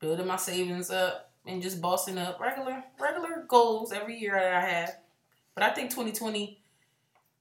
building 0.00 0.26
my 0.26 0.34
savings 0.34 0.90
up, 0.90 1.30
and 1.46 1.62
just 1.62 1.80
bossing 1.80 2.18
up. 2.18 2.40
Regular 2.40 2.82
regular 3.00 3.44
goals 3.46 3.92
every 3.92 4.18
year 4.18 4.32
that 4.32 4.52
I 4.52 4.60
have. 4.68 4.96
But 5.54 5.62
I 5.62 5.70
think 5.70 5.90
2020, 5.90 6.60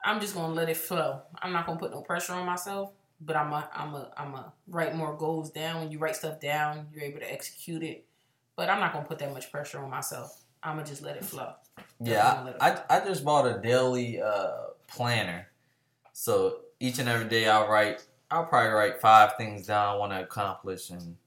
I'm 0.06 0.22
just 0.22 0.36
gonna 0.36 0.54
let 0.54 0.70
it 0.70 0.78
flow. 0.78 1.24
I'm 1.42 1.52
not 1.52 1.66
gonna 1.66 1.80
put 1.80 1.90
no 1.90 2.02
pressure 2.02 2.34
on 2.34 2.46
myself. 2.46 2.92
But 3.20 3.36
I'm 3.36 3.52
a 3.52 3.68
I'm 3.74 3.96
a 3.96 4.12
I'm 4.16 4.36
a 4.36 4.54
write 4.68 4.96
more 4.96 5.18
goals 5.18 5.50
down. 5.50 5.80
When 5.82 5.92
you 5.92 5.98
write 5.98 6.18
stuff 6.18 6.40
down, 6.40 6.86
you're 6.94 7.04
able 7.04 7.22
to 7.22 7.34
execute 7.34 7.82
it. 7.82 8.06
But 8.56 8.70
I'm 8.70 8.80
not 8.80 8.94
gonna 8.94 9.06
put 9.08 9.18
that 9.18 9.34
much 9.34 9.52
pressure 9.52 9.80
on 9.80 9.90
myself. 9.90 10.40
I'm 10.62 10.76
gonna 10.76 10.88
just 10.88 11.02
let 11.02 11.16
it 11.18 11.26
flow. 11.26 11.54
Yeah, 12.04 12.54
I, 12.60 12.72
I, 12.72 12.98
I 12.98 13.06
just 13.06 13.24
bought 13.24 13.46
a 13.48 13.60
daily 13.62 14.22
uh, 14.22 14.52
planner. 14.88 15.48
So 16.14 16.58
each 16.80 17.00
and 17.00 17.08
every 17.08 17.28
day 17.30 17.48
I'll 17.48 17.68
write, 17.68 18.04
I'll 18.30 18.46
probably 18.46 18.72
write 18.72 19.00
five 19.00 19.36
things 19.38 19.68
down 19.68 19.88
I 19.96 19.98
want 19.98 20.12
to 20.14 20.22
accomplish, 20.22 20.90
and 20.90 21.18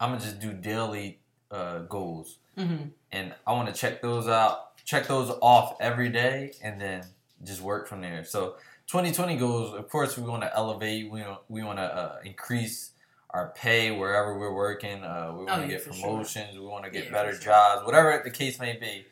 I'm 0.00 0.10
gonna 0.10 0.20
just 0.22 0.40
do 0.40 0.52
daily 0.52 1.20
uh, 1.50 1.80
goals, 1.80 2.38
Mm-hmm. 2.56 2.88
and 3.12 3.34
I 3.46 3.52
want 3.52 3.68
to 3.72 3.74
check 3.80 4.02
those 4.02 4.26
out, 4.26 4.76
check 4.84 5.06
those 5.06 5.30
off 5.40 5.76
every 5.80 6.08
day, 6.08 6.52
and 6.62 6.80
then 6.80 7.04
just 7.44 7.60
work 7.60 7.86
from 7.86 8.00
there. 8.00 8.24
So 8.24 8.56
2020 8.88 9.36
goals, 9.36 9.74
of 9.78 9.88
course, 9.88 10.18
we 10.18 10.28
want 10.28 10.42
to 10.42 10.54
elevate, 10.56 11.10
we 11.10 11.20
want, 11.22 11.40
we 11.48 11.62
want 11.62 11.78
to 11.78 11.84
uh, 11.84 12.16
increase 12.24 12.90
our 13.30 13.52
pay 13.54 13.90
wherever 13.92 14.36
we're 14.38 14.52
working. 14.54 15.04
Uh, 15.04 15.32
we 15.38 15.44
want 15.44 15.48
to 15.48 15.54
Oh, 15.58 15.60
yeah, 15.62 15.66
get 15.68 15.82
for 15.82 15.92
sure. 15.92 16.08
promotions. 16.10 16.54
We 16.58 16.66
want 16.66 16.84
to 16.84 16.90
get 16.90 17.04
Yeah, 17.06 17.12
better 17.12 17.32
sure. 17.32 17.42
jobs, 17.42 17.86
whatever 17.86 18.20
the 18.24 18.30
case 18.30 18.58
may 18.58 18.76
be. 18.76 19.06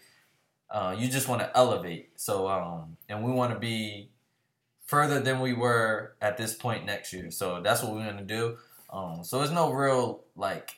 Uh, 0.70 0.94
you 0.98 1.08
just 1.08 1.28
want 1.28 1.40
to 1.40 1.56
elevate. 1.56 2.10
So, 2.16 2.48
um, 2.48 2.96
and 3.08 3.22
we 3.24 3.30
want 3.30 3.52
to 3.52 3.58
be 3.58 4.10
further 4.84 5.20
than 5.20 5.40
we 5.40 5.52
were 5.52 6.14
at 6.20 6.36
this 6.36 6.54
point 6.54 6.84
next 6.84 7.12
year. 7.12 7.30
So 7.30 7.60
that's 7.62 7.82
what 7.82 7.92
we're 7.92 8.04
gonna 8.06 8.22
do. 8.24 8.56
Um, 8.90 9.24
so 9.24 9.38
there's 9.38 9.50
no 9.50 9.72
real 9.72 10.24
like 10.36 10.76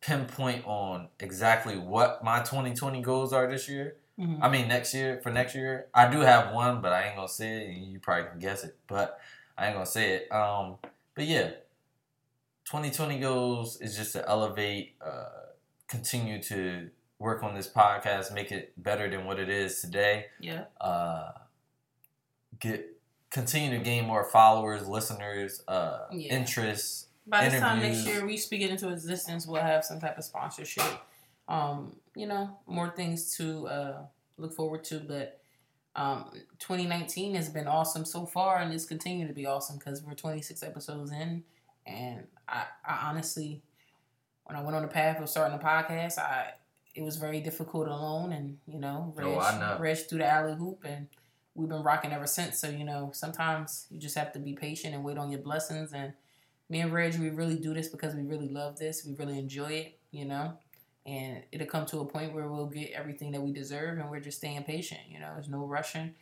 pinpoint 0.00 0.64
on 0.66 1.08
exactly 1.20 1.76
what 1.78 2.22
my 2.22 2.40
2020 2.40 3.00
goals 3.02 3.32
are 3.32 3.46
this 3.50 3.68
year. 3.68 3.96
Mhm. 4.18 4.38
I 4.42 4.48
mean 4.48 4.68
next 4.68 4.94
year 4.94 5.20
for 5.22 5.30
next 5.30 5.54
year. 5.54 5.88
I 5.94 6.08
do 6.10 6.20
have 6.20 6.52
one, 6.52 6.80
but 6.80 6.92
I 6.92 7.04
ain't 7.06 7.16
gonna 7.16 7.28
say 7.28 7.62
it. 7.62 7.68
and 7.76 7.86
You 7.92 8.00
probably 8.00 8.30
can 8.30 8.38
guess 8.38 8.64
it, 8.64 8.76
but 8.86 9.18
I 9.56 9.66
ain't 9.66 9.74
gonna 9.74 9.86
say 9.86 10.14
it. 10.14 10.32
Um, 10.32 10.78
but 11.14 11.24
yeah, 11.26 11.50
2020 12.64 13.18
goals 13.20 13.80
is 13.80 13.96
just 13.96 14.12
to 14.12 14.28
elevate, 14.28 14.96
uh, 15.00 15.28
continue 15.88 16.42
to 16.44 16.90
work 17.24 17.42
on 17.42 17.54
this 17.54 17.66
podcast, 17.66 18.32
make 18.34 18.52
it 18.52 18.72
better 18.76 19.08
than 19.08 19.24
what 19.24 19.40
it 19.40 19.48
is 19.48 19.80
today. 19.80 20.26
Yeah. 20.38 20.64
Uh, 20.78 21.32
get 22.60 22.86
continue 23.30 23.76
to 23.76 23.82
gain 23.82 24.04
more 24.04 24.22
followers, 24.24 24.86
listeners, 24.86 25.62
uh, 25.66 26.06
Yeah. 26.12 26.34
interests. 26.34 27.06
By 27.26 27.48
this 27.48 27.58
time 27.58 27.80
next 27.80 28.06
year, 28.06 28.24
we 28.26 28.36
speak 28.36 28.60
it 28.60 28.70
into 28.70 28.90
existence. 28.90 29.46
We'll 29.46 29.62
have 29.62 29.84
some 29.84 29.98
type 29.98 30.18
of 30.18 30.24
sponsorship. 30.24 30.84
Um, 31.48 31.96
you 32.14 32.26
know, 32.26 32.58
more 32.66 32.90
things 32.90 33.36
to 33.38 33.66
uh, 33.68 34.02
look 34.36 34.52
forward 34.52 34.84
to. 34.84 35.00
But 35.00 35.40
um, 35.96 36.30
2019 36.58 37.34
has 37.34 37.48
been 37.48 37.66
awesome 37.66 38.04
so 38.04 38.26
far, 38.26 38.58
and 38.58 38.72
it's 38.72 38.84
continuing 38.84 39.28
to 39.28 39.34
be 39.34 39.46
awesome 39.46 39.78
because 39.78 40.02
we're 40.02 40.14
26 40.14 40.62
episodes 40.62 41.10
in. 41.10 41.42
And 41.86 42.26
I, 42.46 42.66
I 42.86 43.08
honestly, 43.08 43.62
when 44.44 44.56
I 44.56 44.62
went 44.62 44.76
on 44.76 44.82
the 44.82 44.88
path 44.88 45.20
of 45.20 45.28
starting 45.28 45.58
a 45.58 45.62
podcast, 45.62 46.18
I 46.18 46.52
it 46.94 47.02
was 47.02 47.16
very 47.16 47.40
difficult 47.40 47.88
alone, 47.88 48.32
and 48.32 48.58
you 48.66 48.78
know, 48.78 49.12
Reg, 49.16 49.26
Oh, 49.26 49.58
know. 49.58 49.76
Reg 49.78 49.98
through 49.98 50.18
the 50.18 50.26
alley 50.26 50.54
hoop, 50.54 50.84
and 50.84 51.08
we've 51.54 51.68
been 51.68 51.82
rocking 51.82 52.12
ever 52.12 52.26
since. 52.26 52.58
So 52.58 52.68
you 52.68 52.84
know, 52.84 53.10
sometimes 53.12 53.86
you 53.90 53.98
just 53.98 54.16
have 54.16 54.32
to 54.32 54.38
be 54.38 54.54
patient 54.54 54.94
and 54.94 55.04
wait 55.04 55.18
on 55.18 55.30
your 55.30 55.40
blessings. 55.40 55.92
And 55.92 56.12
me 56.68 56.80
and 56.80 56.92
Reg, 56.92 57.18
we 57.18 57.30
really 57.30 57.56
do 57.56 57.74
this 57.74 57.88
because 57.88 58.14
we 58.14 58.22
really 58.22 58.48
love 58.48 58.78
this. 58.78 59.04
We 59.04 59.14
really 59.14 59.38
enjoy 59.38 59.72
it, 59.72 59.98
you 60.10 60.24
know. 60.24 60.54
And 61.06 61.42
it'll 61.52 61.66
come 61.66 61.84
to 61.86 62.00
a 62.00 62.06
point 62.06 62.32
where 62.32 62.48
we'll 62.48 62.66
get 62.66 62.92
everything 62.92 63.32
that 63.32 63.42
we 63.42 63.52
deserve, 63.52 63.98
and 63.98 64.08
we're 64.10 64.20
just 64.20 64.38
staying 64.38 64.62
patient. 64.64 65.00
You 65.08 65.20
know, 65.20 65.30
there's 65.34 65.48
no 65.48 65.66
rushing. 65.66 66.14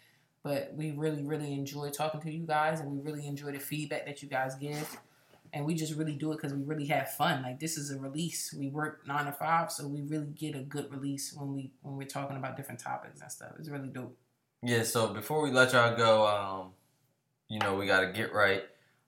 But 0.42 0.72
we 0.74 0.90
really, 0.90 1.22
really 1.22 1.52
enjoy 1.52 1.90
talking 1.90 2.20
to 2.22 2.32
you 2.32 2.44
guys, 2.44 2.80
and 2.80 2.90
we 2.90 2.98
really 2.98 3.28
enjoy 3.28 3.52
the 3.52 3.60
feedback 3.60 4.06
that 4.06 4.22
you 4.22 4.28
guys 4.28 4.56
give. 4.56 4.98
And 5.54 5.66
we 5.66 5.74
just 5.74 5.94
really 5.94 6.14
do 6.14 6.32
it 6.32 6.36
because 6.36 6.54
we 6.54 6.62
really 6.62 6.86
have 6.86 7.12
fun. 7.12 7.42
Like 7.42 7.60
this 7.60 7.76
is 7.76 7.90
a 7.90 7.98
release. 7.98 8.54
We 8.58 8.68
work 8.68 9.06
nine 9.06 9.26
to 9.26 9.32
five, 9.32 9.70
so 9.70 9.86
we 9.86 10.00
really 10.00 10.28
get 10.28 10.54
a 10.54 10.62
good 10.62 10.90
release 10.90 11.34
when 11.34 11.52
we 11.52 11.72
when 11.82 11.96
we're 11.96 12.06
talking 12.06 12.36
about 12.36 12.56
different 12.56 12.80
topics 12.80 13.20
and 13.20 13.30
stuff. 13.30 13.50
It's 13.58 13.68
really 13.68 13.88
dope. 13.88 14.16
Yeah. 14.62 14.82
So 14.82 15.12
before 15.12 15.42
we 15.42 15.50
let 15.50 15.72
y'all 15.72 15.96
go, 15.96 16.26
um, 16.26 16.70
you 17.48 17.58
know 17.58 17.74
we 17.74 17.86
got 17.86 18.00
to 18.00 18.12
get 18.12 18.32
right. 18.32 18.62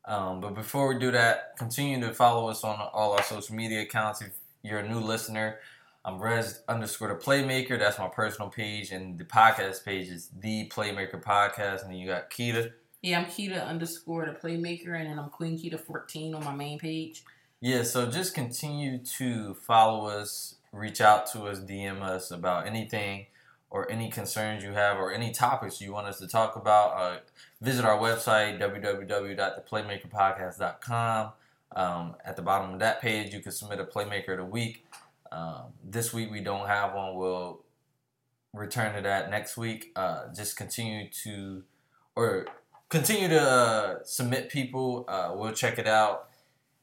Um, 0.06 0.40
but 0.40 0.54
before 0.54 0.92
we 0.92 0.98
do 0.98 1.10
that, 1.12 1.56
continue 1.56 1.98
to 2.06 2.12
follow 2.12 2.48
us 2.50 2.62
on 2.62 2.78
all 2.92 3.12
our 3.12 3.22
social 3.22 3.54
media 3.54 3.82
accounts. 3.82 4.20
If 4.20 4.32
you're 4.62 4.80
a 4.80 4.88
new 4.88 5.00
listener, 5.00 5.60
I'm 6.04 6.20
Res 6.20 6.60
underscore 6.68 7.08
the 7.08 7.14
Playmaker. 7.14 7.78
That's 7.78 7.98
my 7.98 8.08
personal 8.08 8.50
page, 8.50 8.90
and 8.90 9.18
the 9.18 9.24
podcast 9.24 9.82
page 9.84 10.08
is 10.08 10.28
the 10.38 10.68
Playmaker 10.68 11.22
Podcast. 11.22 11.82
And 11.82 11.90
then 11.90 11.98
you 11.98 12.06
got 12.06 12.30
Keita. 12.30 12.72
Yeah, 13.04 13.18
I'm 13.18 13.26
Keita 13.26 13.68
underscore 13.68 14.24
the 14.24 14.32
playmaker, 14.32 14.98
and 14.98 15.10
then 15.10 15.18
I'm 15.18 15.28
Queen 15.28 15.58
Keita 15.58 15.78
14 15.78 16.34
on 16.34 16.42
my 16.42 16.54
main 16.54 16.78
page. 16.78 17.22
Yeah, 17.60 17.82
so 17.82 18.10
just 18.10 18.34
continue 18.34 18.96
to 19.18 19.52
follow 19.52 20.06
us, 20.06 20.54
reach 20.72 21.02
out 21.02 21.30
to 21.32 21.42
us, 21.42 21.60
DM 21.60 22.00
us 22.00 22.30
about 22.30 22.66
anything 22.66 23.26
or 23.68 23.92
any 23.92 24.10
concerns 24.10 24.64
you 24.64 24.72
have 24.72 24.96
or 24.96 25.12
any 25.12 25.32
topics 25.32 25.82
you 25.82 25.92
want 25.92 26.06
us 26.06 26.18
to 26.20 26.26
talk 26.26 26.56
about. 26.56 26.96
Uh, 26.96 27.18
visit 27.60 27.84
our 27.84 27.98
website, 27.98 28.58
www.theplaymakerpodcast.com. 28.58 31.32
Um, 31.76 32.16
at 32.24 32.36
the 32.36 32.42
bottom 32.42 32.72
of 32.72 32.78
that 32.78 33.02
page, 33.02 33.34
you 33.34 33.40
can 33.40 33.52
submit 33.52 33.80
a 33.80 33.84
Playmaker 33.84 34.30
of 34.30 34.38
the 34.38 34.46
Week. 34.46 34.86
Um, 35.30 35.74
this 35.84 36.14
week 36.14 36.30
we 36.30 36.40
don't 36.40 36.68
have 36.68 36.94
one. 36.94 37.16
We'll 37.16 37.60
return 38.54 38.94
to 38.94 39.02
that 39.02 39.28
next 39.28 39.58
week. 39.58 39.92
Uh, 39.94 40.32
just 40.34 40.56
continue 40.56 41.10
to, 41.22 41.64
or 42.16 42.46
continue 42.94 43.28
to 43.28 43.40
uh, 43.40 43.98
submit 44.04 44.48
people. 44.48 45.04
Uh, 45.08 45.32
we'll 45.34 45.52
check 45.52 45.78
it 45.78 45.88
out 45.88 46.28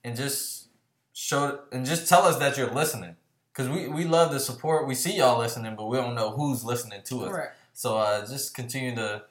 and 0.04 0.16
just 0.16 0.68
show 1.14 1.60
and 1.72 1.86
just 1.86 2.08
tell 2.08 2.24
us 2.24 2.38
that 2.38 2.58
you're 2.58 2.74
listening 2.74 3.16
because 3.54 3.70
we, 3.70 3.88
we 3.88 4.06
love 4.06 4.32
the 4.32 4.40
support 4.40 4.88
we 4.88 4.96
see 4.96 5.18
y'all 5.18 5.38
listening 5.38 5.76
but 5.76 5.88
we 5.88 5.98
don't 5.98 6.16
know 6.16 6.32
who's 6.32 6.64
listening 6.64 7.02
to 7.04 7.26
us 7.26 7.32
Correct. 7.32 7.56
so 7.74 7.98
uh, 7.98 8.26
just 8.26 8.56
continue 8.56 8.96
to 8.96 9.22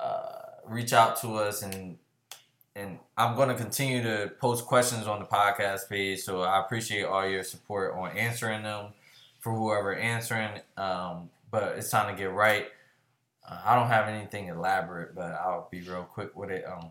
uh, 0.00 0.38
reach 0.66 0.92
out 0.92 1.20
to 1.20 1.34
us 1.34 1.62
and 1.62 1.98
and 2.74 2.98
i'm 3.18 3.36
going 3.36 3.50
to 3.50 3.54
continue 3.54 4.02
to 4.02 4.32
post 4.40 4.64
questions 4.64 5.06
on 5.06 5.18
the 5.20 5.26
podcast 5.26 5.88
page 5.88 6.20
so 6.20 6.40
i 6.40 6.58
appreciate 6.60 7.04
all 7.04 7.28
your 7.28 7.44
support 7.44 7.94
on 7.94 8.16
answering 8.16 8.62
them 8.62 8.86
for 9.38 9.52
whoever 9.54 9.94
answering 9.94 10.60
um, 10.78 11.28
but 11.50 11.76
it's 11.76 11.90
time 11.90 12.12
to 12.12 12.18
get 12.18 12.32
right 12.32 12.68
uh, 13.48 13.60
i 13.64 13.74
don't 13.74 13.88
have 13.88 14.08
anything 14.08 14.48
elaborate 14.48 15.14
but 15.14 15.32
i'll 15.32 15.68
be 15.70 15.80
real 15.82 16.04
quick 16.04 16.34
with 16.36 16.50
it 16.50 16.64
um, 16.66 16.90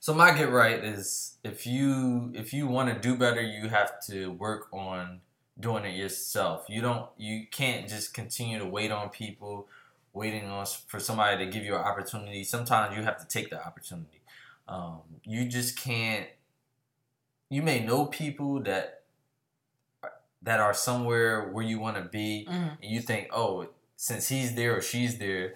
so 0.00 0.12
my 0.12 0.36
get 0.36 0.50
right 0.50 0.84
is 0.84 1.38
if 1.42 1.66
you 1.66 2.30
if 2.34 2.52
you 2.52 2.66
want 2.66 2.92
to 2.92 3.00
do 3.00 3.16
better, 3.16 3.40
you 3.40 3.70
have 3.70 4.04
to 4.08 4.32
work 4.32 4.66
on 4.70 5.20
doing 5.58 5.86
it 5.86 5.94
yourself. 5.96 6.66
You 6.68 6.82
don't 6.82 7.06
you 7.16 7.46
can't 7.50 7.88
just 7.88 8.12
continue 8.12 8.58
to 8.58 8.66
wait 8.66 8.90
on 8.90 9.08
people 9.08 9.66
waiting 10.12 10.44
on 10.50 10.66
for 10.88 11.00
somebody 11.00 11.42
to 11.42 11.50
give 11.50 11.64
you 11.64 11.74
an 11.74 11.80
opportunity. 11.80 12.44
Sometimes 12.44 12.94
you 12.94 13.02
have 13.02 13.16
to 13.18 13.26
take 13.26 13.48
the 13.48 13.66
opportunity. 13.66 14.20
Um, 14.68 15.00
you 15.24 15.46
just 15.48 15.78
can't. 15.80 16.26
You 17.48 17.62
may 17.62 17.80
know 17.82 18.04
people 18.04 18.60
that 18.64 19.04
that 20.42 20.60
are 20.60 20.74
somewhere 20.74 21.48
where 21.50 21.64
you 21.64 21.78
want 21.80 21.96
to 21.96 22.02
be, 22.02 22.46
Mhm. 22.46 22.72
and 22.82 22.90
you 22.90 23.00
think, 23.00 23.28
oh, 23.32 23.68
since 23.96 24.28
he's 24.28 24.54
there 24.54 24.76
or 24.76 24.82
she's 24.82 25.18
there, 25.18 25.54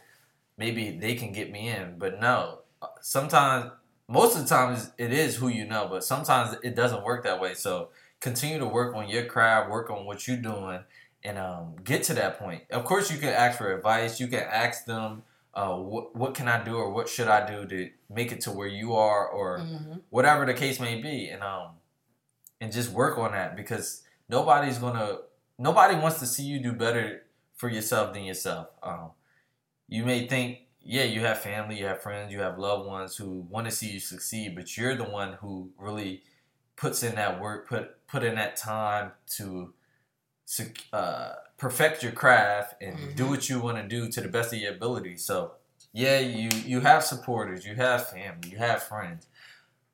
maybe 0.56 0.90
they 0.90 1.14
can 1.14 1.32
get 1.32 1.50
me 1.50 1.68
in. 1.68 1.98
But 1.98 2.20
no, 2.20 2.60
sometimes, 3.00 3.72
most 4.08 4.36
of 4.36 4.42
the 4.42 4.48
times, 4.48 4.90
it 4.98 5.12
is 5.12 5.36
who 5.36 5.48
you 5.48 5.66
know, 5.66 5.86
but 5.90 6.04
sometimes 6.04 6.56
it 6.62 6.74
doesn't 6.74 7.04
work 7.04 7.24
that 7.24 7.40
way. 7.40 7.54
So 7.54 7.90
continue 8.20 8.58
to 8.58 8.66
work 8.66 8.94
on 8.94 9.08
your 9.08 9.24
craft, 9.26 9.70
work 9.70 9.90
on 9.90 10.06
what 10.06 10.26
you're 10.26 10.36
doing, 10.38 10.80
and 11.24 11.38
um, 11.38 11.76
get 11.84 12.04
to 12.04 12.14
that 12.14 12.38
point. 12.38 12.62
Of 12.70 12.84
course, 12.84 13.10
you 13.10 13.18
can 13.18 13.28
ask 13.30 13.58
for 13.58 13.74
advice. 13.74 14.18
You 14.20 14.28
can 14.28 14.40
ask 14.40 14.84
them, 14.86 15.22
uh, 15.54 15.74
what 15.74 16.14
what 16.14 16.34
can 16.34 16.46
I 16.46 16.62
do 16.62 16.76
or 16.76 16.90
what 16.92 17.08
should 17.08 17.26
I 17.28 17.44
do 17.46 17.66
to 17.66 17.90
make 18.08 18.30
it 18.32 18.40
to 18.42 18.52
where 18.52 18.68
you 18.68 18.94
are 18.94 19.26
or 19.28 19.58
Mhm. 19.58 20.00
whatever 20.10 20.46
the 20.46 20.54
case 20.54 20.78
may 20.78 21.00
be, 21.02 21.28
and 21.28 21.42
um, 21.42 21.70
and 22.60 22.72
just 22.72 22.90
work 22.92 23.18
on 23.18 23.32
that 23.32 23.56
because 23.56 24.02
nobody's 24.28 24.78
gonna 24.78 25.18
nobody 25.58 25.96
wants 25.96 26.20
to 26.20 26.26
see 26.26 26.44
you 26.44 26.60
do 26.60 26.72
better 26.72 27.24
for 27.58 27.70
yourself 27.70 28.14
than 28.14 28.24
yourself. 28.24 28.68
Um, 28.82 29.12
you 29.88 30.04
may 30.04 30.28
think, 30.28 30.60
yeah, 30.80 31.04
you 31.04 31.20
have 31.22 31.40
family, 31.40 31.78
you 31.78 31.86
have 31.86 32.02
friends, 32.02 32.32
you 32.32 32.40
have 32.40 32.58
loved 32.58 32.86
ones 32.86 33.16
who 33.16 33.40
want 33.50 33.66
to 33.66 33.72
see 33.72 33.90
you 33.90 34.00
succeed, 34.00 34.54
but 34.56 34.76
you're 34.76 34.96
the 34.96 35.04
one 35.04 35.34
who 35.34 35.72
really 35.78 36.24
puts 36.76 37.02
in 37.02 37.16
that 37.16 37.40
work, 37.40 37.68
put 37.68 38.06
put 38.08 38.24
in 38.24 38.36
that 38.36 38.56
time 38.56 39.12
to 39.28 39.74
uh, 40.92 41.34
perfect 41.56 42.02
your 42.02 42.12
craft 42.12 42.80
and 42.80 43.14
do 43.14 43.24
Mhm. 43.24 43.30
what 43.30 43.48
you 43.48 43.60
want 43.60 43.76
to 43.78 43.86
do 43.86 44.08
to 44.10 44.20
the 44.20 44.28
best 44.28 44.52
of 44.52 44.58
your 44.58 44.74
ability. 44.74 45.16
So, 45.16 45.54
yeah, 45.92 46.18
you 46.18 46.48
you 46.64 46.80
have 46.80 47.04
supporters, 47.04 47.64
you 47.66 47.74
have 47.76 48.08
family, 48.08 48.50
you 48.50 48.58
have 48.58 48.82
friends, 48.82 49.26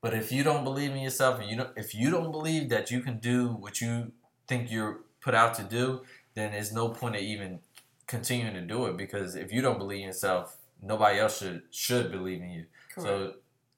but 0.02 0.14
if 0.14 0.32
you 0.32 0.44
don't 0.44 0.64
believe 0.64 0.92
in 0.92 0.98
yourself, 0.98 1.40
and 1.40 1.50
you 1.50 1.56
don't, 1.56 1.76
if 1.78 1.94
you 1.94 2.10
don't 2.10 2.32
believe 2.32 2.68
that 2.70 2.90
you 2.90 3.00
can 3.02 3.18
do 3.18 3.48
what 3.48 3.80
you 3.80 4.12
think 4.48 4.70
you're 4.70 5.00
put 5.20 5.34
out 5.34 5.54
to 5.54 5.64
do, 5.64 6.04
then 6.34 6.52
there's 6.52 6.72
no 6.72 6.88
point 6.88 7.16
of 7.16 7.22
even 7.22 7.60
continuing 8.06 8.54
to 8.54 8.60
do 8.60 8.86
it 8.86 8.96
because 8.96 9.34
if 9.34 9.52
you 9.52 9.62
don't 9.62 9.78
believe 9.78 10.00
in 10.00 10.06
yourself, 10.06 10.56
nobody 10.82 11.18
else 11.18 11.38
should 11.38 11.62
should 11.70 12.10
believe 12.10 12.42
in 12.42 12.50
you. 12.50 12.64
So 12.96 13.34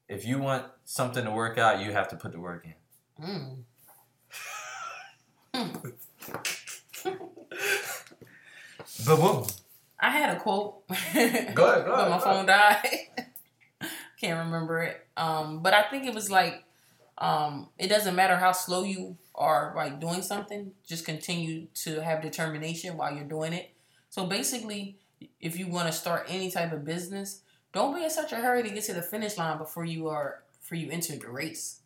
if 0.09 0.25
you 0.27 0.39
want 0.39 0.67
something 0.85 1.25
to 1.25 1.31
work 1.31 1.59
out, 1.59 1.81
you 1.81 1.93
have 1.93 2.09
to 2.09 2.17
put 2.17 2.33
the 2.33 2.41
work 2.41 2.67
in. 2.67 2.75
Mm. 5.57 5.93
Boom. 9.07 9.47
I 9.99 10.11
had 10.11 10.37
a 10.37 10.41
quote. 10.41 10.87
Go 10.89 10.95
ahead, 10.95 11.55
go 11.55 11.65
ahead, 11.65 11.87
but 11.87 12.11
my 12.11 12.19
phone 12.19 12.47
died. 12.47 12.87
Can't 14.21 14.45
remember 14.47 14.83
it. 14.83 15.07
Um, 15.17 15.63
but 15.63 15.73
I 15.75 15.83
think 15.85 16.05
it 16.07 16.15
was 16.15 16.31
like, 16.31 16.65
um, 17.19 17.69
it 17.79 17.89
doesn't 17.89 18.15
matter 18.15 18.37
how 18.37 18.53
slow 18.53 18.83
you 18.83 19.17
are 19.37 19.73
like 19.77 20.01
doing 20.01 20.23
something, 20.23 20.73
just 20.87 21.05
continue 21.05 21.67
to 21.75 22.03
have 22.03 22.23
determination 22.23 22.97
while 22.97 23.15
you're 23.15 23.25
doing 23.25 23.53
it. 23.53 23.71
So 24.09 24.27
basically, 24.27 24.97
if 25.41 25.59
you 25.59 25.69
want 25.69 25.87
to 25.89 25.93
start 25.93 26.27
any 26.29 26.51
type 26.51 26.73
of 26.73 26.85
business, 26.85 27.43
don't 27.73 27.95
be 27.95 28.05
in 28.05 28.11
such 28.11 28.33
a 28.33 28.37
hurry 28.37 28.63
to 28.63 28.71
get 28.71 28.85
to 28.85 28.95
the 28.95 29.03
finish 29.03 29.37
line 29.37 29.59
before 29.59 29.85
you 29.85 30.09
are 30.09 30.43
before 30.61 30.79
you 30.79 30.91
enter 30.91 31.17
the 31.17 31.29
race. 31.29 31.81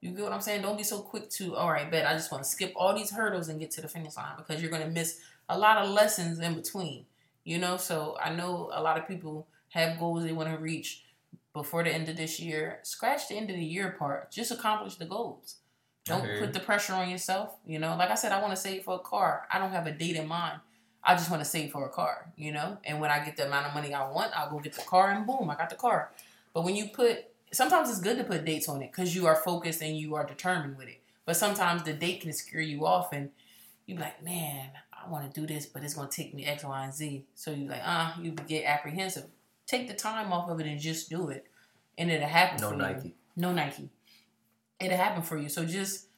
You 0.00 0.10
get 0.10 0.24
what 0.24 0.32
I'm 0.32 0.40
saying? 0.40 0.62
Don't 0.62 0.76
be 0.76 0.84
so 0.84 1.00
quick 1.00 1.30
to, 1.30 1.54
all 1.56 1.70
right, 1.70 1.90
bet 1.90 2.06
I 2.06 2.12
just 2.14 2.30
want 2.30 2.44
to 2.44 2.50
skip 2.50 2.72
all 2.76 2.94
these 2.94 3.10
hurdles 3.10 3.48
and 3.48 3.60
get 3.60 3.70
to 3.72 3.80
the 3.80 3.88
finish 3.88 4.16
line 4.16 4.34
because 4.36 4.60
you're 4.60 4.70
gonna 4.70 4.88
miss 4.88 5.20
a 5.48 5.58
lot 5.58 5.78
of 5.78 5.90
lessons 5.90 6.38
in 6.40 6.54
between. 6.54 7.06
You 7.44 7.58
know, 7.58 7.76
so 7.76 8.16
I 8.22 8.34
know 8.34 8.70
a 8.72 8.82
lot 8.82 8.98
of 8.98 9.06
people 9.06 9.46
have 9.68 9.98
goals 9.98 10.24
they 10.24 10.32
want 10.32 10.50
to 10.50 10.56
reach 10.56 11.04
before 11.52 11.84
the 11.84 11.90
end 11.90 12.08
of 12.08 12.16
this 12.16 12.40
year. 12.40 12.80
Scratch 12.82 13.28
the 13.28 13.36
end 13.36 13.50
of 13.50 13.56
the 13.56 13.64
year 13.64 13.94
part. 13.98 14.30
Just 14.30 14.50
accomplish 14.50 14.96
the 14.96 15.04
goals. 15.04 15.56
Don't 16.04 16.22
Okay. 16.22 16.38
put 16.38 16.52
the 16.52 16.60
pressure 16.60 16.92
on 16.94 17.08
yourself. 17.08 17.56
You 17.66 17.78
know, 17.78 17.96
like 17.96 18.10
I 18.10 18.14
said, 18.14 18.32
I 18.32 18.40
want 18.40 18.52
to 18.54 18.60
save 18.60 18.84
for 18.84 18.94
a 18.96 18.98
car. 18.98 19.46
I 19.50 19.58
don't 19.58 19.70
have 19.70 19.86
a 19.86 19.92
date 19.92 20.16
in 20.16 20.28
mind. 20.28 20.60
I 21.02 21.14
just 21.14 21.30
want 21.30 21.42
to 21.42 21.48
save 21.48 21.70
for 21.72 21.84
a 21.84 21.90
car, 21.90 22.32
you 22.36 22.50
know? 22.52 22.78
And 22.84 23.00
when 23.00 23.10
I 23.10 23.24
get 23.24 23.36
the 23.36 23.46
amount 23.46 23.66
of 23.66 23.74
money 23.74 23.92
I 23.92 24.10
want, 24.10 24.32
I'll 24.36 24.50
go 24.50 24.58
get 24.58 24.72
the 24.74 24.82
car 24.82 25.10
and 25.10 25.26
boom, 25.26 25.50
I 25.50 25.54
got 25.54 25.68
the 25.70 25.76
car. 25.76 26.10
But 26.54 26.64
when 26.64 26.76
you 26.76 26.88
put, 26.88 27.24
sometimes 27.52 27.90
it's 27.90 28.00
good 28.00 28.16
to 28.18 28.24
put 28.24 28.44
dates 28.44 28.68
on 28.68 28.80
it 28.82 28.90
because 28.90 29.14
you 29.14 29.26
are 29.26 29.36
focused 29.36 29.82
and 29.82 29.96
you 29.98 30.14
are 30.14 30.24
determined 30.24 30.78
with 30.78 30.88
it. 30.88 31.00
But 31.26 31.36
sometimes 31.36 31.82
the 31.82 31.92
date 31.92 32.20
can 32.22 32.32
scare 32.32 32.60
you 32.60 32.86
off 32.86 33.12
and 33.12 33.30
you 33.86 33.96
be 33.96 34.00
like, 34.02 34.22
man, 34.22 34.70
I 34.92 35.08
want 35.10 35.32
to 35.32 35.40
do 35.40 35.46
this, 35.46 35.66
but 35.66 35.82
it's 35.82 35.92
going 35.94 36.08
to 36.08 36.14
take 36.16 36.32
me 36.34 36.46
X, 36.46 36.64
Y, 36.64 36.84
and 36.84 36.92
Z. 36.94 37.24
So 37.34 37.50
you 37.50 37.68
like, 37.68 37.82
ah, 37.84 38.18
you 38.20 38.30
get 38.32 38.64
apprehensive. 38.64 39.24
Take 39.66 39.88
the 39.88 39.94
time 39.94 40.32
off 40.32 40.48
of 40.48 40.58
it 40.60 40.66
and 40.66 40.80
just 40.80 41.10
do 41.10 41.28
it. 41.28 41.46
And 41.98 42.10
it'll 42.10 42.26
happen 42.28 42.60
No 42.62 42.70
Nike. 42.72 43.08
you. 43.08 43.14
No 43.36 43.52
Nike. 43.52 43.90
It'll 44.84 44.98
happen 44.98 45.22
for 45.22 45.38
you. 45.38 45.48
So 45.48 45.64
just 45.64 46.08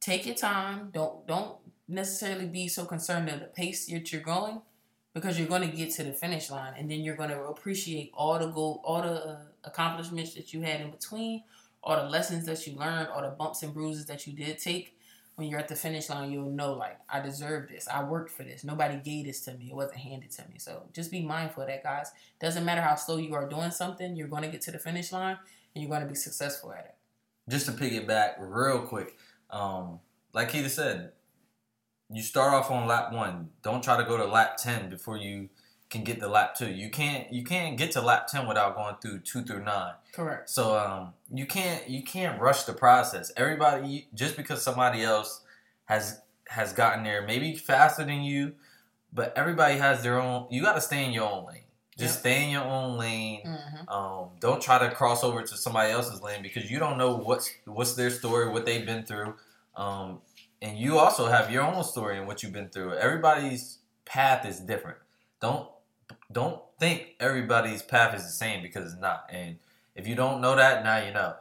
take 0.00 0.26
your 0.26 0.34
time. 0.34 0.90
Don't 0.92 1.26
don't 1.26 1.56
necessarily 1.86 2.46
be 2.46 2.68
so 2.68 2.84
concerned 2.84 3.28
at 3.28 3.40
the 3.40 3.46
pace 3.46 3.86
that 3.86 4.12
you're 4.12 4.22
going 4.22 4.62
because 5.12 5.38
you're 5.38 5.48
going 5.48 5.68
to 5.68 5.76
get 5.76 5.92
to 5.92 6.02
the 6.02 6.12
finish 6.12 6.50
line 6.50 6.74
and 6.78 6.90
then 6.90 7.00
you're 7.00 7.16
going 7.16 7.30
to 7.30 7.44
appreciate 7.44 8.10
all 8.14 8.38
the 8.38 8.48
goal, 8.48 8.80
all 8.84 9.02
the 9.02 9.28
uh, 9.28 9.38
accomplishments 9.62 10.34
that 10.34 10.52
you 10.52 10.62
had 10.62 10.80
in 10.80 10.90
between, 10.90 11.44
all 11.82 11.96
the 11.96 12.08
lessons 12.08 12.46
that 12.46 12.66
you 12.66 12.74
learned, 12.74 13.08
all 13.08 13.22
the 13.22 13.28
bumps 13.28 13.62
and 13.62 13.72
bruises 13.74 14.06
that 14.06 14.26
you 14.26 14.32
did 14.32 14.58
take. 14.58 14.96
When 15.36 15.48
you're 15.48 15.58
at 15.58 15.68
the 15.68 15.74
finish 15.74 16.08
line, 16.10 16.30
you'll 16.30 16.50
know 16.50 16.74
like 16.74 16.98
I 17.08 17.20
deserve 17.20 17.68
this. 17.68 17.88
I 17.88 18.04
worked 18.04 18.30
for 18.30 18.44
this. 18.44 18.62
Nobody 18.62 18.98
gave 18.98 19.26
this 19.26 19.40
to 19.42 19.54
me. 19.54 19.70
It 19.70 19.74
wasn't 19.74 19.98
handed 19.98 20.30
to 20.32 20.42
me. 20.42 20.58
So 20.58 20.84
just 20.92 21.10
be 21.10 21.22
mindful 21.22 21.64
of 21.64 21.68
that, 21.68 21.82
guys. 21.82 22.12
Doesn't 22.40 22.64
matter 22.64 22.80
how 22.80 22.94
slow 22.94 23.16
you 23.16 23.34
are 23.34 23.48
doing 23.48 23.72
something, 23.72 24.14
you're 24.14 24.28
going 24.28 24.44
to 24.44 24.48
get 24.48 24.60
to 24.62 24.70
the 24.70 24.78
finish 24.78 25.10
line 25.12 25.38
and 25.74 25.82
you're 25.82 25.90
going 25.90 26.02
to 26.02 26.08
be 26.08 26.14
successful 26.14 26.72
at 26.72 26.84
it. 26.84 26.93
Just 27.48 27.66
to 27.66 27.72
piggyback 27.72 28.34
real 28.38 28.80
quick, 28.80 29.16
um, 29.50 30.00
like 30.32 30.50
Keita 30.50 30.70
said, 30.70 31.12
you 32.10 32.22
start 32.22 32.54
off 32.54 32.70
on 32.70 32.86
lap 32.86 33.12
one. 33.12 33.50
Don't 33.62 33.82
try 33.82 33.96
to 33.96 34.04
go 34.04 34.16
to 34.16 34.24
lap 34.24 34.56
ten 34.56 34.88
before 34.88 35.16
you 35.16 35.50
can 35.90 36.04
get 36.04 36.20
to 36.20 36.28
lap 36.28 36.54
two. 36.54 36.70
You 36.70 36.90
can't 36.90 37.32
you 37.32 37.44
can't 37.44 37.76
get 37.76 37.92
to 37.92 38.00
lap 38.00 38.26
ten 38.26 38.46
without 38.46 38.74
going 38.74 38.96
through 39.00 39.20
two 39.20 39.42
through 39.42 39.62
nine. 39.64 39.92
Correct. 40.12 40.48
So 40.48 40.76
um, 40.76 41.12
you 41.32 41.46
can't 41.46 41.88
you 41.88 42.02
can't 42.02 42.40
rush 42.40 42.64
the 42.64 42.72
process. 42.72 43.32
Everybody 43.36 44.08
just 44.14 44.36
because 44.36 44.62
somebody 44.62 45.02
else 45.02 45.42
has 45.84 46.20
has 46.48 46.72
gotten 46.72 47.04
there 47.04 47.26
maybe 47.26 47.54
faster 47.54 48.04
than 48.04 48.22
you, 48.22 48.54
but 49.12 49.32
everybody 49.36 49.76
has 49.76 50.02
their 50.02 50.20
own. 50.20 50.46
You 50.50 50.62
got 50.62 50.74
to 50.74 50.80
stay 50.80 51.04
in 51.04 51.12
your 51.12 51.30
own 51.30 51.46
lane. 51.46 51.63
Just 51.96 52.14
Yep. 52.14 52.20
stay 52.20 52.44
in 52.44 52.50
your 52.50 52.64
own 52.64 52.98
lane. 52.98 53.42
hmm 53.44 53.88
Um, 53.88 54.30
don't 54.40 54.60
try 54.62 54.78
to 54.78 54.90
cross 54.94 55.22
over 55.22 55.42
to 55.42 55.56
somebody 55.56 55.92
else's 55.92 56.20
lane 56.22 56.42
because 56.42 56.70
you 56.70 56.78
don't 56.78 56.98
know 56.98 57.14
what's 57.16 57.50
what's 57.66 57.94
their 57.94 58.10
story, 58.10 58.48
what 58.48 58.64
they've 58.66 58.84
been 58.86 59.04
through, 59.04 59.36
um, 59.76 60.20
and 60.62 60.78
you 60.78 60.98
also 60.98 61.26
have 61.28 61.50
your 61.52 61.62
own 61.62 61.84
story 61.84 62.16
and 62.18 62.26
what 62.26 62.42
you've 62.42 62.52
been 62.52 62.68
through. 62.70 62.94
Everybody's 62.94 63.78
path 64.06 64.44
is 64.46 64.58
different. 64.60 64.98
Don't 65.40 65.68
don't 66.32 66.60
think 66.80 67.14
everybody's 67.20 67.82
path 67.82 68.14
is 68.14 68.24
the 68.24 68.30
same 68.32 68.62
because 68.62 68.92
it's 68.92 69.00
not. 69.00 69.26
And 69.30 69.58
if 69.94 70.06
you 70.08 70.14
don't 70.16 70.40
know 70.40 70.56
that, 70.56 70.82
now 70.82 70.96
you 70.98 71.12
know. 71.12 71.34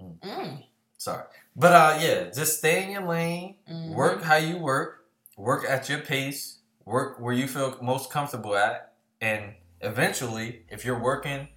Mm. 0.00 0.64
Sorry, 0.96 1.24
but 1.54 1.72
uh, 1.72 1.98
yeah, 2.00 2.30
just 2.30 2.58
stay 2.58 2.82
in 2.84 2.90
your 2.90 3.02
lane. 3.06 3.56
Mhm. 3.70 3.94
Work 3.94 4.22
how 4.22 4.36
you 4.36 4.58
work. 4.58 5.06
Work 5.36 5.64
at 5.68 5.88
your 5.88 6.00
pace. 6.00 6.58
Work 6.84 7.20
where 7.20 7.32
you 7.34 7.46
feel 7.46 7.76
most 7.82 8.10
comfortable 8.10 8.56
at, 8.56 8.92
and 9.20 9.54
eventually, 9.80 10.62
if 10.68 10.84
you're 10.84 10.98
working 10.98 11.48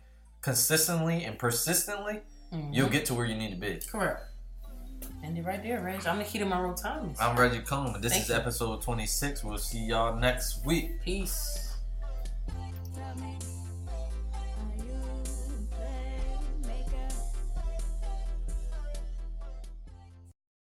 consistently 0.41 1.23
and 1.23 1.37
persistently, 1.39 2.21
Mhm. 2.51 2.73
you'll 2.73 2.89
get 2.89 3.05
to 3.07 3.13
where 3.13 3.25
you 3.25 3.35
need 3.35 3.51
to 3.51 3.55
be. 3.59 3.79
Correct. 3.89 4.21
And 5.23 5.37
it 5.37 5.45
right 5.45 5.61
there, 5.63 5.81
Reg. 5.81 6.05
I'm 6.05 6.17
Nikita 6.17 6.45
Monroe 6.45 6.73
Thomas. 6.73 7.19
I'm 7.19 7.37
Reggie 7.37 7.61
Coleman. 7.61 8.01
This 8.01 8.11
Thank 8.13 8.23
is 8.25 8.29
you. 8.29 8.35
episode 8.35 8.81
26. 8.81 9.43
We'll 9.43 9.57
see 9.57 9.85
y'all 9.85 10.15
next 10.15 10.65
week. 10.65 11.01
Peace. 11.01 11.62